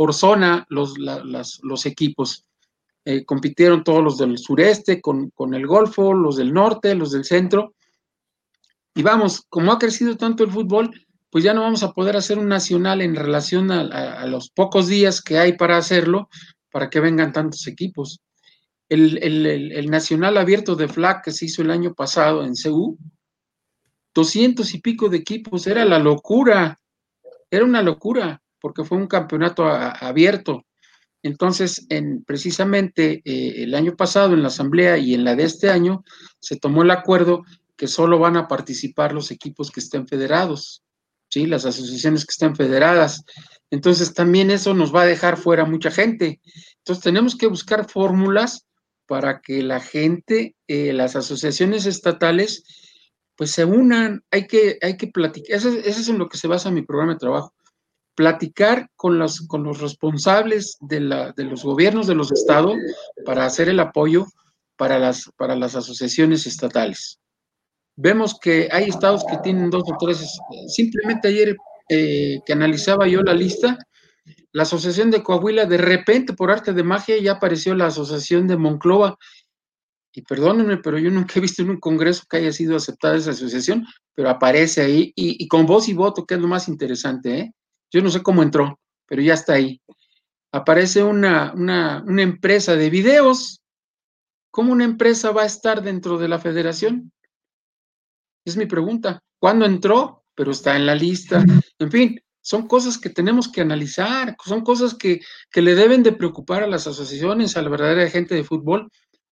por 0.00 0.14
zona 0.14 0.64
los, 0.70 0.94
los 0.96 1.84
equipos. 1.84 2.46
Eh, 3.04 3.26
compitieron 3.26 3.84
todos 3.84 4.02
los 4.02 4.16
del 4.16 4.38
sureste 4.38 4.98
con, 4.98 5.30
el 5.52 5.66
Golfo, 5.66 6.14
los 6.14 6.36
del 6.36 6.54
norte, 6.54 6.94
los 6.94 7.12
del 7.12 7.26
centro. 7.26 7.74
Y 8.94 9.02
vamos, 9.02 9.44
como 9.50 9.72
ha 9.72 9.78
crecido 9.78 10.16
tanto 10.16 10.42
el 10.42 10.50
fútbol, 10.50 10.90
pues 11.28 11.44
ya 11.44 11.52
no 11.52 11.60
vamos 11.60 11.82
a 11.82 11.92
poder 11.92 12.16
hacer 12.16 12.38
un 12.38 12.48
nacional 12.48 13.02
en 13.02 13.14
relación 13.14 13.70
a, 13.70 14.24
los 14.24 14.48
pocos 14.48 14.88
días 14.88 15.20
que 15.20 15.38
hay 15.38 15.58
para 15.58 15.76
hacerlo, 15.76 16.30
para 16.72 16.88
que 16.88 17.00
vengan 17.00 17.34
tantos 17.34 17.66
equipos. 17.66 18.22
El, 18.88 19.18
el, 19.22 19.90
nacional 19.90 20.38
abierto 20.38 20.76
de 20.76 20.88
FLAC 20.88 21.24
que 21.24 21.32
se 21.32 21.44
hizo 21.44 21.60
el 21.60 21.70
año 21.70 21.92
pasado 21.92 22.42
en 22.42 22.54
CU, 22.54 22.96
200 24.14 24.72
y 24.72 24.80
pico 24.80 25.10
de 25.10 25.18
equipos, 25.18 25.66
era 25.66 25.84
la 25.84 25.98
locura, 25.98 26.80
era 27.50 27.66
una 27.66 27.82
locura, 27.82 28.40
porque 28.60 28.84
fue 28.84 28.98
un 28.98 29.06
campeonato 29.06 29.66
abierto. 29.66 30.64
Entonces, 31.22 31.86
en, 31.90 32.24
precisamente 32.24 33.22
eh, 33.24 33.62
el 33.62 33.74
año 33.74 33.96
pasado 33.96 34.34
en 34.34 34.42
la 34.42 34.48
asamblea 34.48 34.96
y 34.98 35.14
en 35.14 35.24
la 35.24 35.36
de 35.36 35.44
este 35.44 35.70
año, 35.70 36.04
se 36.40 36.56
tomó 36.56 36.82
el 36.82 36.90
acuerdo 36.90 37.44
que 37.76 37.88
solo 37.88 38.18
van 38.18 38.36
a 38.36 38.48
participar 38.48 39.12
los 39.12 39.30
equipos 39.30 39.70
que 39.70 39.80
estén 39.80 40.06
federados, 40.06 40.82
¿sí? 41.28 41.46
las 41.46 41.66
asociaciones 41.66 42.24
que 42.24 42.32
estén 42.32 42.56
federadas. 42.56 43.24
Entonces, 43.70 44.14
también 44.14 44.50
eso 44.50 44.74
nos 44.74 44.94
va 44.94 45.02
a 45.02 45.06
dejar 45.06 45.36
fuera 45.36 45.64
mucha 45.64 45.90
gente. 45.90 46.40
Entonces, 46.78 47.04
tenemos 47.04 47.36
que 47.36 47.46
buscar 47.46 47.88
fórmulas 47.88 48.66
para 49.06 49.40
que 49.40 49.62
la 49.62 49.80
gente, 49.80 50.54
eh, 50.68 50.92
las 50.92 51.16
asociaciones 51.16 51.84
estatales, 51.84 52.64
pues 53.36 53.50
se 53.50 53.64
unan, 53.64 54.22
hay 54.30 54.46
que, 54.46 54.78
hay 54.82 54.96
que 54.96 55.06
platicar, 55.06 55.56
eso, 55.56 55.70
eso 55.70 56.00
es 56.00 56.08
en 56.08 56.18
lo 56.18 56.28
que 56.28 56.36
se 56.36 56.46
basa 56.46 56.70
mi 56.70 56.82
programa 56.82 57.14
de 57.14 57.18
trabajo, 57.18 57.54
platicar 58.20 58.90
con 58.96 59.18
los, 59.18 59.40
con 59.46 59.64
los 59.64 59.80
responsables 59.80 60.76
de, 60.80 61.00
la, 61.00 61.32
de 61.32 61.44
los 61.44 61.64
gobiernos 61.64 62.06
de 62.06 62.14
los 62.14 62.30
estados 62.30 62.76
para 63.24 63.46
hacer 63.46 63.70
el 63.70 63.80
apoyo 63.80 64.26
para 64.76 64.98
las, 64.98 65.30
para 65.38 65.56
las 65.56 65.74
asociaciones 65.74 66.46
estatales. 66.46 67.18
Vemos 67.96 68.38
que 68.38 68.68
hay 68.70 68.90
estados 68.90 69.24
que 69.24 69.38
tienen 69.38 69.70
dos 69.70 69.84
o 69.86 69.96
tres, 69.98 70.38
simplemente 70.68 71.28
ayer 71.28 71.56
eh, 71.88 72.40
que 72.44 72.52
analizaba 72.52 73.08
yo 73.08 73.22
la 73.22 73.32
lista, 73.32 73.78
la 74.52 74.64
Asociación 74.64 75.10
de 75.10 75.22
Coahuila, 75.22 75.64
de 75.64 75.78
repente, 75.78 76.34
por 76.34 76.50
arte 76.50 76.74
de 76.74 76.82
magia, 76.82 77.16
ya 77.16 77.32
apareció 77.32 77.74
la 77.74 77.86
Asociación 77.86 78.46
de 78.46 78.58
Monclova. 78.58 79.16
Y 80.12 80.20
perdónenme, 80.20 80.76
pero 80.76 80.98
yo 80.98 81.10
nunca 81.10 81.32
he 81.36 81.40
visto 81.40 81.62
en 81.62 81.70
un 81.70 81.80
congreso 81.80 82.24
que 82.28 82.36
haya 82.36 82.52
sido 82.52 82.76
aceptada 82.76 83.16
esa 83.16 83.30
asociación, 83.30 83.86
pero 84.14 84.28
aparece 84.28 84.82
ahí 84.82 85.10
y, 85.16 85.42
y 85.42 85.48
con 85.48 85.64
voz 85.64 85.88
y 85.88 85.94
voto, 85.94 86.26
que 86.26 86.34
es 86.34 86.40
lo 86.40 86.48
más 86.48 86.68
interesante, 86.68 87.38
¿eh? 87.38 87.54
Yo 87.90 88.02
no 88.02 88.10
sé 88.10 88.22
cómo 88.22 88.42
entró, 88.42 88.78
pero 89.06 89.22
ya 89.22 89.34
está 89.34 89.54
ahí. 89.54 89.80
Aparece 90.52 91.02
una, 91.02 91.52
una, 91.54 92.22
empresa 92.22 92.76
de 92.76 92.90
videos. 92.90 93.60
¿Cómo 94.50 94.72
una 94.72 94.84
empresa 94.84 95.30
va 95.30 95.42
a 95.42 95.46
estar 95.46 95.82
dentro 95.82 96.18
de 96.18 96.28
la 96.28 96.38
federación? 96.38 97.12
Es 98.44 98.56
mi 98.56 98.66
pregunta. 98.66 99.20
¿Cuándo 99.38 99.64
entró? 99.64 100.24
Pero 100.34 100.50
está 100.50 100.76
en 100.76 100.86
la 100.86 100.94
lista. 100.94 101.44
En 101.78 101.90
fin, 101.90 102.20
son 102.40 102.66
cosas 102.66 102.98
que 102.98 103.10
tenemos 103.10 103.48
que 103.48 103.60
analizar, 103.60 104.36
son 104.44 104.62
cosas 104.62 104.94
que, 104.94 105.20
que, 105.50 105.62
le 105.62 105.74
deben 105.74 106.02
de 106.02 106.12
preocupar 106.12 106.62
a 106.62 106.66
las 106.66 106.86
asociaciones, 106.86 107.56
a 107.56 107.62
la 107.62 107.68
verdadera 107.68 108.10
gente 108.10 108.34
de 108.34 108.44
fútbol. 108.44 108.90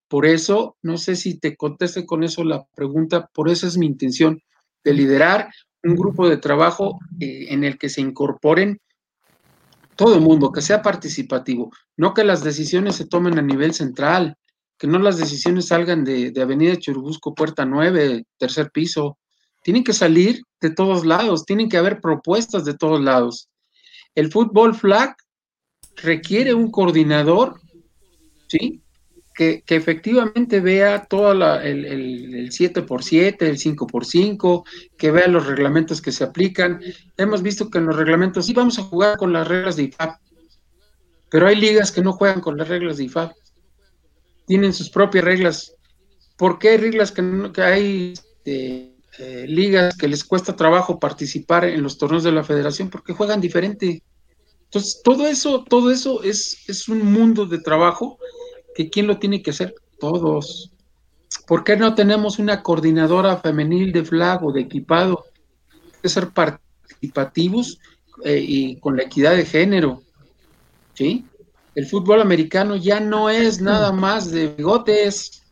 Por 0.09 0.25
eso, 0.25 0.77
no 0.83 0.99
sé 0.99 1.17
si 1.17 1.39
te 1.39 1.57
conteste 1.57 2.07
con 2.07 2.23
eso 2.23 2.45
la 2.45 2.65
pregunta, 2.75 3.29
por 3.33 3.49
eso 3.49 3.67
es 3.67 3.77
mi 3.77 3.87
intención 3.87 4.41
de 4.85 4.95
liderar 4.95 5.51
un 5.83 5.95
grupo 5.95 6.29
de 6.29 6.37
trabajo 6.37 6.99
eh, 7.21 7.47
en 7.51 7.65
el 7.65 7.79
que 7.79 7.89
se 7.89 8.01
incorporen 8.01 8.81
todo 9.97 10.15
el 10.15 10.21
mundo, 10.21 10.53
que 10.53 10.63
sea 10.63 10.81
participativo, 10.81 11.73
no 11.97 12.15
que 12.15 12.23
las 12.23 12.45
decisiones 12.45 12.97
se 12.97 13.07
tomen 13.07 13.39
a 13.39 13.43
nivel 13.43 13.75
central, 13.75 14.37
que 14.79 14.87
no 14.87 14.99
las 15.01 15.19
decisiones 15.19 15.67
salgan 15.67 16.05
de, 16.05 16.33
Avenida 16.41 16.77
Churubusco, 16.77 17.35
Puerta 17.35 17.65
9, 17.65 18.25
tercer 18.39 18.71
piso. 18.71 19.19
Tienen 19.63 19.83
que 19.83 19.93
salir 19.93 20.43
de 20.61 20.71
todos 20.71 21.05
lados, 21.05 21.45
tienen 21.45 21.69
que 21.69 21.79
haber 21.79 22.01
propuestas 22.01 22.65
de 22.65 22.75
todos 22.75 23.01
lados. 23.01 23.49
El 24.15 24.31
fútbol 24.31 24.77
flag 24.77 25.17
requiere 25.97 26.55
un 26.55 26.71
coordinador, 26.71 27.61
¿sí? 28.47 28.83
Que, 29.39 29.63
efectivamente 29.69 30.59
vea 30.59 31.05
todo 31.05 31.31
el, 31.61 31.85
el, 31.85 32.51
7x7, 32.51 33.37
el 33.43 33.57
5x5, 33.57 34.65
que 34.97 35.13
vea 35.13 35.29
los 35.29 35.47
reglamentos 35.47 36.03
que 36.03 36.11
se 36.11 36.25
aplican. 36.25 36.81
Hemos 37.17 37.43
visto 37.43 37.71
que 37.71 37.79
en 37.79 37.87
los 37.87 37.95
reglamentos 37.95 38.47
sí 38.47 38.53
vamos 38.53 38.81
a 38.81 38.83
jugar 38.83 39.17
con 39.17 39.33
las 39.33 39.47
reglas 39.47 39.77
de 39.77 39.85
IFAB, 39.85 40.17
pero 41.31 41.47
hay 41.47 41.55
ligas 41.55 41.93
que 41.93 42.03
no 42.03 42.15
juegan 42.15 42.41
con 42.41 42.57
las 42.57 42.67
reglas 42.67 42.97
de 42.97 43.05
IFAB. 43.05 43.33
Tienen 44.47 44.73
sus 44.73 44.91
propias 44.91 45.25
reglas. 45.25 45.73
¿Por 46.37 46.59
qué 46.59 46.71
hay 46.71 46.79
reglas 46.79 47.13
que, 47.13 47.23
no, 47.23 47.53
hay 47.59 48.15
este, 48.15 48.97
eh, 49.21 49.47
ligas 49.47 49.97
que 49.97 50.09
les 50.09 50.25
cuesta 50.25 50.57
trabajo 50.57 50.99
participar 50.99 51.65
en 51.65 51.85
los 51.85 51.97
torneos 51.97 52.25
de 52.25 52.33
la 52.33 52.43
federación? 52.43 52.91
Porque 52.91 53.13
juegan 53.13 53.41
diferente. 53.41 54.03
Entonces, 54.65 55.01
todo 55.05 55.29
eso, 55.29 55.63
todo 55.63 55.93
eso 55.93 56.25
es, 56.25 56.69
es 56.69 56.89
un 56.89 57.13
mundo 57.13 57.47
de 57.47 57.61
trabajo 57.61 58.19
quién 58.87 59.07
lo 59.07 59.19
tiene 59.19 59.43
que 59.43 59.51
hacer, 59.51 59.75
todos. 59.99 60.71
¿Por 61.47 61.65
qué 61.65 61.77
no 61.77 61.95
tenemos 61.95 62.39
una 62.39 62.63
coordinadora 62.63 63.39
femenil 63.39 63.93
de 63.93 64.05
flag 64.05 64.45
o 64.45 64.53
de 64.53 64.61
equipado? 64.63 65.25
Hay 65.73 66.01
que 66.03 66.09
ser 66.09 66.29
participativos 66.31 67.79
eh, 68.25 68.45
y 68.47 68.77
con 68.77 68.97
la 68.97 69.05
equidad 69.05 69.37
de 69.37 69.45
género. 69.45 70.03
¿Sí? 70.95 71.25
El 71.75 71.87
fútbol 71.87 72.21
americano 72.21 72.77
ya 72.77 73.01
no 73.01 73.31
es 73.31 73.61
nada 73.61 73.93
más 73.93 74.31
de 74.31 74.49
bigotes, 74.49 75.43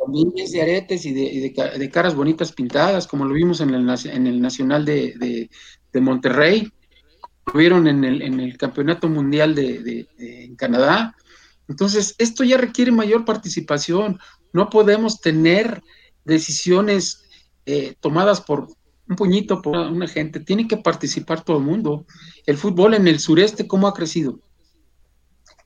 con 0.00 0.12
de 0.12 0.62
aretes 0.62 1.04
y 1.04 1.12
de, 1.12 1.90
caras 1.92 2.14
bonitas 2.14 2.52
pintadas, 2.52 3.06
como 3.06 3.26
lo 3.26 3.34
vimos 3.34 3.60
en 3.60 3.74
el, 3.74 3.88
en 4.06 4.26
el 4.26 4.40
Nacional 4.40 4.84
de, 4.84 5.48
Monterrey, 5.94 6.68
lo 7.46 7.52
vieron 7.52 7.86
en 7.86 8.02
el, 8.04 8.22
en 8.22 8.40
el 8.40 8.56
Campeonato 8.56 9.08
Mundial 9.08 9.54
de, 9.54 10.06
en 10.18 10.56
Canadá. 10.56 11.14
Entonces, 11.70 12.16
esto 12.18 12.42
ya 12.42 12.58
requiere 12.58 12.90
mayor 12.90 13.24
participación. 13.24 14.18
No 14.52 14.68
podemos 14.70 15.20
tener 15.20 15.84
decisiones 16.24 17.22
eh, 17.64 17.94
tomadas 18.00 18.40
por 18.40 18.66
un 19.08 19.14
puñito, 19.14 19.62
por 19.62 19.76
una 19.76 20.08
gente. 20.08 20.40
Tiene 20.40 20.66
que 20.66 20.78
participar 20.78 21.44
todo 21.44 21.58
el 21.58 21.62
mundo. 21.62 22.06
El 22.44 22.56
fútbol 22.56 22.94
en 22.94 23.06
el 23.06 23.20
sureste, 23.20 23.68
¿cómo 23.68 23.86
ha 23.86 23.94
crecido? 23.94 24.40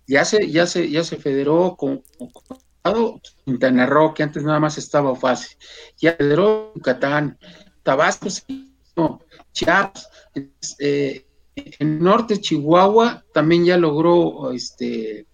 Ya 0.07 0.27
se, 0.27 0.51
ya 0.51 0.67
se, 0.67 0.91
ya 0.91 1.03
se 1.05 1.17
federó 1.17 1.75
con, 1.75 2.03
Quintana 3.47 3.87
Roo, 3.87 4.13
que 4.13 4.25
antes 4.25 4.43
nada 4.43 4.61
más 4.61 4.77
estaba 4.77 5.17
fácil. 5.17 5.57
Ya 5.97 6.13
federó 6.17 6.75
Yucatán, 6.75 7.39
Tabasco, 7.83 8.29
Chiapas, 9.53 10.07
eh, 10.79 11.27
en 11.57 11.99
norte 11.99 12.39
Chihuahua 12.39 13.25
también 13.33 13.65
ya 13.65 13.79
logró 13.79 14.51
este 14.53 15.27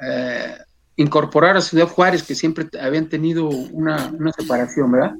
eh, 0.00 0.56
incorporar 0.96 1.56
a 1.56 1.60
Ciudad 1.60 1.88
Juárez, 1.88 2.22
que 2.22 2.34
siempre 2.34 2.66
habían 2.80 3.08
tenido 3.08 3.48
una, 3.48 4.12
separación, 4.36 4.92
¿verdad? 4.92 5.14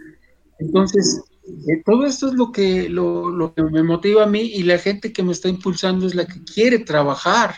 Entonces, 0.58 1.22
eh, 1.46 1.82
todo 1.84 2.06
esto 2.06 2.28
es 2.28 2.34
lo 2.34 2.52
que, 2.52 2.88
lo, 2.88 3.52
que 3.54 3.62
me 3.64 3.82
motiva 3.82 4.24
a 4.24 4.28
mí 4.28 4.40
y 4.40 4.62
la 4.62 4.78
gente 4.78 5.12
que 5.12 5.22
me 5.22 5.32
está 5.32 5.48
impulsando 5.48 6.06
es 6.06 6.14
la 6.14 6.26
que 6.26 6.42
quiere 6.44 6.78
trabajar, 6.78 7.54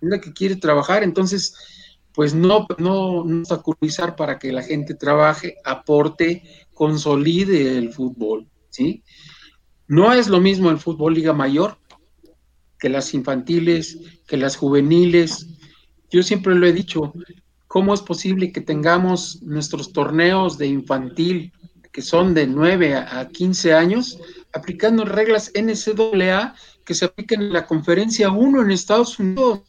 es 0.00 0.08
la 0.08 0.20
que 0.20 0.32
quiere 0.32 0.56
trabajar, 0.56 1.02
entonces, 1.02 1.54
pues 2.14 2.34
no, 2.34 2.66
no, 2.78 3.24
no 3.24 3.38
obstaculizar 3.40 4.16
para 4.16 4.38
que 4.38 4.52
la 4.52 4.62
gente 4.62 4.94
trabaje, 4.94 5.56
aporte, 5.64 6.42
consolide 6.74 7.78
el 7.78 7.92
fútbol, 7.92 8.48
¿sí? 8.70 9.02
No 9.88 10.12
es 10.12 10.28
lo 10.28 10.40
mismo 10.40 10.70
el 10.70 10.78
fútbol 10.78 11.14
Liga 11.14 11.32
Mayor 11.32 11.76
que 12.82 12.88
las 12.88 13.14
infantiles, 13.14 13.96
que 14.26 14.36
las 14.36 14.56
juveniles, 14.56 15.46
yo 16.12 16.22
siempre 16.22 16.54
lo 16.54 16.66
he 16.66 16.72
dicho, 16.72 17.12
¿cómo 17.66 17.94
es 17.94 18.02
posible 18.02 18.52
que 18.52 18.60
tengamos 18.60 19.42
nuestros 19.42 19.92
torneos 19.92 20.58
de 20.58 20.66
infantil, 20.66 21.52
que 21.90 22.02
son 22.02 22.34
de 22.34 22.46
9 22.46 22.94
a 22.96 23.28
15 23.28 23.74
años, 23.74 24.18
aplicando 24.52 25.04
reglas 25.04 25.50
NCAA 25.54 26.54
que 26.84 26.94
se 26.94 27.06
aplican 27.06 27.42
en 27.42 27.52
la 27.52 27.66
conferencia 27.66 28.30
1 28.30 28.62
en 28.62 28.70
Estados 28.70 29.18
Unidos? 29.18 29.60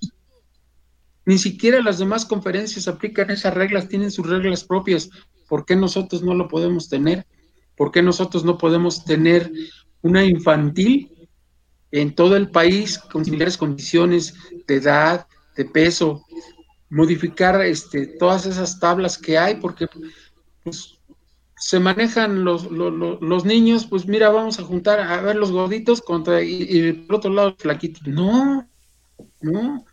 Ni 1.26 1.38
siquiera 1.38 1.82
las 1.82 2.00
demás 2.00 2.26
conferencias 2.26 2.90
aplican 2.90 3.32
esas 3.32 3.54
reglas, 3.54 3.88
tienen 3.88 4.12
sus 4.12 4.28
reglas 4.28 4.66
propias. 4.66 5.10
¿Por 5.48 5.66
qué 5.66 5.76
nosotros 5.76 6.22
no 6.24 6.34
lo 6.34 6.50
podemos 6.50 6.90
tener? 6.90 7.26
¿Por 7.78 7.92
qué 7.92 8.02
nosotros 8.02 8.44
no 8.44 8.58
podemos 8.58 9.06
tener 9.06 9.50
una 10.02 10.26
infantil 10.26 11.30
en 11.92 12.14
todo 12.14 12.36
el 12.36 12.50
país 12.50 12.98
con 12.98 13.24
similares 13.24 13.56
condiciones 13.56 14.34
de 14.68 14.76
edad, 14.76 15.28
de 15.56 15.66
peso, 15.66 16.26
modificar 16.94 17.60
este, 17.62 18.06
todas 18.06 18.46
esas 18.46 18.80
tablas 18.80 19.18
que 19.18 19.38
hay, 19.38 19.56
porque 19.56 19.88
pues, 20.64 21.00
se 21.56 21.80
manejan 21.80 22.44
los, 22.44 22.70
los, 22.70 23.46
niños, 23.46 23.88
pues 23.88 24.06
mira, 24.06 24.30
vamos 24.30 24.60
a 24.60 24.64
juntar 24.64 25.00
a 25.00 25.22
ver 25.22 25.36
los 25.36 25.52
gorditos 25.52 26.02
contra 26.02 26.44
y, 26.44 26.94
por 26.94 27.16
otro 27.16 27.32
lado 27.32 27.56
flaquitos. 27.58 28.06
No, 28.06 28.68
no. 29.42 29.86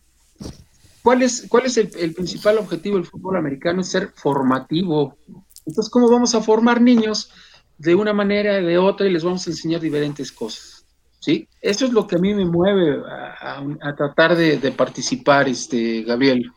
¿Cuál 1.03 1.22
es, 1.22 1.46
cuál 1.48 1.64
es 1.64 1.78
el, 1.78 1.90
el, 1.98 2.12
principal 2.12 2.59
objetivo 2.59 2.96
del 2.96 3.07
fútbol 3.07 3.36
americano? 3.36 3.80
Es 3.80 3.88
ser 3.88 4.12
formativo. 4.14 5.16
Entonces, 5.64 5.90
¿cómo 5.90 6.11
vamos 6.11 6.34
a 6.34 6.42
formar 6.42 6.82
niños 6.82 7.30
de 7.78 7.94
una 7.94 8.12
manera, 8.12 8.61
de 8.61 8.76
otra, 8.76 9.07
y 9.07 9.12
les 9.12 9.24
vamos 9.24 9.46
a 9.46 9.51
enseñar 9.51 9.80
diferentes 9.80 10.30
cosas? 10.30 10.84
¿Sí? 11.18 11.48
Eso 11.62 11.86
es 11.86 11.92
lo 11.92 12.07
que 12.07 12.16
a 12.16 12.18
mí 12.18 12.34
me 12.34 12.44
mueve 12.44 13.01
a, 13.09 13.62
a, 13.82 13.96
tratar 13.96 14.36
de, 14.36 14.59
de, 14.59 14.72
participar, 14.72 15.48
este, 15.48 16.03
Gabriel. 16.03 16.51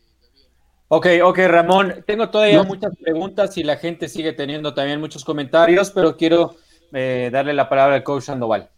Ok, 0.96 1.08
ok, 1.24 1.40
Ramón. 1.48 2.04
Tengo 2.06 2.30
todavía 2.30 2.62
muchas 2.62 2.96
preguntas 2.96 3.58
y 3.58 3.64
la 3.64 3.78
gente 3.78 4.08
sigue 4.08 4.32
teniendo 4.32 4.76
también 4.76 5.00
muchos 5.00 5.26
comentarios, 5.26 5.90
pero 5.90 6.16
quiero 6.16 6.56
eh, 6.92 7.32
darle 7.34 7.54
la 7.54 7.68
palabra 7.68 7.96
al 7.96 8.04
coach 8.04 8.26
Sandoval. 8.26 8.70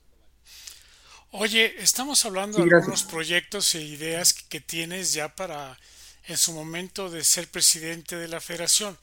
Oye, 1.31 1.75
estamos 1.79 2.23
hablando 2.23 2.63
de 2.63 2.73
algunos 2.73 3.03
proyectos 3.03 3.75
e 3.75 3.81
ideas 3.81 4.31
que 4.31 4.61
tienes 4.61 5.11
ya 5.11 5.35
para 5.35 5.77
en 6.27 6.37
su 6.37 6.53
momento 6.53 7.09
de 7.09 7.21
ser 7.21 7.49
presidente 7.49 8.15
de 8.15 8.29
la 8.29 8.39
federación. 8.39 8.97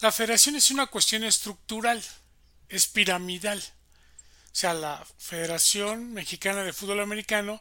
La 0.00 0.10
federación 0.10 0.56
es 0.56 0.70
una 0.70 0.86
cuestión 0.86 1.24
estructural, 1.24 2.00
es 2.70 2.86
piramidal. 2.86 3.58
O 3.58 4.54
sea, 4.54 4.72
la 4.72 5.04
Federación 5.18 6.14
Mexicana 6.14 6.62
de 6.62 6.72
Fútbol 6.72 7.00
Americano 7.00 7.60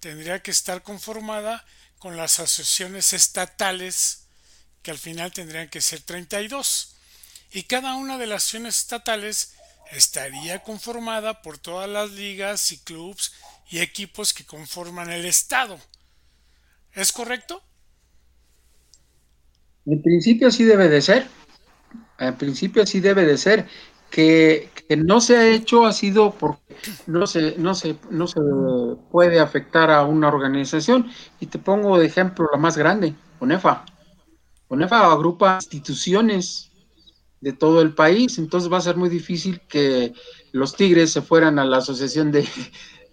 tendría 0.00 0.42
que 0.42 0.52
estar 0.52 0.82
conformada 0.82 1.66
con 1.98 2.16
las 2.16 2.40
asociaciones 2.40 3.12
estatales, 3.12 4.26
que 4.82 4.90
al 4.90 4.98
final 4.98 5.32
tendrían 5.32 5.68
que 5.68 5.80
ser 5.80 6.00
32. 6.00 6.94
Y 7.52 7.64
cada 7.64 7.94
una 7.94 8.18
de 8.18 8.26
las 8.26 8.42
asociaciones 8.42 8.78
estatales 8.78 9.54
estaría 9.90 10.62
conformada 10.62 11.42
por 11.42 11.58
todas 11.58 11.88
las 11.88 12.10
ligas 12.10 12.72
y 12.72 12.78
clubes 12.78 13.32
y 13.68 13.78
equipos 13.78 14.32
que 14.34 14.44
conforman 14.44 15.10
el 15.10 15.24
Estado. 15.24 15.78
¿Es 16.92 17.12
correcto? 17.12 17.62
En 19.86 20.02
principio 20.02 20.50
sí 20.50 20.64
debe 20.64 20.88
de 20.88 21.00
ser. 21.00 21.26
En 22.18 22.36
principio 22.36 22.86
sí 22.86 23.00
debe 23.00 23.24
de 23.24 23.38
ser 23.38 23.68
que, 24.10 24.70
no 24.94 25.20
se 25.20 25.36
ha 25.36 25.48
hecho 25.48 25.84
ha 25.84 25.92
sido 25.92 26.30
porque 26.32 26.76
no 27.06 27.26
se, 27.26 27.56
no, 27.58 27.74
se, 27.74 27.96
no 28.10 28.28
se 28.28 28.40
puede 29.10 29.40
afectar 29.40 29.90
a 29.90 30.04
una 30.04 30.28
organización. 30.28 31.10
Y 31.40 31.46
te 31.46 31.58
pongo 31.58 31.98
de 31.98 32.06
ejemplo 32.06 32.46
la 32.52 32.58
más 32.58 32.76
grande, 32.76 33.14
UNEFA. 33.40 33.84
UNEFA 34.68 35.12
agrupa 35.12 35.58
instituciones 35.60 36.70
de 37.40 37.52
todo 37.52 37.82
el 37.82 37.94
país, 37.94 38.38
entonces 38.38 38.72
va 38.72 38.78
a 38.78 38.82
ser 38.82 38.96
muy 38.96 39.08
difícil 39.08 39.60
que 39.68 40.12
los 40.52 40.74
Tigres 40.74 41.12
se 41.12 41.22
fueran 41.22 41.58
a 41.58 41.64
la 41.64 41.78
Asociación 41.78 42.32
de, 42.32 42.46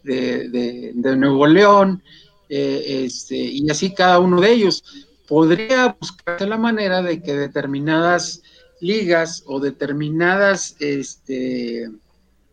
de, 0.03 1.15
Nuevo 1.17 1.45
León, 1.47 2.03
eh, 2.49 3.03
este, 3.05 3.35
y 3.35 3.69
así 3.69 3.93
cada 3.93 4.19
uno 4.19 4.39
de 4.39 4.51
ellos. 4.51 4.83
Podría 5.27 5.95
buscarse 5.99 6.45
la 6.47 6.57
manera 6.57 7.01
de 7.01 7.21
que 7.21 7.33
determinadas 7.33 8.41
ligas 8.83 9.43
o 9.45 9.59
determinadas 9.59 10.75
este, 10.79 11.89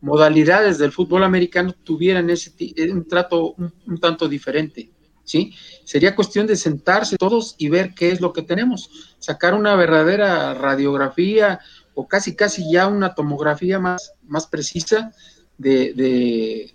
modalidades 0.00 0.78
del 0.78 0.92
fútbol 0.92 1.24
americano 1.24 1.74
tuvieran 1.84 2.30
ese 2.30 2.52
un 2.92 3.06
trato 3.06 3.54
un, 3.56 3.98
tanto 4.00 4.28
diferente. 4.28 4.90
¿Sí? 5.24 5.54
Sería 5.84 6.16
cuestión 6.16 6.46
de 6.48 6.56
sentarse 6.56 7.16
todos 7.16 7.54
y 7.56 7.68
ver 7.68 7.94
qué 7.94 8.10
es 8.10 8.20
lo 8.20 8.32
que 8.32 8.42
tenemos, 8.42 9.14
sacar 9.20 9.54
una 9.54 9.76
verdadera 9.76 10.54
radiografía 10.54 11.60
o 11.94 12.08
casi 12.08 12.34
casi 12.34 12.72
ya 12.72 12.88
una 12.88 13.14
tomografía 13.14 13.78
más, 13.78 14.12
más 14.26 14.48
precisa 14.48 15.12
de, 15.56 15.92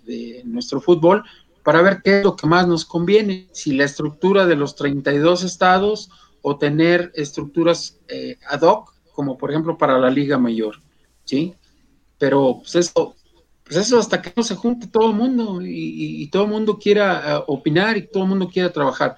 de, 0.06 0.42
nuestro 0.44 0.80
fútbol 0.80 1.22
para 1.64 1.82
ver 1.82 2.00
qué 2.02 2.20
es 2.20 2.24
lo 2.24 2.34
que 2.34 2.46
más 2.46 2.66
nos 2.66 2.86
conviene, 2.86 3.48
si 3.52 3.74
la 3.74 3.84
estructura 3.84 4.46
de 4.46 4.56
los 4.56 4.74
32 4.74 5.42
estados 5.42 6.08
o 6.40 6.56
tener 6.56 7.12
estructuras 7.14 7.98
eh, 8.08 8.38
ad 8.48 8.62
hoc 8.62 8.95
como 9.16 9.38
por 9.38 9.50
ejemplo 9.50 9.78
para 9.78 9.98
la 9.98 10.10
Liga 10.10 10.36
Mayor, 10.38 10.76
¿sí? 11.24 11.54
Pero 12.18 12.58
pues 12.60 12.74
eso, 12.76 13.16
pues 13.64 13.76
eso 13.78 13.98
hasta 13.98 14.20
que 14.20 14.32
no 14.36 14.42
se 14.42 14.54
junte 14.54 14.86
todo 14.86 15.08
el 15.10 15.16
mundo 15.16 15.60
y, 15.62 16.28
todo 16.28 16.44
el 16.44 16.50
mundo 16.50 16.78
quiera 16.78 17.38
eh, 17.38 17.44
opinar 17.46 17.96
y 17.96 18.06
todo 18.06 18.24
el 18.24 18.28
mundo 18.28 18.48
quiera 18.48 18.70
trabajar. 18.70 19.16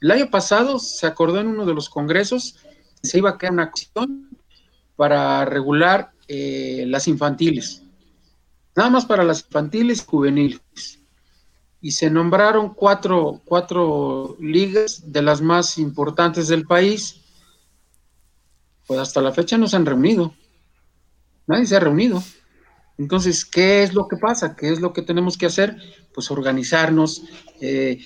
El 0.00 0.10
año 0.10 0.28
pasado 0.30 0.80
se 0.80 1.06
acordó 1.06 1.40
en 1.40 1.46
uno 1.46 1.64
de 1.64 1.74
los 1.74 1.88
congresos 1.88 2.56
que 3.00 3.08
se 3.08 3.18
iba 3.18 3.30
a 3.30 3.38
crear 3.38 3.52
una 3.52 3.62
acción 3.62 4.28
para 4.96 5.44
regular 5.44 6.10
eh, 6.26 6.84
las 6.88 7.06
infantiles, 7.06 7.84
nada 8.74 8.90
más 8.90 9.06
para 9.06 9.22
las 9.22 9.44
infantiles 9.44 10.00
y 10.02 10.06
juveniles. 10.06 10.60
Y 11.80 11.92
se 11.92 12.10
nombraron 12.10 12.74
cuatro, 12.74 13.42
cuatro 13.44 14.36
ligas 14.40 15.12
de 15.12 15.22
las 15.22 15.40
más 15.40 15.78
importantes 15.78 16.48
del 16.48 16.66
país 16.66 17.22
pues 18.86 19.00
hasta 19.00 19.20
la 19.20 19.32
fecha 19.32 19.58
no 19.58 19.68
se 19.68 19.76
han 19.76 19.86
reunido. 19.86 20.34
Nadie 21.46 21.66
se 21.66 21.76
ha 21.76 21.80
reunido. 21.80 22.22
Entonces, 22.98 23.44
¿qué 23.44 23.82
es 23.82 23.94
lo 23.94 24.08
que 24.08 24.16
pasa? 24.16 24.56
¿Qué 24.56 24.70
es 24.70 24.80
lo 24.80 24.92
que 24.92 25.02
tenemos 25.02 25.36
que 25.36 25.46
hacer? 25.46 25.76
Pues 26.14 26.30
organizarnos, 26.30 27.22
eh, 27.60 28.00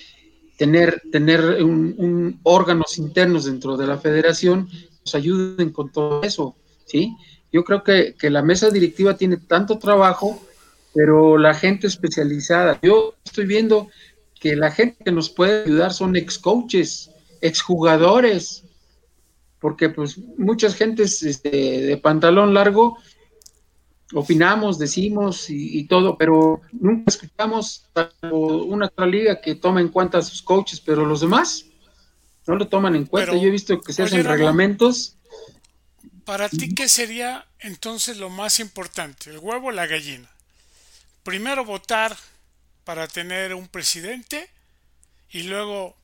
tener, 0.57 1.01
tener 1.11 1.63
un, 1.63 2.39
órganos 2.43 2.97
internos 2.97 3.45
dentro 3.45 3.77
de 3.77 3.87
la 3.87 3.97
federación 3.97 4.69
nos 5.03 5.15
ayuden 5.15 5.71
con 5.71 5.91
todo 5.91 6.21
eso, 6.23 6.55
¿sí? 6.85 7.15
Yo 7.51 7.63
creo 7.63 7.83
que, 7.83 8.15
que 8.19 8.29
la 8.29 8.43
mesa 8.43 8.69
directiva 8.69 9.17
tiene 9.17 9.37
tanto 9.37 9.79
trabajo, 9.79 10.39
pero 10.93 11.37
la 11.37 11.53
gente 11.53 11.87
especializada, 11.87 12.79
yo 12.83 13.15
estoy 13.25 13.45
viendo 13.45 13.89
que 14.39 14.55
la 14.55 14.71
gente 14.71 15.03
que 15.03 15.11
nos 15.11 15.29
puede 15.29 15.63
ayudar 15.63 15.93
son 15.93 16.15
ex 16.15 16.37
coaches, 16.37 17.09
ex 17.41 17.61
jugadores, 17.61 18.63
porque 19.61 19.89
pues 19.89 20.17
muchas 20.37 20.75
gentes 20.75 21.21
este, 21.23 21.49
de 21.49 21.97
pantalón 21.97 22.53
largo 22.53 22.97
opinamos, 24.13 24.77
decimos 24.77 25.45
y, 25.49 25.85
todo, 25.85 26.17
pero 26.17 26.61
nunca 26.73 27.05
escuchamos 27.07 27.85
una 28.23 28.87
otra 28.87 29.05
liga 29.05 29.39
que 29.39 29.55
toma 29.55 29.79
en 29.79 29.87
cuenta 29.87 30.17
a 30.17 30.21
sus 30.21 30.41
coaches, 30.41 30.81
pero 30.81 31.05
los 31.05 31.21
demás 31.21 31.65
no 32.47 32.55
lo 32.55 32.67
toman 32.67 32.95
en 32.95 33.05
cuenta. 33.05 33.33
Yo 33.33 33.47
he 33.47 33.51
visto 33.51 33.79
que 33.79 33.93
se 33.93 34.03
hacen 34.03 34.25
reglamentos. 34.25 35.15
Para 36.25 36.49
ti, 36.49 36.73
¿qué 36.73 36.89
sería 36.89 37.45
entonces 37.59 38.17
lo 38.17 38.29
más 38.29 38.59
importante? 38.59 39.29
¿El 39.29 39.37
huevo 39.37 39.67
o 39.67 39.71
la 39.71 39.85
gallina? 39.85 40.29
Primero 41.23 41.63
votar 41.63 42.17
para 42.83 43.07
tener 43.07 43.53
un 43.53 43.67
presidente 43.67 44.49
y 45.29 45.43
luego 45.43 45.95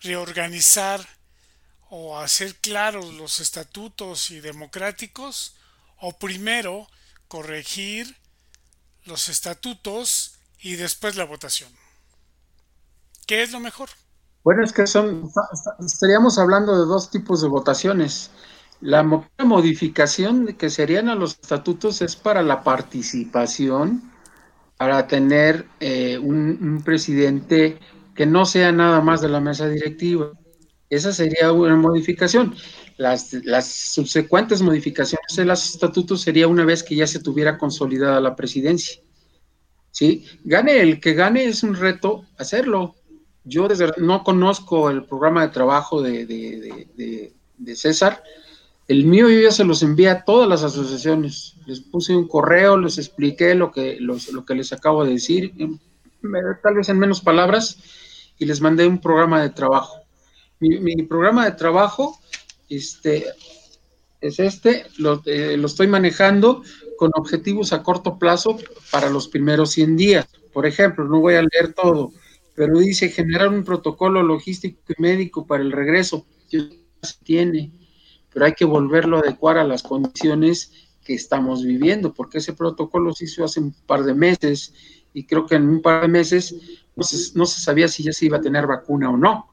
reorganizar 0.00 1.06
o 1.90 2.18
hacer 2.18 2.54
claros 2.56 3.12
los 3.14 3.40
estatutos 3.40 4.30
y 4.30 4.40
democráticos 4.40 5.56
o 5.98 6.16
primero 6.16 6.86
corregir 7.28 8.16
los 9.04 9.28
estatutos 9.28 10.38
y 10.60 10.76
después 10.76 11.16
la 11.16 11.24
votación. 11.24 11.70
¿Qué 13.26 13.42
es 13.42 13.52
lo 13.52 13.60
mejor? 13.60 13.88
Bueno, 14.44 14.64
es 14.64 14.72
que 14.72 14.86
son, 14.86 15.30
estaríamos 15.84 16.38
hablando 16.38 16.78
de 16.80 16.86
dos 16.86 17.10
tipos 17.10 17.42
de 17.42 17.48
votaciones. 17.48 18.30
La 18.80 19.02
modificación 19.02 20.54
que 20.54 20.70
serían 20.70 21.08
a 21.08 21.14
los 21.14 21.32
estatutos 21.32 22.00
es 22.02 22.16
para 22.16 22.42
la 22.42 22.62
participación, 22.62 24.10
para 24.78 25.06
tener 25.06 25.66
eh, 25.80 26.18
un 26.18 26.80
presidente 26.84 27.78
que 28.14 28.24
no 28.24 28.46
sea 28.46 28.72
nada 28.72 29.00
más 29.00 29.20
de 29.20 29.28
la 29.28 29.40
mesa 29.40 29.68
directiva. 29.68 30.32
Esa 30.90 31.12
sería 31.12 31.52
una 31.52 31.76
modificación. 31.76 32.54
Las, 32.96 33.32
las, 33.44 33.66
subsecuentes 33.66 34.60
modificaciones 34.60 35.36
de 35.36 35.44
los 35.44 35.74
estatutos 35.74 36.20
sería 36.20 36.48
una 36.48 36.64
vez 36.64 36.82
que 36.82 36.96
ya 36.96 37.06
se 37.06 37.20
tuviera 37.20 37.56
consolidada 37.56 38.20
la 38.20 38.34
presidencia. 38.34 39.00
¿Sí? 39.92 40.26
Gane 40.44 40.80
el 40.80 41.00
que 41.00 41.14
gane 41.14 41.44
es 41.44 41.62
un 41.62 41.76
reto 41.76 42.24
hacerlo. 42.36 42.96
Yo 43.44 43.68
desde, 43.68 43.92
no 43.98 44.24
conozco 44.24 44.90
el 44.90 45.04
programa 45.04 45.42
de 45.42 45.52
trabajo 45.52 46.02
de, 46.02 46.26
de, 46.26 47.76
César. 47.76 48.22
El 48.88 49.06
mío 49.06 49.30
yo 49.30 49.40
ya 49.40 49.52
se 49.52 49.64
los 49.64 49.84
envié 49.84 50.08
a 50.10 50.24
todas 50.24 50.48
las 50.48 50.64
asociaciones. 50.64 51.54
Les 51.66 51.80
puse 51.80 52.16
un 52.16 52.26
correo, 52.26 52.76
les 52.76 52.98
expliqué 52.98 53.54
lo 53.54 53.70
que, 53.70 53.98
lo 54.00 54.44
que 54.44 54.54
les 54.56 54.72
acabo 54.72 55.04
de 55.04 55.12
decir, 55.12 55.54
tal 56.62 56.74
vez 56.74 56.88
en 56.88 56.98
menos 56.98 57.20
palabras, 57.20 57.78
y 58.38 58.46
les 58.46 58.60
mandé 58.60 58.86
un 58.88 59.00
programa 59.00 59.40
de 59.40 59.50
trabajo 59.50 60.00
mi, 60.60 61.02
programa 61.02 61.44
de 61.46 61.52
trabajo 61.52 62.18
este, 62.68 63.26
es 64.20 64.38
este, 64.38 64.84
lo, 64.98 65.22
eh, 65.24 65.56
lo, 65.56 65.66
estoy 65.66 65.88
manejando 65.88 66.62
con 66.98 67.10
objetivos 67.14 67.72
a 67.72 67.82
corto 67.82 68.18
plazo 68.18 68.58
para 68.90 69.10
los 69.10 69.28
primeros 69.28 69.70
100 69.70 69.96
días. 69.96 70.28
Por 70.52 70.66
ejemplo, 70.66 71.04
no 71.04 71.20
voy 71.20 71.34
a 71.34 71.42
leer 71.42 71.72
todo, 71.74 72.12
pero 72.54 72.78
dice 72.78 73.08
generar 73.08 73.48
un 73.48 73.64
protocolo 73.64 74.22
logístico 74.22 74.78
y 74.88 75.00
médico 75.00 75.46
para 75.46 75.62
el 75.62 75.72
regreso. 75.72 76.26
Ya 76.50 76.60
se 77.02 77.14
tiene, 77.24 77.72
pero 78.32 78.44
hay 78.44 78.52
que 78.52 78.64
volverlo 78.64 79.16
a 79.16 79.20
adecuar 79.20 79.56
a 79.56 79.64
las 79.64 79.82
condiciones 79.82 80.72
que 81.04 81.14
estamos 81.14 81.64
viviendo, 81.64 82.12
porque 82.12 82.38
ese 82.38 82.52
protocolo 82.52 83.14
se 83.14 83.24
hizo 83.24 83.44
hace 83.44 83.60
un 83.60 83.72
par 83.86 84.04
de 84.04 84.14
meses 84.14 84.74
y 85.14 85.24
creo 85.24 85.46
que 85.46 85.54
en 85.54 85.68
un 85.68 85.82
par 85.82 86.02
de 86.02 86.08
meses 86.08 86.54
no 86.94 87.02
se, 87.02 87.38
no 87.38 87.46
se 87.46 87.60
sabía 87.60 87.88
si 87.88 88.02
ya 88.02 88.12
se 88.12 88.26
iba 88.26 88.36
a 88.36 88.42
tener 88.42 88.66
vacuna 88.66 89.10
o 89.10 89.16
no. 89.16 89.50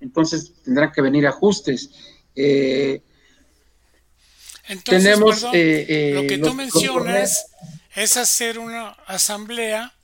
Entonces 0.00 0.52
tendrán 0.64 0.92
que 0.92 1.02
venir 1.02 1.26
ajustes. 1.26 1.90
Eh, 2.34 3.02
Entonces, 4.68 5.02
tenemos 5.02 5.44
eh, 5.52 5.86
eh, 5.88 6.12
lo 6.14 6.26
que 6.26 6.38
tú 6.38 6.54
mencionas 6.54 7.46
es 7.94 8.16
hacer 8.16 8.58
una 8.58 8.90
asamblea 9.06 9.94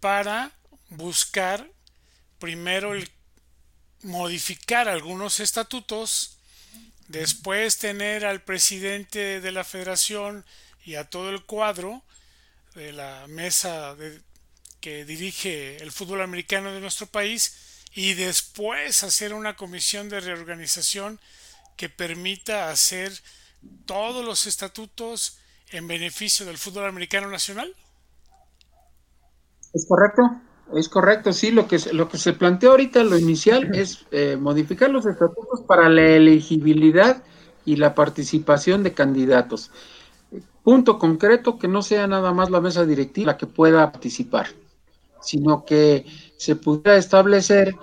para 0.00 0.52
buscar 0.88 1.70
primero 2.38 2.94
el 2.94 3.08
modificar 4.02 4.88
algunos 4.88 5.40
estatutos 5.40 6.40
Después 7.10 7.78
tener 7.78 8.24
al 8.24 8.40
presidente 8.40 9.40
de 9.40 9.50
la 9.50 9.64
federación 9.64 10.46
y 10.84 10.94
a 10.94 11.10
todo 11.10 11.30
el 11.30 11.44
cuadro 11.44 12.04
de 12.76 12.92
la 12.92 13.26
mesa 13.26 13.96
que 14.80 15.04
dirige 15.04 15.78
el 15.78 15.90
fútbol 15.90 16.22
americano 16.22 16.72
de 16.72 16.78
nuestro 16.78 17.08
país 17.08 17.56
y 17.92 18.14
después 18.14 19.02
hacer 19.02 19.34
una 19.34 19.56
comisión 19.56 20.08
de 20.08 20.20
reorganización 20.20 21.18
que 21.76 21.88
permita 21.88 22.70
hacer 22.70 23.12
todos 23.86 24.24
los 24.24 24.46
estatutos 24.46 25.38
en 25.70 25.88
beneficio 25.88 26.46
del 26.46 26.58
fútbol 26.58 26.86
americano 26.86 27.28
nacional? 27.28 27.74
Es 29.72 29.86
correcto. 29.86 30.22
Es 30.74 30.88
correcto, 30.88 31.32
sí, 31.32 31.50
lo 31.50 31.66
que, 31.66 31.78
lo 31.92 32.08
que 32.08 32.16
se 32.16 32.32
planteó 32.32 32.70
ahorita, 32.70 33.02
lo 33.02 33.18
inicial, 33.18 33.74
es 33.74 34.06
eh, 34.12 34.36
modificar 34.36 34.88
los 34.88 35.04
estatutos 35.04 35.62
para 35.66 35.88
la 35.88 36.02
elegibilidad 36.02 37.24
y 37.64 37.76
la 37.76 37.94
participación 37.94 38.84
de 38.84 38.94
candidatos. 38.94 39.72
Punto 40.62 40.98
concreto, 40.98 41.58
que 41.58 41.66
no 41.66 41.82
sea 41.82 42.06
nada 42.06 42.32
más 42.32 42.50
la 42.50 42.60
mesa 42.60 42.86
directiva 42.86 43.32
la 43.32 43.38
que 43.38 43.48
pueda 43.48 43.90
participar, 43.90 44.46
sino 45.20 45.64
que 45.64 46.06
se 46.40 46.56
pudiera 46.56 46.96
establecer 46.96 47.74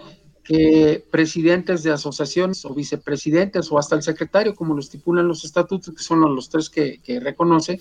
que 0.43 1.05
presidentes 1.11 1.83
de 1.83 1.91
asociaciones 1.91 2.65
o 2.65 2.73
vicepresidentes 2.73 3.71
o 3.71 3.77
hasta 3.77 3.95
el 3.95 4.01
secretario, 4.01 4.55
como 4.55 4.73
lo 4.73 4.79
estipulan 4.79 5.27
los 5.27 5.45
estatutos, 5.45 5.93
que 5.93 6.01
son 6.01 6.21
los 6.21 6.49
tres 6.49 6.71
que, 6.71 6.99
reconoce, 7.21 7.79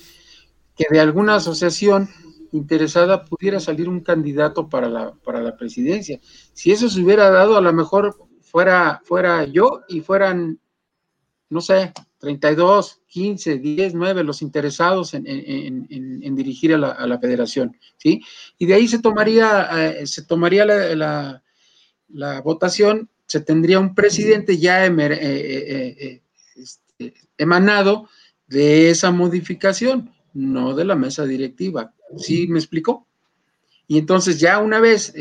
que 0.76 0.84
de 0.90 1.00
alguna 1.00 1.36
asociación 1.36 2.10
interesada 2.52 3.24
pudiera 3.24 3.58
salir 3.58 3.88
un 3.88 4.00
candidato 4.00 4.68
para 4.68 4.90
la, 4.90 5.14
para 5.14 5.40
la 5.40 5.56
presidencia. 5.56 6.20
Si 6.52 6.70
eso 6.72 6.90
se 6.90 7.00
hubiera 7.00 7.30
dado, 7.30 7.56
a 7.56 7.62
lo 7.62 7.72
mejor 7.72 8.14
fuera, 8.42 9.00
fuera 9.02 9.44
yo 9.44 9.80
y 9.88 10.02
fueran, 10.02 10.60
no 11.48 11.62
sé, 11.62 11.94
32, 12.18 13.00
15, 13.16 13.60
10, 13.60 13.94
9 13.94 14.24
los 14.24 14.42
interesados 14.42 15.14
en, 15.14 15.24
dirigir 16.36 16.74
a 16.74 17.06
la, 17.06 17.18
federación, 17.18 17.74
¿sí? 17.96 18.20
Y 18.58 18.66
de 18.66 18.74
ahí 18.74 18.86
se 18.86 18.98
tomaría, 18.98 19.70
eh, 19.72 20.06
se 20.06 20.20
tomaría 20.20 20.66
la, 20.66 21.42
votación, 22.44 23.08
se 23.26 23.40
tendría 23.40 23.80
un 23.80 23.94
presidente 23.94 24.58
ya 24.58 24.84
eh, 24.84 24.92
eh, 24.92 26.22
este, 26.56 27.14
emanado 27.38 28.10
de 28.48 28.90
esa 28.90 29.10
modificación, 29.12 30.12
no 30.34 30.74
de 30.74 30.84
la 30.84 30.94
mesa 30.94 31.24
directiva. 31.24 31.94
¿Sí 32.18 32.46
me 32.48 32.58
explicó? 32.58 33.06
Y 33.86 33.96
entonces 33.96 34.38
ya 34.38 34.58
una 34.58 34.78
vez 34.78 35.14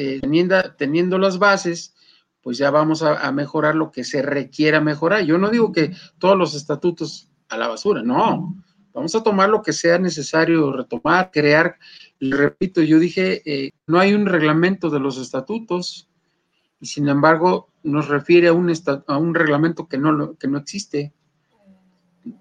teniendo, 0.77 1.17
las 1.17 1.39
bases, 1.39 1.95
pues 2.41 2.57
ya 2.57 2.71
vamos 2.71 3.03
a, 3.03 3.31
mejorar 3.31 3.73
lo 3.73 3.89
que 3.89 4.03
se 4.03 4.21
requiera 4.21 4.81
mejorar. 4.81 5.23
Yo 5.23 5.37
no 5.37 5.49
digo 5.49 5.71
que 5.71 5.93
todos 6.19 6.37
los 6.37 6.55
estatutos 6.55 7.29
la 7.57 7.67
basura, 7.67 8.01
no. 8.01 8.55
Vamos 8.93 9.13
a 9.15 9.23
tomar 9.23 9.49
lo 9.49 9.61
que 9.61 9.73
sea 9.73 9.97
necesario 9.99 10.71
retomar, 10.71 11.31
crear. 11.31 11.77
repito, 12.19 12.81
yo 12.81 12.97
dije, 12.99 13.41
eh, 13.45 13.71
no 13.87 13.99
hay 13.99 14.13
un 14.13 14.25
reglamento 14.25 14.89
de 14.89 14.99
los 14.99 15.17
estatutos 15.17 16.09
y 16.79 16.85
sin 16.85 17.09
embargo 17.09 17.69
nos 17.83 18.07
refiere 18.07 18.47
a 18.47 18.53
un, 18.53 18.71
a 19.07 19.17
un 19.17 19.35
reglamento 19.35 19.87
que 19.87 19.97
no, 19.97 20.35
que 20.37 20.47
no 20.47 20.57
existe 20.57 21.13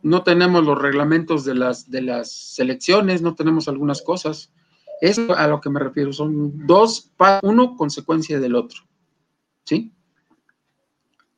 no 0.02 0.22
tenemos 0.22 0.64
los 0.64 0.80
reglamentos 0.80 1.44
de 1.44 1.54
las, 1.54 1.90
de 1.90 2.02
las 2.02 2.30
selecciones, 2.32 3.22
no 3.22 3.34
tenemos 3.34 3.68
algunas 3.68 4.02
cosas. 4.02 4.52
Eso 5.00 5.34
a 5.36 5.46
lo 5.46 5.60
que 5.60 5.70
me 5.70 5.80
refiero, 5.80 6.12
son 6.12 6.66
dos, 6.66 7.12
uno 7.42 7.76
consecuencia 7.76 8.40
del 8.40 8.54
otro. 8.54 8.82
¿Sí? 9.64 9.92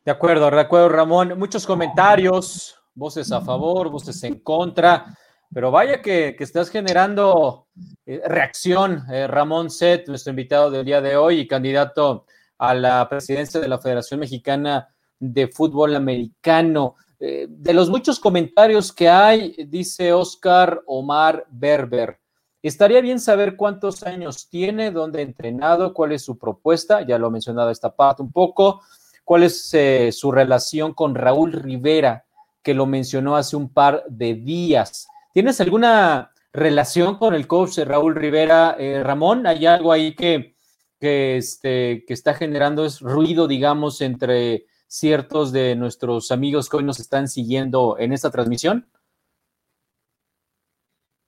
De 0.05 0.13
acuerdo, 0.13 0.49
de 0.51 0.61
acuerdo, 0.61 0.89
Ramón. 0.89 1.35
Muchos 1.37 1.67
comentarios, 1.67 2.77
voces 2.97 3.31
a 3.31 3.43
favor, 3.43 3.91
voces 3.91 4.21
en 4.25 4.41
contra, 4.41 5.17
pero 5.53 5.71
vaya 5.71 6.03
que, 6.03 6.35
estás 6.39 6.71
generando 6.71 7.69
eh, 8.05 8.21
reacción, 8.27 9.05
eh, 9.11 9.27
Ramón 9.27 9.71
Set, 9.71 10.09
nuestro 10.09 10.31
invitado 10.31 10.71
del 10.71 10.85
día 10.85 11.01
de 11.01 11.17
hoy 11.17 11.41
y 11.41 11.47
candidato 11.47 12.27
a 12.59 12.75
la 12.75 13.09
presidencia 13.09 13.61
de 13.61 13.69
la 13.69 13.79
Federación 13.79 14.21
Mexicana 14.21 14.89
de 15.19 15.47
Fútbol 15.49 15.95
Americano. 15.95 16.97
Eh, 17.21 17.47
de 17.49 17.75
los 17.75 17.91
muchos 17.91 18.19
comentarios 18.19 18.93
que 18.93 19.09
hay, 19.09 19.55
dice 19.69 20.13
Oscar 20.13 20.83
Omar 20.87 21.47
Berber, 21.51 22.19
estaría 22.63 23.01
bien 23.01 23.21
saber 23.21 23.57
cuántos 23.57 24.03
años 24.03 24.49
tiene, 24.49 24.91
dónde 24.91 25.21
ha 25.21 25.23
entrenado, 25.23 25.95
cuál 25.95 26.13
es 26.13 26.23
su 26.23 26.37
propuesta, 26.39 27.07
ya 27.07 27.19
lo 27.19 27.29
ha 27.29 27.31
mencionado 27.31 27.71
esta 27.71 27.95
parte 27.95 28.23
un 28.23 28.33
poco, 28.33 28.81
cuál 29.25 29.45
es 29.45 29.75
su 30.11 30.33
relación 30.33 30.93
con 30.93 31.15
Raúl 31.15 31.53
Rivera, 31.53 32.26
que 32.67 32.75
lo 32.75 32.87
mencionó 32.87 33.37
hace 33.37 33.55
un 33.55 33.69
par 33.69 34.03
de 34.09 34.35
días. 34.35 35.07
¿Tienes 35.33 35.61
alguna 35.61 36.33
relación 36.53 37.17
con 37.17 37.33
el 37.33 37.47
coach 37.47 37.79
Raúl 37.79 38.17
Rivera, 38.17 38.75
eh, 38.77 39.05
Ramón? 39.05 39.47
¿Hay 39.47 39.67
algo 39.67 39.93
ahí 39.93 40.17
que, 40.17 40.57
que, 40.99 41.37
este, 41.37 42.05
que 42.05 42.13
está 42.13 42.35
generando 42.35 42.85
ruido, 43.03 43.47
digamos, 43.47 44.01
entre 44.01 44.67
ciertos 44.89 45.53
de 45.53 45.77
nuestros 45.77 46.33
amigos 46.33 46.69
que 46.69 46.79
hoy 46.79 46.83
nos 46.83 46.99
están 46.99 47.29
siguiendo 47.29 47.99
en 48.01 48.13
esta 48.13 48.33
transmisión? 48.33 48.91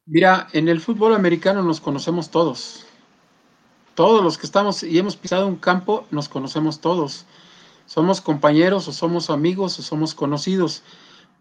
Mira, 0.07 0.49
en 0.53 0.69
el 0.69 0.81
fútbol 0.81 1.15
americano 1.15 1.63
nos 1.63 1.81
conocemos 1.81 2.31
todos. 2.31 2.85
Todos 3.95 4.25
los 4.25 4.39
que 4.39 4.47
estamos 4.47 4.83
y 4.83 4.99
hemos 4.99 5.15
pisado 5.15 5.47
un 5.47 5.55
campo, 5.55 6.05
nos 6.11 6.29
conocemos 6.29 6.81
todos. 6.81 7.27
Somos 7.87 8.21
compañeros 8.21 8.89
o 8.89 8.93
somos 8.93 9.31
amigos 9.31 9.79
o 9.79 9.83
somos 9.83 10.17
conocidos. 10.17 10.83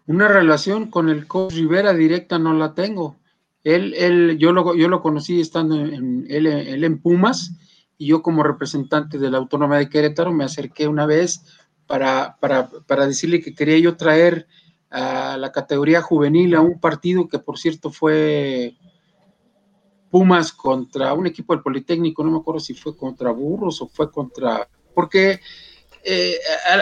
Una 0.08 0.26
relación 0.26 0.90
con 0.90 1.10
el 1.10 1.26
coach 1.26 1.52
Rivera 1.52 1.92
directa 1.92 2.38
no 2.38 2.54
la 2.54 2.72
tengo. 2.72 3.16
Él, 3.62 3.92
él, 3.94 4.38
yo, 4.38 4.52
lo, 4.52 4.74
yo 4.74 4.88
lo 4.88 5.02
conocí 5.02 5.38
estando 5.38 5.76
en, 5.76 6.26
él, 6.30 6.46
él 6.46 6.82
en 6.82 6.98
Pumas 6.98 7.52
y 7.98 8.06
yo 8.06 8.22
como 8.22 8.42
representante 8.42 9.18
de 9.18 9.30
la 9.30 9.36
Autónoma 9.36 9.76
de 9.76 9.90
Querétaro 9.90 10.32
me 10.32 10.44
acerqué 10.44 10.88
una 10.88 11.04
vez 11.04 11.44
para, 11.86 12.38
para, 12.40 12.70
para 12.86 13.06
decirle 13.06 13.42
que 13.42 13.54
quería 13.54 13.78
yo 13.80 13.98
traer 13.98 14.46
a 14.88 15.36
la 15.36 15.52
categoría 15.52 16.00
juvenil 16.00 16.54
a 16.54 16.62
un 16.62 16.80
partido 16.80 17.28
que 17.28 17.38
por 17.38 17.58
cierto 17.58 17.90
fue 17.90 18.76
Pumas 20.10 20.52
contra 20.52 21.12
un 21.12 21.26
equipo 21.26 21.52
del 21.52 21.62
Politécnico, 21.62 22.24
no 22.24 22.30
me 22.30 22.38
acuerdo 22.38 22.60
si 22.60 22.72
fue 22.72 22.96
contra 22.96 23.30
Burros 23.30 23.82
o 23.82 23.88
fue 23.88 24.10
contra, 24.10 24.70
porque 24.94 25.40
eh, 26.02 26.38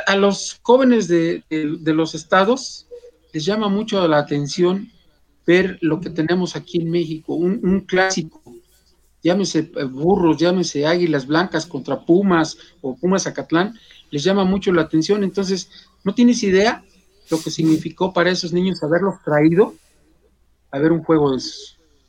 a, 0.06 0.14
los 0.14 0.60
jóvenes 0.62 1.08
de, 1.08 1.42
los 1.50 2.14
estados 2.14 2.85
les 3.36 3.44
llama 3.44 3.68
mucho 3.68 4.08
la 4.08 4.16
atención 4.16 4.90
ver 5.46 5.76
lo 5.82 6.00
que 6.00 6.08
tenemos 6.08 6.56
aquí 6.56 6.80
en 6.80 6.90
México, 6.90 7.34
un, 7.34 7.80
clásico, 7.80 8.40
llámese 9.22 9.70
eh, 9.76 9.84
Burros, 9.84 10.38
llámese 10.38 10.86
Águilas 10.86 11.26
Blancas 11.26 11.66
contra 11.66 12.00
Pumas 12.00 12.56
o 12.80 12.96
Pumas 12.96 13.26
Acatlán, 13.26 13.78
les 14.10 14.24
llama 14.24 14.44
mucho 14.44 14.72
la 14.72 14.80
atención. 14.80 15.22
Entonces, 15.22 15.68
no 16.02 16.14
tienes 16.14 16.42
idea 16.44 16.82
lo 17.30 17.38
que 17.38 17.50
significó 17.50 18.14
para 18.14 18.30
esos 18.30 18.54
niños 18.54 18.82
haberlos 18.82 19.16
traído 19.22 19.74
a 20.70 20.78
ver 20.78 20.90
un 20.90 21.02
juego 21.02 21.36
de 21.36 21.42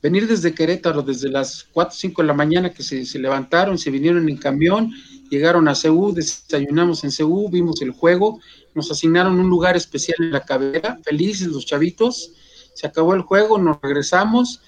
Venir 0.01 0.29
desde 0.29 0.53
Querétaro, 0.53 1.01
desde 1.01 1.27
las 1.27 1.67
4 1.73 1.89
o 1.89 1.97
5 1.97 2.21
de 2.21 2.27
la 2.27 2.33
mañana 2.35 2.69
que 2.69 2.83
se, 2.83 3.19
levantaron, 3.19 3.77
se 3.77 3.91
vinieron 3.91 4.29
en 4.29 4.37
camión, 4.37 4.93
llegaron 5.29 5.67
a 5.67 5.75
Ceú, 5.75 6.13
desayunamos 6.13 7.03
en 7.03 7.11
Ceú, 7.11 7.49
vimos 7.49 7.81
el 7.81 7.91
juego, 7.91 8.39
nos 8.73 8.91
asignaron 8.91 9.39
un 9.39 9.49
lugar 9.49 9.75
especial 9.75 10.17
en 10.19 10.31
la 10.31 10.45
cabera, 10.45 10.99
felices 11.03 11.47
los 11.47 11.65
chavitos, 11.65 12.31
se 12.73 12.87
acabó 12.87 13.13
el 13.13 13.21
juego, 13.21 13.57
nos 13.57 13.81
regresamos, 13.81 14.61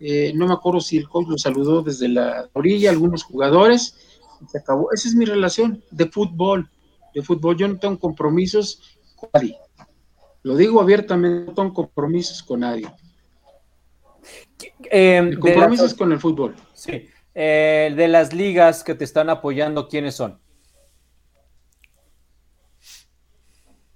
eh, 0.00 0.32
no 0.34 0.46
me 0.46 0.54
acuerdo 0.54 0.80
si 0.80 0.96
el 0.96 1.08
coach 1.08 1.28
los 1.28 1.42
saludó 1.42 1.82
desde 1.82 2.08
la 2.08 2.48
orilla, 2.54 2.90
algunos 2.90 3.22
jugadores, 3.22 3.94
se 4.48 4.58
acabó. 4.58 4.92
Esa 4.92 5.08
es 5.08 5.14
mi 5.14 5.24
relación 5.24 5.82
de 5.90 6.06
fútbol. 6.06 6.68
de 7.14 7.22
fútbol. 7.22 7.56
Yo 7.56 7.68
no 7.68 7.78
tengo 7.78 7.98
compromisos 7.98 8.98
con 9.14 9.30
nadie. 9.34 9.58
Lo 10.42 10.56
digo 10.56 10.80
abiertamente, 10.80 11.46
no 11.46 11.54
tengo 11.54 11.72
compromisos 11.72 12.42
con 12.42 12.60
nadie. 12.60 12.90
Eh, 14.90 15.36
compromisos 15.38 15.94
con 15.94 16.10
el 16.10 16.18
fútbol. 16.18 16.56
Sí. 16.74 17.08
Eh, 17.34 17.92
de 17.96 18.08
las 18.08 18.32
ligas 18.34 18.84
que 18.84 18.94
te 18.94 19.04
están 19.04 19.30
apoyando, 19.30 19.88
¿quiénes 19.88 20.14
son? 20.16 20.38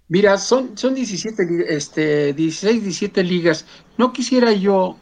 Mira, 0.08 0.38
son, 0.38 0.78
son 0.78 0.94
17, 0.94 1.66
este, 1.68 2.32
16, 2.32 2.82
17 2.82 3.24
ligas. 3.24 3.66
No 3.98 4.12
quisiera 4.12 4.52
yo 4.52 4.96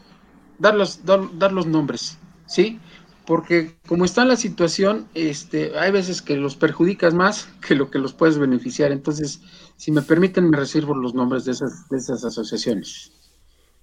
dar 0.59 0.74
los, 0.74 1.05
dar, 1.05 1.53
los 1.53 1.66
nombres, 1.66 2.18
¿sí? 2.47 2.80
Porque 3.26 3.76
como 3.87 4.05
está 4.05 4.24
la 4.24 4.37
situación, 4.37 5.09
este, 5.14 5.78
hay 5.78 5.93
veces 5.93 6.22
que 6.22 6.37
los 6.37 6.57
perjudicas 6.57 7.14
más 7.14 7.49
que 7.66 7.74
lo 7.74 7.91
que 7.91 7.99
los 7.99 8.14
puedes 8.14 8.39
beneficiar. 8.39 8.93
Entonces, 8.93 9.43
si 9.76 9.93
me 9.93 10.03
permiten, 10.03 10.49
me 10.49 10.57
reservo 10.57 10.95
los 10.95 11.14
nombres 11.14 11.45
de 11.45 11.53
esas, 11.53 11.89
de 11.89 11.99
esas 11.99 12.24
asociaciones. 12.24 13.12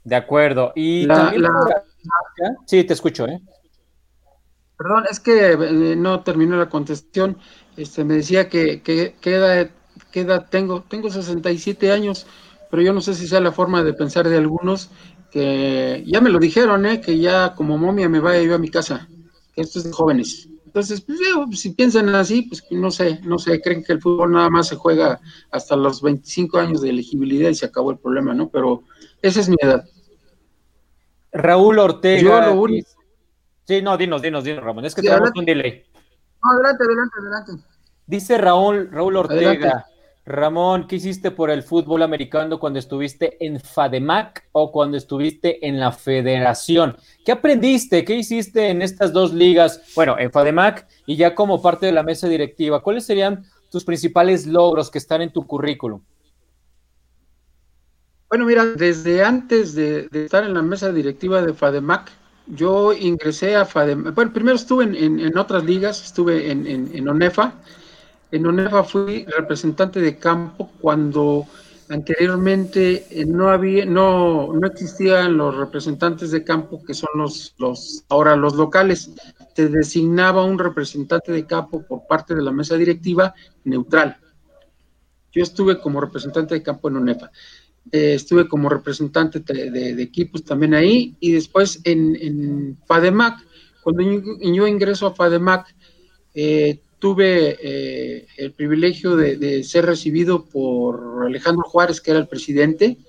De 0.03 0.15
acuerdo. 0.15 0.73
Y 0.75 1.07
también 1.07 1.43
Sí, 2.65 2.83
te 2.83 2.93
escucho, 2.93 3.27
¿eh? 3.27 3.39
Perdón, 4.81 5.03
es 5.11 5.19
que 5.19 5.51
eh, 5.51 5.95
no 5.95 6.21
terminó 6.21 6.57
la 6.57 6.67
contestación. 6.67 7.37
Este, 7.77 8.03
me 8.03 8.15
decía 8.15 8.49
que, 8.49 8.81
que, 8.81 9.13
que 9.21 9.69
¿qué 10.11 10.21
edad 10.21 10.47
tengo? 10.49 10.81
Tengo 10.81 11.11
67 11.11 11.91
años, 11.91 12.25
pero 12.71 12.81
yo 12.81 12.91
no 12.91 12.99
sé 12.99 13.13
si 13.13 13.27
sea 13.27 13.41
la 13.41 13.51
forma 13.51 13.83
de 13.83 13.93
pensar 13.93 14.27
de 14.27 14.37
algunos 14.37 14.89
que 15.29 16.03
ya 16.07 16.19
me 16.19 16.31
lo 16.31 16.39
dijeron, 16.39 16.87
¿eh? 16.87 16.99
que 16.99 17.19
ya 17.19 17.53
como 17.53 17.77
momia 17.77 18.09
me 18.09 18.19
vaya 18.19 18.41
yo 18.41 18.55
a 18.55 18.57
mi 18.57 18.69
casa, 18.69 19.07
que 19.53 19.61
esto 19.61 19.77
es 19.77 19.85
de 19.85 19.91
jóvenes. 19.91 20.49
Entonces, 20.65 21.01
pues, 21.01 21.19
si 21.59 21.69
piensan 21.75 22.09
así, 22.15 22.41
pues 22.41 22.63
no 22.71 22.89
sé, 22.89 23.19
no 23.23 23.37
sé, 23.37 23.61
creen 23.61 23.83
que 23.83 23.93
el 23.93 24.01
fútbol 24.01 24.31
nada 24.31 24.49
más 24.49 24.67
se 24.67 24.77
juega 24.77 25.21
hasta 25.51 25.75
los 25.75 26.01
25 26.01 26.57
años 26.57 26.81
de 26.81 26.89
elegibilidad 26.89 27.51
y 27.51 27.55
se 27.55 27.67
acabó 27.67 27.91
el 27.91 27.99
problema, 27.99 28.33
¿no? 28.33 28.49
Pero 28.49 28.81
esa 29.21 29.41
es 29.41 29.47
mi 29.47 29.57
edad. 29.61 29.85
Raúl 31.31 31.77
Ortega. 31.77 32.21
Yo 32.23 32.41
lo 32.41 32.59
único... 32.59 33.00
Sí, 33.71 33.81
no, 33.81 33.95
dinos, 33.95 34.21
dinos, 34.21 34.43
dinos, 34.43 34.61
Ramón, 34.65 34.83
es 34.83 34.93
que 34.93 35.01
tenemos 35.01 35.31
un 35.33 35.45
delay. 35.45 35.85
adelante, 36.41 36.83
adelante, 36.83 37.15
adelante. 37.21 37.51
Dice 38.05 38.37
Raúl, 38.37 38.89
Raúl 38.91 39.15
Ortega. 39.15 39.85
Ramón, 40.25 40.87
¿qué 40.87 40.97
hiciste 40.97 41.31
por 41.31 41.49
el 41.49 41.63
fútbol 41.63 42.03
americano 42.03 42.59
cuando 42.59 42.79
estuviste 42.79 43.37
en 43.39 43.61
FADEMAC 43.61 44.49
o 44.51 44.73
cuando 44.73 44.97
estuviste 44.97 45.65
en 45.65 45.79
la 45.79 45.93
federación? 45.93 46.97
¿Qué 47.23 47.31
aprendiste? 47.31 48.03
¿Qué 48.03 48.15
hiciste 48.15 48.67
en 48.67 48.81
estas 48.81 49.13
dos 49.13 49.33
ligas? 49.33 49.81
Bueno, 49.95 50.17
en 50.19 50.33
FADEMAC 50.33 50.85
y 51.05 51.15
ya 51.15 51.33
como 51.33 51.61
parte 51.61 51.85
de 51.85 51.93
la 51.93 52.03
mesa 52.03 52.27
directiva. 52.27 52.83
¿Cuáles 52.83 53.05
serían 53.05 53.45
tus 53.69 53.85
principales 53.85 54.47
logros 54.47 54.91
que 54.91 54.97
están 54.97 55.21
en 55.21 55.31
tu 55.31 55.47
currículum? 55.47 56.01
Bueno, 58.27 58.45
mira, 58.45 58.65
desde 58.65 59.23
antes 59.23 59.75
de, 59.75 60.09
estar 60.11 60.43
en 60.43 60.55
la 60.55 60.61
mesa 60.61 60.91
directiva 60.91 61.41
de 61.41 61.53
FADEMAC, 61.53 62.11
yo 62.51 62.93
ingresé 62.93 63.55
a 63.55 63.65
FADEMAC. 63.65 64.13
Bueno, 64.13 64.33
primero 64.33 64.55
estuve 64.55 64.83
en, 64.83 65.37
otras 65.37 65.63
ligas, 65.63 66.03
estuve 66.03 66.51
en, 66.51 66.67
en 66.67 67.07
ONEFA 67.07 67.55
en 68.31 68.47
UNEFA 68.47 68.83
fui 68.83 69.25
representante 69.25 69.99
de 69.99 70.17
campo 70.17 70.71
cuando 70.79 71.45
anteriormente 71.89 73.05
eh, 73.09 73.25
no 73.25 73.49
había, 73.49 73.85
no, 73.85 74.53
no 74.53 74.67
existían 74.67 75.35
los 75.35 75.55
representantes 75.55 76.31
de 76.31 76.43
campo 76.43 76.81
que 76.83 76.93
son 76.93 77.09
los, 77.15 77.53
los 77.57 78.05
ahora 78.07 78.37
los 78.37 78.55
locales. 78.55 79.11
Te 79.53 79.67
designaba 79.67 80.45
un 80.45 80.57
representante 80.57 81.33
de 81.33 81.45
campo 81.45 81.83
por 81.85 82.07
parte 82.07 82.33
de 82.33 82.41
la 82.41 82.51
mesa 82.51 82.77
directiva 82.77 83.33
neutral. 83.65 84.17
Yo 85.33 85.43
estuve 85.43 85.79
como 85.79 85.99
representante 85.99 86.55
de 86.55 86.63
campo 86.63 86.87
en 86.87 86.97
UNEFA. 86.97 87.31
Eh, 87.91 88.13
estuve 88.13 88.47
como 88.47 88.69
representante 88.69 89.39
de, 89.39 90.01
equipos 90.01 90.43
también 90.43 90.73
ahí 90.73 91.15
y 91.19 91.31
después 91.31 91.81
en, 91.83 92.15
en 92.15 92.77
FADEMAC, 92.85 93.39
cuando 93.83 94.03
yo, 94.03 94.67
ingreso 94.67 95.07
a 95.07 95.15
FADEMAC, 95.15 95.75
eh, 96.33 96.79
tuve 97.01 97.57
eh, 97.59 98.27
el 98.37 98.53
privilegio 98.53 99.15
de, 99.15 99.63
ser 99.63 99.87
recibido 99.87 100.45
por 100.45 101.25
Alejandro 101.25 101.63
Juárez, 101.63 101.99
que 101.99 102.11
era 102.11 102.19
el 102.19 102.27
presidente, 102.27 102.99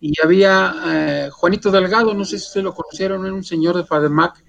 y 0.00 0.12
había 0.22 0.74
eh, 0.86 1.30
Juanito 1.32 1.72
Delgado, 1.72 2.14
no 2.14 2.24
sé 2.24 2.38
si 2.38 2.46
ustedes 2.46 2.64
lo 2.64 2.74
conocieron, 2.74 3.26
era 3.26 3.34
un 3.34 3.42
señor 3.42 3.76
de 3.76 3.84
FADEMAC 3.84 4.44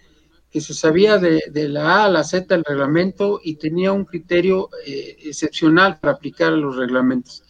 que 0.51 0.61
se 0.61 0.75
sabía 0.75 1.17
de, 1.17 1.41
la 1.69 2.03
A 2.03 2.05
a 2.05 2.09
la 2.09 2.23
Z 2.23 2.53
del 2.53 2.63
reglamento 2.63 3.41
y 3.43 3.55
tenía 3.55 3.91
un 3.91 4.05
criterio 4.05 4.69
eh, 4.85 5.17
excepcional 5.25 5.99
para 5.99 6.13
aplicar 6.13 6.53
los 6.53 6.75
reglamentos. 6.75 7.43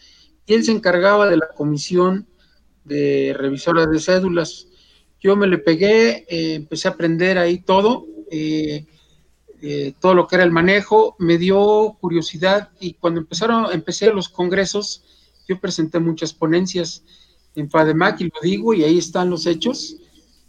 Y 0.47 0.55
él 0.55 0.63
se 0.63 0.71
encargaba 0.71 1.29
de 1.29 1.37
la 1.37 1.49
comisión 1.49 2.25
de 2.83 3.35
revisora 3.37 3.85
de 3.85 3.99
cédulas. 3.99 4.67
Yo 5.19 5.35
me 5.35 5.45
le 5.45 5.59
pegué, 5.59 6.25
empecé 6.55 6.87
a 6.87 6.91
aprender 6.91 7.37
ahí 7.37 7.59
todo. 7.59 8.07
Eh, 9.59 9.93
todo 9.99 10.13
lo 10.13 10.27
que 10.27 10.35
era 10.35 10.43
el 10.43 10.51
manejo, 10.51 11.15
me 11.17 11.39
dio 11.39 11.97
curiosidad 11.99 12.69
y 12.79 12.93
cuando 12.93 13.21
empezaron, 13.21 13.71
empecé 13.73 14.13
los 14.13 14.29
congresos, 14.29 15.03
yo 15.47 15.59
presenté 15.59 15.99
muchas 15.99 16.31
ponencias 16.31 17.03
en 17.55 17.69
FADEMAC 17.69 18.21
y 18.21 18.23
lo 18.25 18.39
digo 18.43 18.73
y 18.75 18.83
ahí 18.83 18.99
están 18.99 19.31
los 19.31 19.47
hechos. 19.47 19.97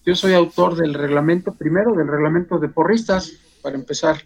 Yo 0.04 0.14
soy 0.14 0.34
autor 0.34 0.76
del 0.76 0.92
reglamento, 0.92 1.54
primero 1.54 1.94
del 1.94 2.06
reglamento 2.06 2.58
de 2.58 2.68
porristas, 2.68 3.32
para 3.62 3.76
empezar. 3.76 4.22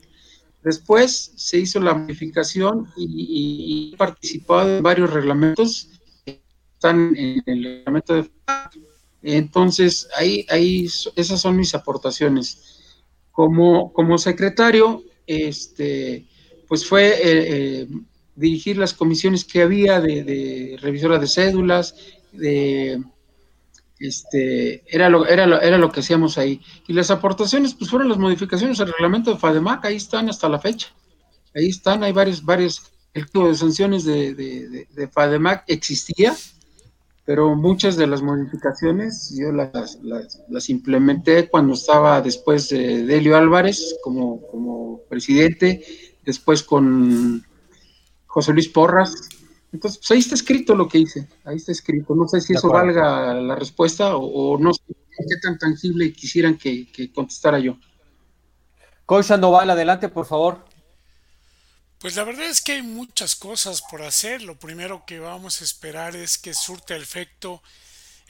Después 0.62 1.32
se 1.36 1.58
hizo 1.58 1.80
la 1.80 1.94
modificación 1.94 2.88
y, 2.96 3.92
he 3.92 3.96
participado 3.96 4.76
en 4.76 4.82
varios 4.82 5.12
reglamentos, 5.12 5.88
están 6.24 7.14
en 7.16 7.42
el 7.46 7.64
reglamento 7.64 8.14
de 8.14 8.30
entonces, 9.22 10.08
ahí, 10.16 10.44
ahí, 10.50 10.88
esas 11.16 11.40
son 11.40 11.56
mis 11.56 11.74
aportaciones. 11.74 12.80
Como, 13.30 13.92
como 13.92 14.18
secretario, 14.18 15.04
este, 15.26 16.26
pues 16.68 16.86
fue 16.86 17.08
eh, 17.08 17.20
eh, 17.22 17.88
dirigir 18.34 18.76
las 18.78 18.92
comisiones 18.92 19.44
que 19.44 19.62
había 19.62 20.00
de, 20.00 20.76
revisora 20.80 21.18
de 21.18 21.28
cédulas, 21.28 21.94
de 22.32 23.02
este, 24.06 24.82
era 24.94 25.08
lo, 25.08 25.26
era, 25.26 25.46
lo, 25.46 25.60
era 25.60 25.78
lo 25.78 25.90
que 25.90 26.00
hacíamos 26.00 26.38
ahí. 26.38 26.60
Y 26.86 26.92
las 26.92 27.10
aportaciones, 27.10 27.74
pues 27.74 27.90
fueron 27.90 28.08
las 28.08 28.18
modificaciones 28.18 28.80
al 28.80 28.92
reglamento 28.92 29.32
de 29.32 29.38
FADEMAC, 29.38 29.84
ahí 29.84 29.96
están 29.96 30.28
hasta 30.28 30.48
la 30.48 30.58
fecha. 30.58 30.88
Ahí 31.54 31.68
están, 31.68 32.02
hay 32.02 32.12
varios, 32.12 32.44
varios, 32.44 32.92
el 33.14 33.26
tipo 33.26 33.48
de 33.48 33.54
sanciones 33.54 34.04
de, 34.04 34.34
de, 34.34 34.86
de 34.90 35.08
FADEMAC 35.08 35.64
existía, 35.66 36.34
pero 37.24 37.54
muchas 37.54 37.96
de 37.96 38.06
las 38.06 38.20
modificaciones 38.20 39.32
yo 39.38 39.52
las, 39.52 39.98
las, 40.02 40.68
implementé 40.68 41.48
cuando 41.48 41.74
estaba 41.74 42.20
después 42.20 42.68
de 42.68 43.04
Delio 43.04 43.36
Álvarez 43.36 43.96
como, 44.02 44.42
como 44.48 45.02
presidente, 45.08 45.84
después 46.24 46.62
con 46.62 47.44
José 48.26 48.52
Luis 48.52 48.68
Porras. 48.68 49.28
Entonces, 49.72 49.98
pues 49.98 50.10
ahí 50.10 50.18
está 50.18 50.34
escrito 50.34 50.74
lo 50.74 50.88
que 50.88 50.98
hice, 50.98 51.28
ahí 51.44 51.56
está 51.56 51.72
escrito. 51.72 52.14
No 52.14 52.28
sé 52.28 52.40
si 52.40 52.52
eso 52.52 52.68
valga 52.68 53.34
la 53.34 53.56
respuesta 53.56 54.16
o, 54.16 54.58
no 54.58 54.74
sé 54.74 54.82
qué 54.86 55.36
tan 55.42 55.58
tangible 55.58 56.12
quisieran 56.12 56.58
que, 56.58 56.90
que 56.92 57.12
contestara 57.12 57.58
yo. 57.58 57.78
Coach 59.06 59.26
Sandoval, 59.26 59.70
adelante, 59.70 60.08
por 60.08 60.26
favor. 60.26 60.64
Pues 61.98 62.16
la 62.16 62.24
verdad 62.24 62.46
es 62.46 62.60
que 62.60 62.72
hay 62.72 62.82
muchas 62.82 63.36
cosas 63.36 63.80
por 63.80 64.02
hacer. 64.02 64.42
Lo 64.42 64.58
primero 64.58 65.04
que 65.06 65.20
vamos 65.20 65.60
a 65.60 65.64
esperar 65.64 66.16
es 66.16 66.36
que 66.36 66.52
surta 66.52 66.96
efecto 66.96 67.62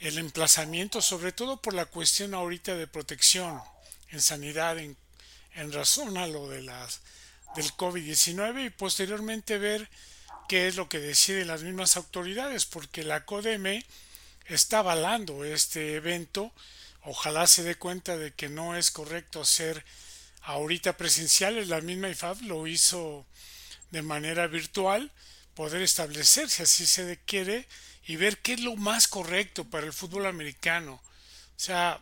el 0.03 0.17
emplazamiento, 0.17 1.01
sobre 1.01 1.31
todo 1.31 1.61
por 1.61 1.73
la 1.73 1.85
cuestión 1.85 2.33
ahorita 2.33 2.75
de 2.75 2.87
protección 2.87 3.59
en 4.09 4.21
sanidad 4.21 4.77
en, 4.77 4.97
razón 5.71 6.17
a 6.17 6.27
lo 6.27 6.49
de 6.49 6.61
las 6.61 7.01
del 7.55 7.65
COVID-19 7.73 8.67
y 8.67 8.69
posteriormente 8.69 9.57
ver 9.57 9.89
qué 10.47 10.67
es 10.67 10.75
lo 10.75 10.89
que 10.89 10.99
deciden 10.99 11.47
las 11.47 11.63
mismas 11.63 11.97
autoridades, 11.97 12.65
porque 12.65 13.03
la 13.03 13.25
CODEME 13.25 13.85
está 14.45 14.79
avalando 14.79 15.43
este 15.43 15.95
evento. 15.95 16.51
Ojalá 17.03 17.47
se 17.47 17.63
dé 17.63 17.75
cuenta 17.75 18.17
de 18.17 18.33
que 18.33 18.49
no 18.49 18.75
es 18.75 18.91
correcto 18.91 19.41
hacer 19.41 19.83
ahorita 20.43 20.97
presenciales. 20.97 21.67
La 21.67 21.81
misma 21.81 22.09
IFAB 22.09 22.41
lo 22.43 22.67
hizo 22.67 23.25
de 23.91 24.01
manera 24.01 24.47
virtual, 24.47 25.11
poder 25.53 25.81
establecer 25.81 26.49
si 26.49 26.63
así 26.63 26.85
se 26.85 27.19
quiere 27.25 27.67
y 28.05 28.15
ver 28.15 28.39
qué 28.39 28.53
es 28.53 28.59
lo 28.61 28.75
más 28.75 29.07
correcto 29.07 29.65
para 29.65 29.85
el 29.85 29.93
fútbol 29.93 30.25
americano. 30.25 30.95
O 30.95 31.59
sea, 31.59 32.01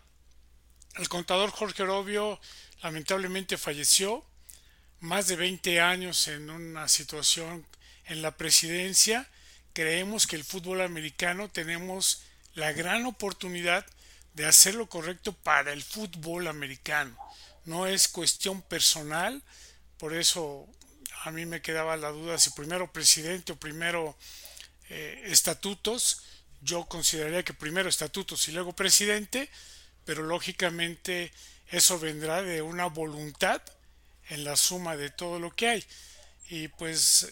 el 0.96 1.10
contador 1.10 1.52
Jorge 1.52 1.84
Orobio 1.84 2.40
lamentablemente 2.82 3.58
falleció, 3.58 4.26
más 5.00 5.28
de 5.28 5.36
20 5.36 5.82
años 5.82 6.28
en 6.28 6.50
una 6.50 6.88
situación 6.88 7.66
en 8.12 8.22
la 8.22 8.36
presidencia. 8.36 9.28
Creemos 9.74 10.28
que 10.28 10.36
el 10.36 10.44
fútbol 10.44 10.82
americano 10.82 11.50
tenemos 11.50 12.24
la 12.56 12.74
gran 12.74 13.06
oportunidad 13.06 13.86
de 14.34 14.46
hacer 14.46 14.76
lo 14.76 14.88
correcto 14.88 15.32
para 15.32 15.72
el 15.72 15.82
fútbol 15.82 16.48
americano. 16.48 17.18
No 17.64 17.88
es 17.88 18.10
cuestión 18.10 18.62
personal, 18.62 19.42
por 19.98 20.14
eso 20.14 20.68
a 21.24 21.32
mí 21.32 21.46
me 21.46 21.62
quedaba 21.62 21.96
la 21.96 22.10
duda 22.10 22.38
si 22.38 22.50
primero 22.50 22.92
presidente 22.92 23.54
o 23.54 23.56
primero 23.56 24.18
eh, 24.90 25.24
estatutos. 25.28 26.24
Yo 26.62 26.86
consideraría 26.88 27.44
que 27.44 27.54
primero 27.54 27.88
estatutos 27.88 28.46
y 28.50 28.52
luego 28.52 28.74
presidente, 28.74 29.50
pero 30.04 30.24
lógicamente 30.24 31.32
eso 31.70 31.98
vendrá 31.98 32.42
de 32.42 32.62
una 32.62 32.88
voluntad 32.88 33.62
en 34.28 34.44
la 34.44 34.58
suma 34.58 34.98
de 34.98 35.10
todo 35.12 35.40
lo 35.40 35.56
que 35.56 35.70
hay. 35.70 35.86
Y 36.50 36.68
pues 36.68 37.28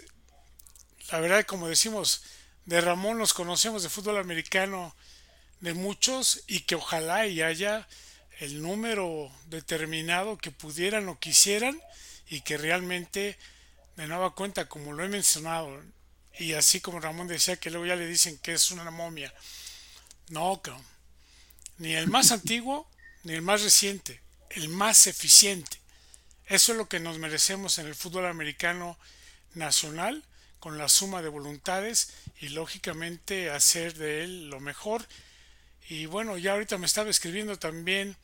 la 1.12 1.20
verdad, 1.20 1.45
como 1.45 1.68
decimos, 1.68 2.24
de 2.66 2.82
Ramón 2.82 3.18
nos 3.18 3.34
conocemos 3.34 3.84
de 3.84 3.89
fútbol 3.89 4.18
americano 4.18 4.95
de 5.60 5.74
muchos 5.74 6.43
y 6.47 6.62
que 6.62 6.76
ojalá 6.76 7.28
y 7.28 7.41
haya 7.41 7.88
el 8.39 8.62
número 8.62 9.32
determinado 9.47 10.38
que 10.38 10.51
pudieran 10.51 11.10
o 11.10 11.20
quisieran 11.20 11.80
y 12.28 12.41
que 12.41 12.57
realmente 12.57 13.38
de 13.95 14.07
nueva 14.07 14.34
cuenta, 14.34 14.70
como 14.70 14.93
lo 14.93 15.03
he 15.03 15.10
mencionado, 15.10 15.82
y 16.38 16.53
así 16.53 16.80
como 16.80 17.01
Ramón 17.01 17.28
decía 17.28 17.57
que 17.57 17.70
luego 17.70 17.86
ya 17.86 17.97
le 17.97 18.07
dicen 18.07 18.38
que 18.38 18.53
es 18.53 18.72
una 18.72 18.89
momia. 18.91 19.34
No, 20.30 20.62
ni 21.80 21.95
el 21.95 22.07
más 22.07 22.32
antiguo 22.32 22.89
ni 23.24 23.34
el 23.34 23.41
más 23.41 23.62
reciente, 23.62 24.22
el 24.51 24.70
más 24.70 25.07
eficiente. 25.07 25.78
Eso 26.45 26.72
es 26.72 26.78
lo 26.78 26.88
que 26.88 26.99
nos 26.99 27.18
merecemos 27.18 27.78
en 27.78 27.88
el 27.88 27.95
fútbol 27.95 28.26
americano 28.26 28.97
nacional, 29.53 30.24
con 30.60 30.78
la 30.78 30.89
suma 30.89 31.22
de 31.22 31.30
voluntades 31.30 32.14
y 32.39 32.49
lógicamente 32.49 33.49
hacer 33.49 33.93
de 33.95 34.24
él 34.24 34.49
lo 34.49 34.60
mejor. 34.60 35.07
Y 35.88 36.05
bueno, 36.05 36.38
ya 36.38 36.53
ahorita 36.53 36.78
me 36.78 36.86
estaba 36.86 37.10
escribiendo 37.10 37.57
también 37.57 38.16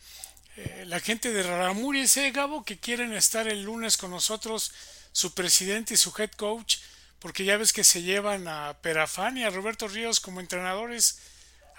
eh, 0.57 0.85
la 0.87 0.99
gente 0.99 1.31
de 1.31 1.43
Raramuri 1.43 2.01
ese 2.01 2.31
Gabo 2.31 2.63
que 2.63 2.79
quieren 2.79 3.13
estar 3.13 3.47
el 3.47 3.63
lunes 3.63 3.97
con 3.97 4.11
nosotros, 4.11 4.71
su 5.11 5.33
presidente 5.33 5.95
y 5.95 5.97
su 5.97 6.13
head 6.17 6.31
coach, 6.31 6.77
porque 7.19 7.45
ya 7.45 7.57
ves 7.57 7.73
que 7.73 7.83
se 7.83 8.03
llevan 8.03 8.47
a 8.47 8.77
Perafán 8.81 9.37
y 9.37 9.43
a 9.43 9.49
Roberto 9.49 9.87
Ríos 9.87 10.19
como 10.19 10.39
entrenadores 10.39 11.19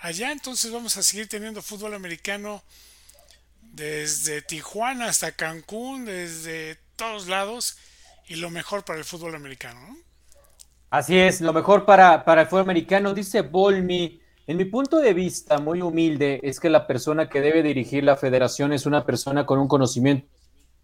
allá, 0.01 0.33
entonces 0.33 0.71
vamos 0.73 0.97
a 0.97 1.03
seguir 1.03 1.29
teniendo 1.29 1.63
fútbol 1.63 1.95
americano 1.95 2.63
desde 3.61 4.43
Tijuana 4.43 5.07
hasta 5.07 5.33
Cancún, 5.33 6.05
desde 6.05 6.77
todos 6.97 7.27
lados, 7.29 7.77
y 8.27 8.37
lo 8.37 8.51
mejor 8.51 8.85
para 8.85 8.99
el 8.99 9.05
fútbol 9.05 9.35
americano. 9.35 9.97
Así 10.91 11.19
es, 11.19 11.41
lo 11.41 11.53
mejor 11.53 11.85
para, 11.85 12.25
para 12.25 12.43
el 12.43 12.47
fútbol 12.47 12.63
americano, 12.63 13.13
dice 13.13 13.43
Bolmi. 13.43 14.21
En 14.47 14.57
mi 14.57 14.65
punto 14.65 14.99
de 14.99 15.13
vista, 15.13 15.59
muy 15.59 15.83
humilde, 15.83 16.39
es 16.45 16.61
que 16.61 16.71
la 16.71 16.87
persona 16.87 17.29
que 17.29 17.41
debe 17.41 17.65
dirigir 17.65 18.05
la 18.05 18.17
federación 18.17 18.73
es 18.73 18.87
una 18.87 19.05
persona 19.05 19.45
con 19.45 19.59
un 19.59 19.67
conocimiento 19.67 20.29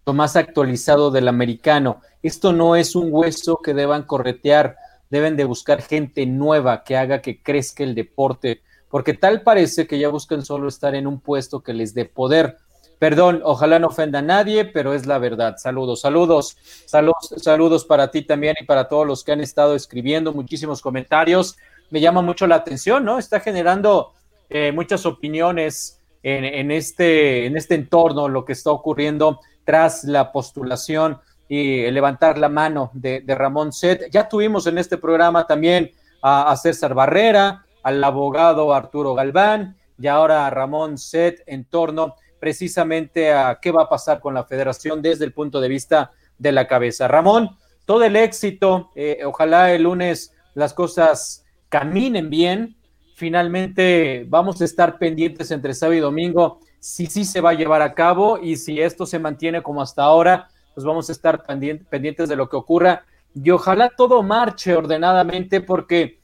más 0.07 0.35
actualizado 0.35 1.13
del 1.13 1.29
americano. 1.29 2.01
Esto 2.25 2.53
no 2.53 2.75
es 2.75 2.97
un 2.97 3.09
hueso 3.13 3.61
que 3.63 3.75
deban 3.75 4.03
corretear, 4.03 4.77
deben 5.09 5.37
de 5.37 5.45
buscar 5.45 5.81
gente 5.81 6.27
nueva 6.27 6.83
que 6.83 6.97
haga 6.97 7.23
que 7.23 7.41
crezca 7.41 7.85
el 7.85 7.95
deporte, 7.95 8.63
porque 8.89 9.15
tal 9.15 9.43
parece 9.43 9.87
que 9.87 10.01
ya 10.01 10.09
buscan 10.09 10.45
solo 10.45 10.67
estar 10.67 10.97
en 10.97 11.07
un 11.07 11.21
puesto 11.21 11.63
que 11.63 11.73
les 11.73 11.95
dé 11.95 12.07
poder. 12.07 12.57
Perdón, 13.03 13.41
ojalá 13.43 13.81
no 13.81 13.89
ofenda 13.89 14.21
a 14.21 14.23
nadie, 14.23 14.65
pero 14.65 14.95
es 14.95 15.07
la 15.07 15.19
verdad. 15.19 15.57
Saludos, 15.57 16.03
saludos, 16.03 16.57
saludos, 16.87 17.35
saludos 17.37 17.85
para 17.85 18.13
ti 18.13 18.23
también 18.23 18.55
y 18.61 18.65
para 18.65 18.87
todos 18.87 19.05
los 19.05 19.25
que 19.25 19.33
han 19.33 19.41
estado 19.41 19.75
escribiendo 19.75 20.33
muchísimos 20.33 20.81
comentarios 20.81 21.57
me 21.91 22.01
llama 22.01 22.23
mucho 22.23 22.47
la 22.47 22.55
atención, 22.55 23.05
¿no? 23.05 23.19
Está 23.19 23.41
generando 23.41 24.13
eh, 24.49 24.71
muchas 24.71 25.05
opiniones 25.05 26.01
en, 26.23 26.71
este, 26.71 27.47
en 27.47 27.57
este 27.57 27.75
entorno, 27.75 28.29
lo 28.29 28.45
que 28.45 28.53
está 28.53 28.71
ocurriendo 28.71 29.41
tras 29.65 30.05
la 30.05 30.31
postulación 30.31 31.19
y 31.49 31.91
levantar 31.91 32.39
la 32.39 32.49
mano 32.49 32.93
de, 32.95 33.25
Ramón 33.27 33.73
Set. 33.73 34.13
Ya 34.13 34.29
tuvimos 34.29 34.69
en 34.69 34.79
este 34.79 34.97
programa 34.97 35.45
también 35.45 35.91
a, 36.23 36.55
César 36.55 36.95
Barrera, 36.95 37.67
al 37.83 38.05
abogado 38.05 38.73
Arturo 38.73 39.13
Galván 39.15 39.77
y 39.99 40.07
ahora 40.07 40.47
a 40.47 40.51
Ramón 40.51 40.99
Set 40.99 41.43
en 41.47 41.65
torno 41.65 42.15
precisamente 42.43 43.33
a 43.33 43.61
qué 43.63 43.71
va 43.71 43.85
a 43.85 43.89
pasar 43.89 44.19
con 44.19 44.35
la 44.35 44.43
federación 44.43 45.01
desde 45.01 45.25
el 45.25 45.33
punto 45.33 45.61
de 45.61 45.69
vista 45.69 46.11
de 46.39 46.51
la 46.51 46.67
cabeza. 46.67 47.07
Ramón, 47.07 47.51
todo 47.85 48.03
el 48.03 48.17
éxito, 48.17 48.91
eh, 48.97 49.21
ojalá 49.25 49.73
el 49.73 49.85
lunes 49.85 50.35
las 50.55 50.75
cosas 50.75 51.45
caminen 51.69 52.31
bien. 52.31 52.75
Finalmente 53.15 54.27
vamos 54.29 54.61
a 54.61 54.65
estar 54.65 54.99
pendientes 54.99 55.53
entre 55.53 55.73
sábado 55.73 55.97
y 55.97 56.01
domingo 56.01 56.59
si 56.81 57.07
sí 57.07 57.25
se 57.25 57.41
va 57.41 57.51
a 57.51 57.55
llevar 57.55 57.81
a 57.81 57.95
cabo 57.95 58.41
y 58.43 58.57
si 58.57 58.81
esto 58.81 59.07
se 59.07 59.21
mantiene 59.21 59.63
como 59.63 59.81
hasta 59.81 60.03
ahora, 60.03 60.49
pues 60.75 60.85
vamos 60.85 61.09
a 61.11 61.13
estar 61.13 61.45
pendientes 61.45 62.29
de 62.29 62.35
lo 62.35 62.49
que 62.49 62.57
ocurra 62.57 63.05
y 63.37 63.51
ojalá 63.51 63.89
todo 63.97 64.21
marche 64.25 64.75
ordenadamente 64.75 65.61
porque 65.61 66.19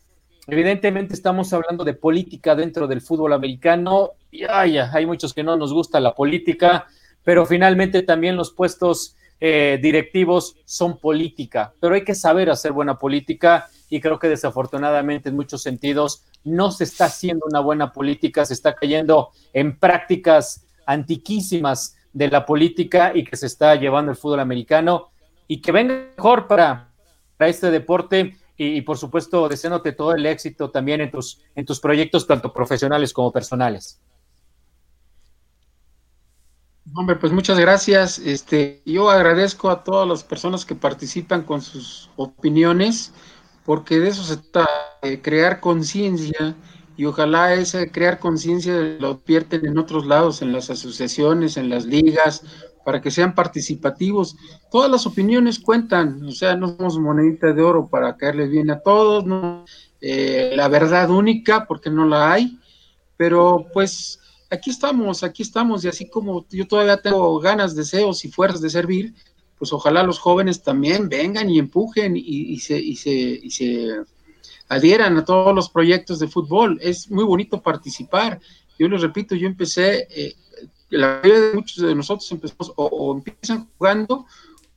evidentemente 0.48 1.14
estamos 1.14 1.52
hablando 1.52 1.84
de 1.84 1.92
política 1.92 2.56
dentro 2.56 2.86
del 2.88 3.02
fútbol 3.02 3.34
americano 3.34 4.12
y 4.30 4.44
hay 4.44 5.06
muchos 5.06 5.34
que 5.34 5.44
no 5.44 5.56
nos 5.56 5.74
gusta 5.74 6.00
la 6.00 6.14
política, 6.14 6.86
pero 7.22 7.44
finalmente 7.44 8.02
también 8.02 8.34
los 8.34 8.50
puestos 8.50 9.14
eh, 9.40 9.78
directivos 9.82 10.56
son 10.64 10.98
política, 10.98 11.74
pero 11.78 11.94
hay 11.94 12.02
que 12.02 12.14
saber 12.14 12.48
hacer 12.48 12.72
buena 12.72 12.98
política 12.98 13.68
y 13.90 14.00
creo 14.00 14.18
que 14.18 14.28
desafortunadamente 14.28 15.28
en 15.28 15.36
muchos 15.36 15.62
sentidos 15.62 16.24
no 16.44 16.70
se 16.70 16.84
está 16.84 17.04
haciendo 17.04 17.44
una 17.46 17.60
buena 17.60 17.92
política, 17.92 18.46
se 18.46 18.54
está 18.54 18.74
cayendo 18.74 19.30
en 19.52 19.78
prácticas 19.78 20.66
antiquísimas 20.86 21.96
de 22.14 22.28
la 22.28 22.46
política 22.46 23.12
y 23.14 23.22
que 23.22 23.36
se 23.36 23.46
está 23.46 23.74
llevando 23.74 24.12
el 24.12 24.16
fútbol 24.16 24.40
americano 24.40 25.10
y 25.46 25.60
que 25.60 25.72
venga 25.72 26.08
mejor 26.16 26.46
para, 26.46 26.88
para 27.36 27.50
este 27.50 27.70
deporte 27.70 28.37
y, 28.58 28.82
por 28.82 28.98
supuesto 28.98 29.48
deseándote 29.48 29.92
todo 29.92 30.12
el 30.12 30.26
éxito 30.26 30.70
también 30.70 31.00
en 31.00 31.10
tus, 31.10 31.40
en 31.54 31.64
tus 31.64 31.80
proyectos 31.80 32.26
tanto 32.26 32.52
profesionales 32.52 33.12
como 33.12 33.32
personales. 33.32 34.00
Hombre, 36.94 37.16
pues 37.16 37.32
muchas 37.32 37.58
gracias. 37.58 38.18
Este, 38.18 38.82
yo 38.84 39.10
agradezco 39.10 39.70
a 39.70 39.84
todas 39.84 40.08
las 40.08 40.24
personas 40.24 40.64
que 40.64 40.74
participan 40.74 41.42
con 41.42 41.62
sus 41.62 42.10
opiniones 42.16 43.12
porque 43.68 43.98
de 43.98 44.08
eso 44.08 44.22
se 44.22 44.38
trata, 44.38 44.70
crear 45.20 45.60
conciencia 45.60 46.56
y 46.96 47.04
ojalá 47.04 47.52
ese 47.52 47.92
crear 47.92 48.18
conciencia 48.18 48.72
lo 48.98 49.08
advierten 49.08 49.66
en 49.66 49.76
otros 49.76 50.06
lados, 50.06 50.40
en 50.40 50.52
las 50.52 50.70
asociaciones, 50.70 51.58
en 51.58 51.68
las 51.68 51.84
ligas, 51.84 52.44
para 52.88 53.02
que 53.02 53.10
sean 53.10 53.34
participativos. 53.34 54.34
Todas 54.70 54.90
las 54.90 55.04
opiniones 55.04 55.58
cuentan, 55.58 56.24
o 56.24 56.32
sea, 56.32 56.56
no 56.56 56.68
somos 56.68 56.98
monedita 56.98 57.52
de 57.52 57.60
oro 57.60 57.86
para 57.86 58.16
caerles 58.16 58.48
bien 58.48 58.70
a 58.70 58.80
todos, 58.80 59.26
no 59.26 59.66
eh, 60.00 60.54
la 60.56 60.68
verdad 60.68 61.10
única, 61.10 61.66
porque 61.66 61.90
no 61.90 62.06
la 62.06 62.32
hay, 62.32 62.58
pero 63.18 63.66
pues 63.74 64.20
aquí 64.48 64.70
estamos, 64.70 65.22
aquí 65.22 65.42
estamos, 65.42 65.84
y 65.84 65.88
así 65.88 66.08
como 66.08 66.46
yo 66.48 66.66
todavía 66.66 66.96
tengo 66.96 67.38
ganas, 67.40 67.76
deseos 67.76 68.24
y 68.24 68.30
fuerzas 68.30 68.62
de 68.62 68.70
servir, 68.70 69.12
pues 69.58 69.70
ojalá 69.70 70.02
los 70.02 70.18
jóvenes 70.18 70.62
también 70.62 71.10
vengan 71.10 71.50
y 71.50 71.58
empujen 71.58 72.14
y, 72.16 72.58
se, 72.60 72.78
y, 72.78 72.96
se, 72.96 73.10
y 73.10 73.50
se 73.50 73.96
adhieran 74.70 75.18
a 75.18 75.26
todos 75.26 75.54
los 75.54 75.68
proyectos 75.68 76.20
de 76.20 76.28
fútbol. 76.28 76.78
Es 76.80 77.10
muy 77.10 77.24
bonito 77.24 77.60
participar. 77.60 78.40
Yo 78.78 78.88
les 78.88 79.02
repito, 79.02 79.34
yo 79.34 79.46
empecé, 79.46 80.08
eh, 80.08 80.34
la 80.90 81.20
mayoría 81.22 81.48
de 81.48 81.54
muchos 81.54 81.84
de 81.84 81.94
nosotros 81.94 82.30
empezamos 82.32 82.72
o, 82.76 83.14
empiezan 83.14 83.68
jugando, 83.76 84.26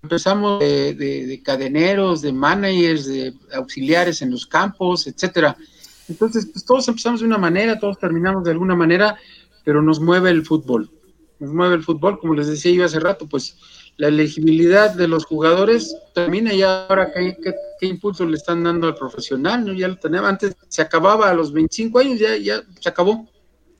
empezamos 0.04 0.60
de, 0.60 1.42
cadeneros, 1.44 2.22
de 2.22 2.34
managers, 2.34 3.06
de 3.06 3.34
auxiliares 3.54 4.22
en 4.22 4.32
los 4.32 4.46
campos, 4.46 5.08
etcétera. 5.08 5.56
Entonces, 6.10 6.48
pues 6.52 6.66
todos 6.66 6.88
empezamos 6.88 7.22
de 7.22 7.28
una 7.28 7.38
manera, 7.38 7.80
todos 7.80 7.98
terminamos 7.98 8.44
de 8.44 8.52
alguna 8.52 8.76
manera, 8.76 9.18
pero 9.64 9.82
nos 9.82 10.00
mueve 10.00 10.30
el 10.32 10.46
fútbol. 10.46 10.90
Nos 11.40 11.54
mueve 11.54 11.76
el 11.76 11.84
fútbol, 11.84 12.20
como 12.20 12.36
les 12.36 12.48
decía 12.48 12.72
yo 12.72 12.86
hace 12.86 13.00
rato, 13.00 13.28
pues 13.28 13.58
la 13.98 14.08
elegibilidad 14.08 14.94
de 14.94 15.08
los 15.08 15.26
jugadores 15.26 15.96
termina 16.14 16.54
ya 16.54 16.86
ahora 16.88 17.12
qué, 17.14 17.38
qué, 17.80 17.86
impulso 17.86 18.26
le 18.26 18.38
están 18.38 18.64
dando 18.64 18.88
al 18.88 18.96
profesional, 18.96 19.66
¿no? 19.66 19.74
Ya 19.74 19.88
lo 19.88 19.98
tenemos, 19.98 20.30
antes 20.30 20.56
se 20.68 20.82
acababa 20.82 21.30
a 21.30 21.34
los 21.34 21.54
25 21.54 22.00
años, 22.00 22.20
ya, 22.20 22.36
ya 22.38 22.64
se 22.80 22.90
acabó, 22.90 23.28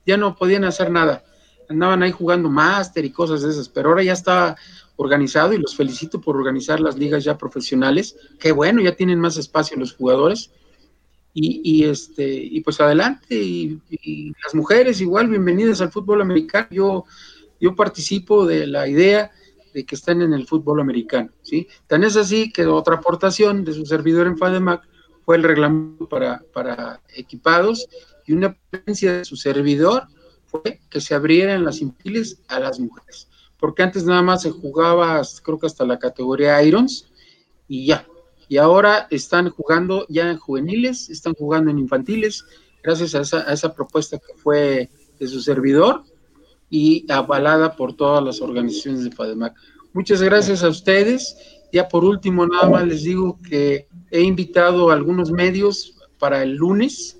ya 0.06 0.16
no 0.16 0.36
podían 0.36 0.64
hacer 0.64 0.90
nada, 0.90 1.24
andaban 1.72 2.02
ahí 2.02 2.12
jugando 2.12 2.48
máster 2.48 3.04
y 3.04 3.10
cosas 3.10 3.42
de 3.42 3.50
esas, 3.50 3.68
pero 3.68 3.90
ahora 3.90 4.02
ya 4.02 4.12
está 4.12 4.56
organizado 4.96 5.52
y 5.52 5.58
los 5.58 5.74
felicito 5.74 6.20
por 6.20 6.36
organizar 6.36 6.80
las 6.80 6.96
ligas 6.96 7.24
ya 7.24 7.36
profesionales, 7.36 8.16
qué 8.38 8.52
bueno, 8.52 8.80
ya 8.80 8.94
tienen 8.94 9.18
más 9.18 9.36
espacio 9.36 9.76
los 9.76 9.94
jugadores, 9.94 10.50
y, 11.34 11.62
y 11.64 11.84
este, 11.84 12.30
y 12.30 12.60
pues 12.60 12.80
adelante, 12.80 13.34
y, 13.34 13.80
y, 13.88 14.32
las 14.44 14.54
mujeres 14.54 15.00
igual, 15.00 15.28
bienvenidas 15.28 15.80
al 15.80 15.90
fútbol 15.90 16.20
americano, 16.20 16.68
yo, 16.70 17.04
yo 17.58 17.74
participo 17.74 18.46
de 18.46 18.66
la 18.66 18.86
idea 18.86 19.30
de 19.72 19.84
que 19.84 19.94
estén 19.94 20.20
en 20.20 20.34
el 20.34 20.46
fútbol 20.46 20.80
americano, 20.80 21.30
¿sí? 21.42 21.68
Tan 21.86 22.04
es 22.04 22.16
así 22.16 22.52
que 22.52 22.66
otra 22.66 22.96
aportación 22.96 23.64
de 23.64 23.72
su 23.72 23.86
servidor 23.86 24.26
en 24.26 24.36
FADEMAC 24.36 24.82
fue 25.24 25.36
el 25.36 25.42
reglamento 25.42 26.06
para, 26.08 26.42
para 26.52 27.00
equipados 27.14 27.88
y 28.26 28.32
una 28.32 28.54
presencia 28.70 29.14
de 29.14 29.24
su 29.24 29.36
servidor 29.36 30.04
fue 30.52 30.80
que 30.88 31.00
se 31.00 31.14
abrieran 31.16 31.64
las 31.64 31.80
infantiles 31.80 32.40
a 32.46 32.60
las 32.60 32.78
mujeres, 32.78 33.28
porque 33.58 33.82
antes 33.82 34.04
nada 34.04 34.22
más 34.22 34.42
se 34.42 34.50
jugaba, 34.50 35.20
creo 35.42 35.58
que 35.58 35.66
hasta 35.66 35.84
la 35.84 35.98
categoría 35.98 36.62
Irons, 36.62 37.08
y 37.66 37.86
ya, 37.86 38.06
y 38.52 38.58
ahora 38.58 39.06
están 39.08 39.48
jugando 39.48 40.04
ya 40.10 40.30
en 40.30 40.36
juveniles, 40.36 41.08
están 41.08 41.32
jugando 41.32 41.70
en 41.70 41.78
infantiles, 41.78 42.44
gracias 42.82 43.14
a 43.14 43.50
esa, 43.50 43.74
propuesta 43.74 44.18
que 44.18 44.34
fue 44.36 44.90
de 45.18 45.26
su 45.26 45.40
servidor 45.40 46.04
y 46.68 47.10
avalada 47.10 47.74
por 47.76 47.94
todas 47.94 48.22
las 48.22 48.42
organizaciones 48.42 49.04
de 49.04 49.10
FADEMAC. 49.10 49.54
Muchas 49.94 50.20
gracias 50.20 50.62
a 50.62 50.68
ustedes. 50.68 51.36
Ya 51.72 51.88
por 51.88 52.04
último, 52.04 52.46
nada 52.46 52.68
más 52.68 52.86
les 52.86 53.04
digo 53.04 53.38
que 53.48 53.86
he 54.10 54.20
invitado 54.20 54.90
a 54.90 54.94
algunos 54.94 55.30
medios 55.30 55.94
para 56.18 56.42
el 56.42 56.54
lunes, 56.54 57.18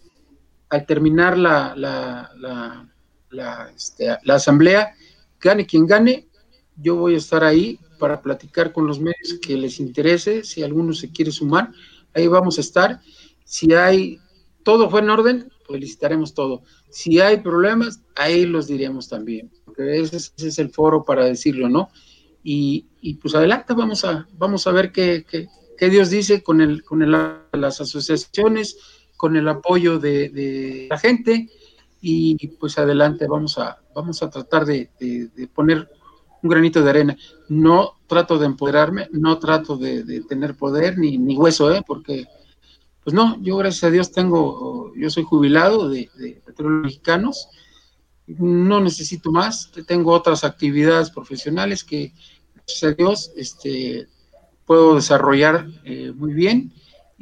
al 0.68 0.84
terminar 0.84 1.38
la, 1.38 2.91
la, 3.32 3.72
este, 3.74 4.16
la 4.22 4.34
asamblea, 4.36 4.94
gane 5.40 5.66
quien 5.66 5.86
gane, 5.86 6.28
yo 6.76 6.96
voy 6.96 7.14
a 7.14 7.18
estar 7.18 7.44
ahí 7.44 7.78
para 7.98 8.22
platicar 8.22 8.72
con 8.72 8.86
los 8.86 9.00
medios 9.00 9.38
que 9.40 9.56
les 9.56 9.78
interese, 9.80 10.44
si 10.44 10.62
alguno 10.62 10.92
se 10.92 11.10
quiere 11.10 11.30
sumar, 11.30 11.70
ahí 12.14 12.26
vamos 12.26 12.58
a 12.58 12.60
estar. 12.60 13.00
Si 13.44 13.72
hay, 13.72 14.18
todo 14.62 14.90
fue 14.90 15.00
en 15.00 15.10
orden, 15.10 15.52
pues 15.66 15.80
licitaremos 15.80 16.34
todo. 16.34 16.62
Si 16.90 17.20
hay 17.20 17.38
problemas, 17.38 18.02
ahí 18.16 18.44
los 18.44 18.66
diremos 18.66 19.08
también, 19.08 19.50
porque 19.64 20.00
ese, 20.00 20.16
es 20.16 20.58
el 20.58 20.70
foro 20.70 21.04
para 21.04 21.24
decirlo, 21.24 21.68
¿no? 21.68 21.90
Y, 22.42 22.86
y, 23.00 23.14
pues 23.14 23.34
adelante, 23.34 23.72
vamos 23.72 24.04
a, 24.04 24.26
vamos 24.36 24.66
a 24.66 24.72
ver 24.72 24.90
qué, 24.90 25.24
qué, 25.28 25.46
qué 25.78 25.88
Dios 25.88 26.10
dice 26.10 26.42
con, 26.42 26.60
el, 26.60 26.82
con 26.82 27.02
el, 27.02 27.12
las 27.52 27.80
asociaciones, 27.80 28.78
con 29.16 29.36
el 29.36 29.48
apoyo 29.48 30.00
de, 30.00 30.28
de, 30.30 30.88
la 30.90 30.98
gente, 30.98 31.48
y 32.04 32.48
pues 32.48 32.78
adelante, 32.78 33.28
vamos 33.28 33.56
a, 33.58 33.80
vamos 33.94 34.22
a 34.22 34.28
tratar 34.28 34.66
de, 34.66 34.90
de, 34.98 35.46
poner 35.46 35.88
un 36.42 36.50
granito 36.50 36.82
de 36.82 36.90
arena. 36.90 37.16
No 37.48 38.00
trato 38.08 38.38
de 38.38 38.46
empoderarme, 38.46 39.08
no 39.12 39.38
trato 39.38 39.76
de, 39.76 40.20
tener 40.28 40.56
poder 40.56 40.98
ni, 40.98 41.16
ni, 41.16 41.36
hueso, 41.36 41.72
¿eh? 41.72 41.82
porque, 41.86 42.26
pues 43.04 43.14
no, 43.14 43.40
yo 43.40 43.56
gracias 43.56 43.84
a 43.84 43.90
Dios 43.90 44.10
tengo, 44.10 44.92
yo 44.96 45.10
soy 45.10 45.22
jubilado 45.22 45.88
de, 45.88 46.10
de 46.16 46.42
mexicanos, 46.58 47.48
no 48.26 48.80
necesito 48.80 49.30
más, 49.30 49.70
tengo 49.86 50.10
otras 50.10 50.42
actividades 50.42 51.10
profesionales 51.10 51.84
que, 51.84 52.12
gracias 52.54 52.82
a 52.82 52.94
Dios, 52.94 53.32
este, 53.36 54.08
puedo 54.66 54.96
desarrollar 54.96 55.68
eh, 55.84 56.12
muy 56.16 56.32
bien 56.32 56.72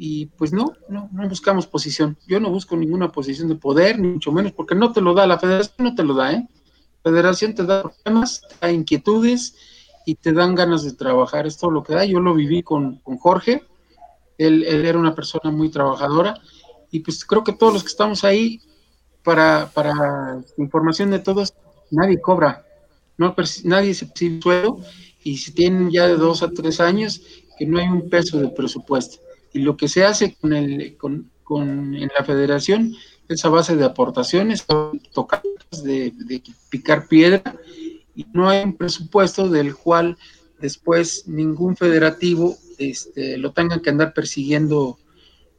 y 0.03 0.25
pues 0.25 0.51
no, 0.51 0.73
no, 0.89 1.09
no 1.11 1.29
buscamos 1.29 1.67
posición. 1.67 2.17
Yo 2.25 2.39
no 2.39 2.49
busco 2.49 2.75
ninguna 2.75 3.11
posición 3.11 3.49
de 3.49 3.55
poder, 3.55 3.99
ni 3.99 4.07
mucho 4.07 4.31
menos, 4.31 4.51
porque 4.51 4.73
no 4.73 4.91
te 4.91 4.99
lo 4.99 5.13
da, 5.13 5.27
la 5.27 5.37
federación 5.37 5.75
no 5.77 5.93
te 5.93 6.03
lo 6.03 6.15
da, 6.15 6.33
¿eh? 6.33 6.47
federación 7.03 7.53
te 7.53 7.63
da 7.63 7.83
problemas, 7.83 8.41
te 8.41 8.55
da 8.59 8.71
inquietudes 8.71 9.55
y 10.07 10.15
te 10.15 10.33
dan 10.33 10.55
ganas 10.55 10.83
de 10.83 10.93
trabajar. 10.93 11.45
Es 11.45 11.59
todo 11.59 11.69
lo 11.69 11.83
que 11.83 11.93
da. 11.93 12.03
Yo 12.03 12.19
lo 12.19 12.33
viví 12.33 12.63
con, 12.63 12.95
con 13.03 13.19
Jorge. 13.19 13.63
Él, 14.39 14.63
él, 14.63 14.85
era 14.85 14.97
una 14.97 15.13
persona 15.13 15.51
muy 15.51 15.69
trabajadora 15.69 16.33
y 16.89 17.01
pues 17.01 17.23
creo 17.23 17.43
que 17.43 17.53
todos 17.53 17.71
los 17.71 17.83
que 17.83 17.89
estamos 17.89 18.23
ahí, 18.23 18.59
para, 19.21 19.69
para 19.71 20.41
información 20.57 21.11
de 21.11 21.19
todos, 21.19 21.53
nadie 21.91 22.19
cobra, 22.19 22.65
no, 23.19 23.35
nadie 23.65 23.93
se 23.93 24.07
percibe 24.07 24.41
sueldo 24.41 24.79
y 25.23 25.37
si 25.37 25.51
tienen 25.51 25.91
ya 25.91 26.07
de 26.07 26.15
dos 26.15 26.41
a 26.41 26.49
tres 26.49 26.79
años, 26.79 27.21
que 27.59 27.67
no 27.67 27.77
hay 27.77 27.87
un 27.87 28.09
peso 28.09 28.39
de 28.39 28.47
presupuesto. 28.47 29.19
Y 29.53 29.59
lo 29.59 29.75
que 29.75 29.87
se 29.87 30.05
hace 30.05 30.35
con 30.35 30.53
el, 30.53 30.97
con, 30.97 31.29
en 31.95 32.09
la 32.17 32.23
federación 32.23 32.95
esa 33.27 33.49
base 33.49 33.75
de 33.75 33.85
aportaciones, 33.85 34.65
tocar, 35.13 35.41
de, 35.83 36.11
de, 36.11 36.43
picar 36.69 37.07
piedra, 37.07 37.55
y 38.15 38.25
no 38.33 38.49
hay 38.49 38.63
un 38.63 38.75
presupuesto 38.75 39.47
del 39.47 39.75
cual 39.75 40.17
después 40.59 41.27
ningún 41.27 41.75
federativo 41.75 42.57
este, 42.77 43.37
lo 43.37 43.51
tengan 43.51 43.81
que 43.81 43.89
andar 43.89 44.13
persiguiendo 44.13 44.97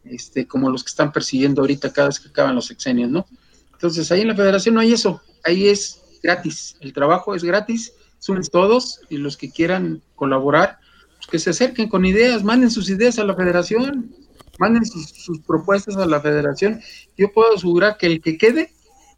este, 0.04 0.46
como 0.46 0.70
los 0.70 0.84
que 0.84 0.90
están 0.90 1.12
persiguiendo 1.12 1.62
ahorita 1.62 1.92
cada 1.92 2.08
vez 2.08 2.20
que 2.20 2.28
acaban 2.28 2.54
los 2.54 2.66
sexenios, 2.66 3.10
¿no? 3.10 3.26
Entonces 3.72 4.10
ahí 4.12 4.20
en 4.20 4.28
la 4.28 4.36
federación 4.36 4.74
no 4.74 4.80
hay 4.80 4.92
eso, 4.92 5.20
ahí 5.44 5.68
es 5.68 6.02
gratis, 6.22 6.76
el 6.80 6.92
trabajo 6.92 7.34
es 7.34 7.42
gratis, 7.42 7.94
sumen 8.18 8.42
todos 8.44 9.00
y 9.08 9.16
los 9.16 9.36
que 9.36 9.50
quieran 9.50 10.02
colaborar, 10.14 10.78
pues 11.22 11.30
que 11.30 11.38
se 11.38 11.50
acerquen 11.50 11.88
con 11.88 12.04
ideas, 12.04 12.42
manden 12.42 12.70
sus 12.70 12.90
ideas 12.90 13.18
a 13.18 13.24
la 13.24 13.34
federación, 13.34 14.14
manden 14.58 14.84
sus, 14.84 15.08
sus, 15.10 15.40
propuestas 15.40 15.96
a 15.96 16.06
la 16.06 16.20
federación. 16.20 16.80
Yo 17.16 17.32
puedo 17.32 17.54
asegurar 17.54 17.96
que 17.96 18.06
el 18.06 18.20
que 18.20 18.36
quede 18.36 18.72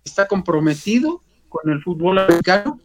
está 0.04 0.26
comprometido 0.26 1.22
con 1.48 1.70
el 1.72 1.82
fútbol 1.82 2.18
americano 2.18 2.80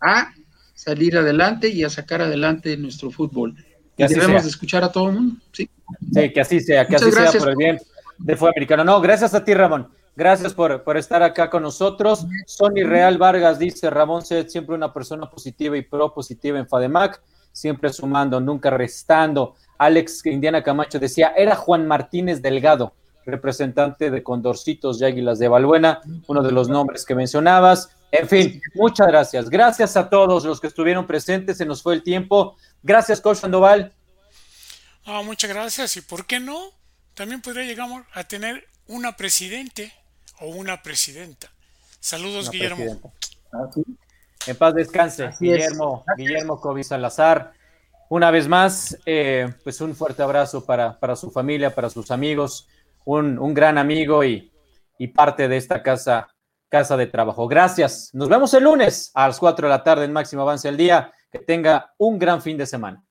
a 0.00 0.32
salir 0.74 1.16
adelante 1.16 1.68
y 1.68 1.82
a 1.84 1.90
sacar 1.90 2.22
adelante 2.22 2.76
nuestro 2.76 3.10
fútbol. 3.10 3.56
Y 3.96 4.06
debemos 4.06 4.44
de 4.44 4.50
escuchar 4.50 4.84
a 4.84 4.92
todo 4.92 5.08
el 5.08 5.14
mundo. 5.14 5.36
Sí, 5.52 5.68
sí 6.12 6.32
que 6.32 6.40
así 6.40 6.60
sea, 6.60 6.86
que 6.86 6.92
Muchas 6.92 7.08
así 7.08 7.16
gracias. 7.16 7.32
sea 7.32 7.40
por 7.40 7.50
el 7.50 7.56
bien 7.56 7.78
del 8.18 8.36
fútbol 8.36 8.52
americano. 8.54 8.84
No, 8.84 9.00
gracias 9.00 9.34
a 9.34 9.44
ti, 9.44 9.54
Ramón. 9.54 9.88
Gracias 10.14 10.52
por, 10.52 10.82
por 10.82 10.96
estar 10.96 11.22
acá 11.22 11.48
con 11.48 11.62
nosotros. 11.62 12.26
Sony 12.46 12.84
Real 12.84 13.18
Vargas 13.18 13.58
dice, 13.58 13.88
Ramón 13.88 14.24
Sed, 14.24 14.48
siempre 14.48 14.74
una 14.74 14.92
persona 14.92 15.30
positiva 15.30 15.76
y 15.76 15.82
propositiva 15.82 16.58
en 16.58 16.68
FADEMAC, 16.68 17.22
siempre 17.58 17.92
sumando, 17.92 18.40
nunca 18.40 18.70
restando. 18.70 19.56
Alex 19.78 20.24
Indiana 20.26 20.62
Camacho 20.62 20.98
decía, 20.98 21.32
era 21.36 21.56
Juan 21.56 21.86
Martínez 21.86 22.40
Delgado, 22.42 22.94
representante 23.26 24.10
de 24.10 24.22
Condorcitos 24.22 25.00
y 25.00 25.04
Águilas 25.04 25.38
de 25.38 25.48
Balbuena, 25.48 26.00
uno 26.26 26.42
de 26.42 26.52
los 26.52 26.68
nombres 26.68 27.04
que 27.04 27.14
mencionabas. 27.14 27.90
En 28.10 28.28
fin, 28.28 28.62
muchas 28.74 29.06
gracias. 29.06 29.50
Gracias 29.50 29.96
a 29.96 30.08
todos 30.08 30.44
los 30.44 30.60
que 30.60 30.68
estuvieron 30.68 31.06
presentes, 31.06 31.58
se 31.58 31.66
nos 31.66 31.82
fue 31.82 31.94
el 31.94 32.02
tiempo. 32.02 32.56
Gracias, 32.82 33.20
Coach 33.20 33.38
Sandoval. 33.38 33.92
Oh, 35.06 35.22
muchas 35.24 35.50
gracias. 35.50 35.96
¿Y 35.96 36.00
por 36.00 36.26
qué 36.26 36.40
no? 36.40 36.58
También 37.14 37.40
podría 37.40 37.64
llegar 37.64 37.88
a 38.12 38.24
tener 38.24 38.66
una 38.86 39.16
presidente 39.16 39.92
o 40.40 40.48
una 40.48 40.82
presidenta. 40.82 41.50
Saludos, 42.00 42.48
una 42.48 42.52
Guillermo. 42.52 43.12
Ah, 43.52 43.68
¿sí? 43.74 43.82
En 44.46 44.56
paz 44.56 44.74
descanse, 44.74 45.24
Así 45.24 45.46
Guillermo, 45.46 46.04
es. 46.08 46.16
Guillermo 46.16 46.60
Covid 46.60 46.82
Salazar. 46.82 47.52
Una 48.08 48.30
vez 48.30 48.48
más, 48.48 48.96
eh, 49.04 49.52
pues 49.62 49.80
un 49.80 49.94
fuerte 49.94 50.22
abrazo 50.22 50.64
para, 50.64 50.98
para, 50.98 51.14
su 51.14 51.30
familia, 51.30 51.74
para 51.74 51.90
sus 51.90 52.10
amigos, 52.10 52.66
un, 53.04 53.38
un 53.38 53.52
gran 53.52 53.76
amigo 53.76 54.24
y, 54.24 54.50
y, 54.98 55.08
parte 55.08 55.46
de 55.48 55.58
esta 55.58 55.82
casa, 55.82 56.28
casa 56.70 56.96
de 56.96 57.06
trabajo. 57.06 57.46
Gracias. 57.46 58.10
Nos 58.14 58.28
vemos 58.30 58.54
el 58.54 58.64
lunes 58.64 59.10
a 59.14 59.26
las 59.26 59.38
4 59.38 59.66
de 59.66 59.70
la 59.70 59.82
tarde 59.82 60.06
en 60.06 60.12
Máximo 60.12 60.42
Avance 60.42 60.68
del 60.68 60.78
Día. 60.78 61.12
Que 61.30 61.40
tenga 61.40 61.92
un 61.98 62.18
gran 62.18 62.40
fin 62.40 62.56
de 62.56 62.64
semana. 62.64 63.04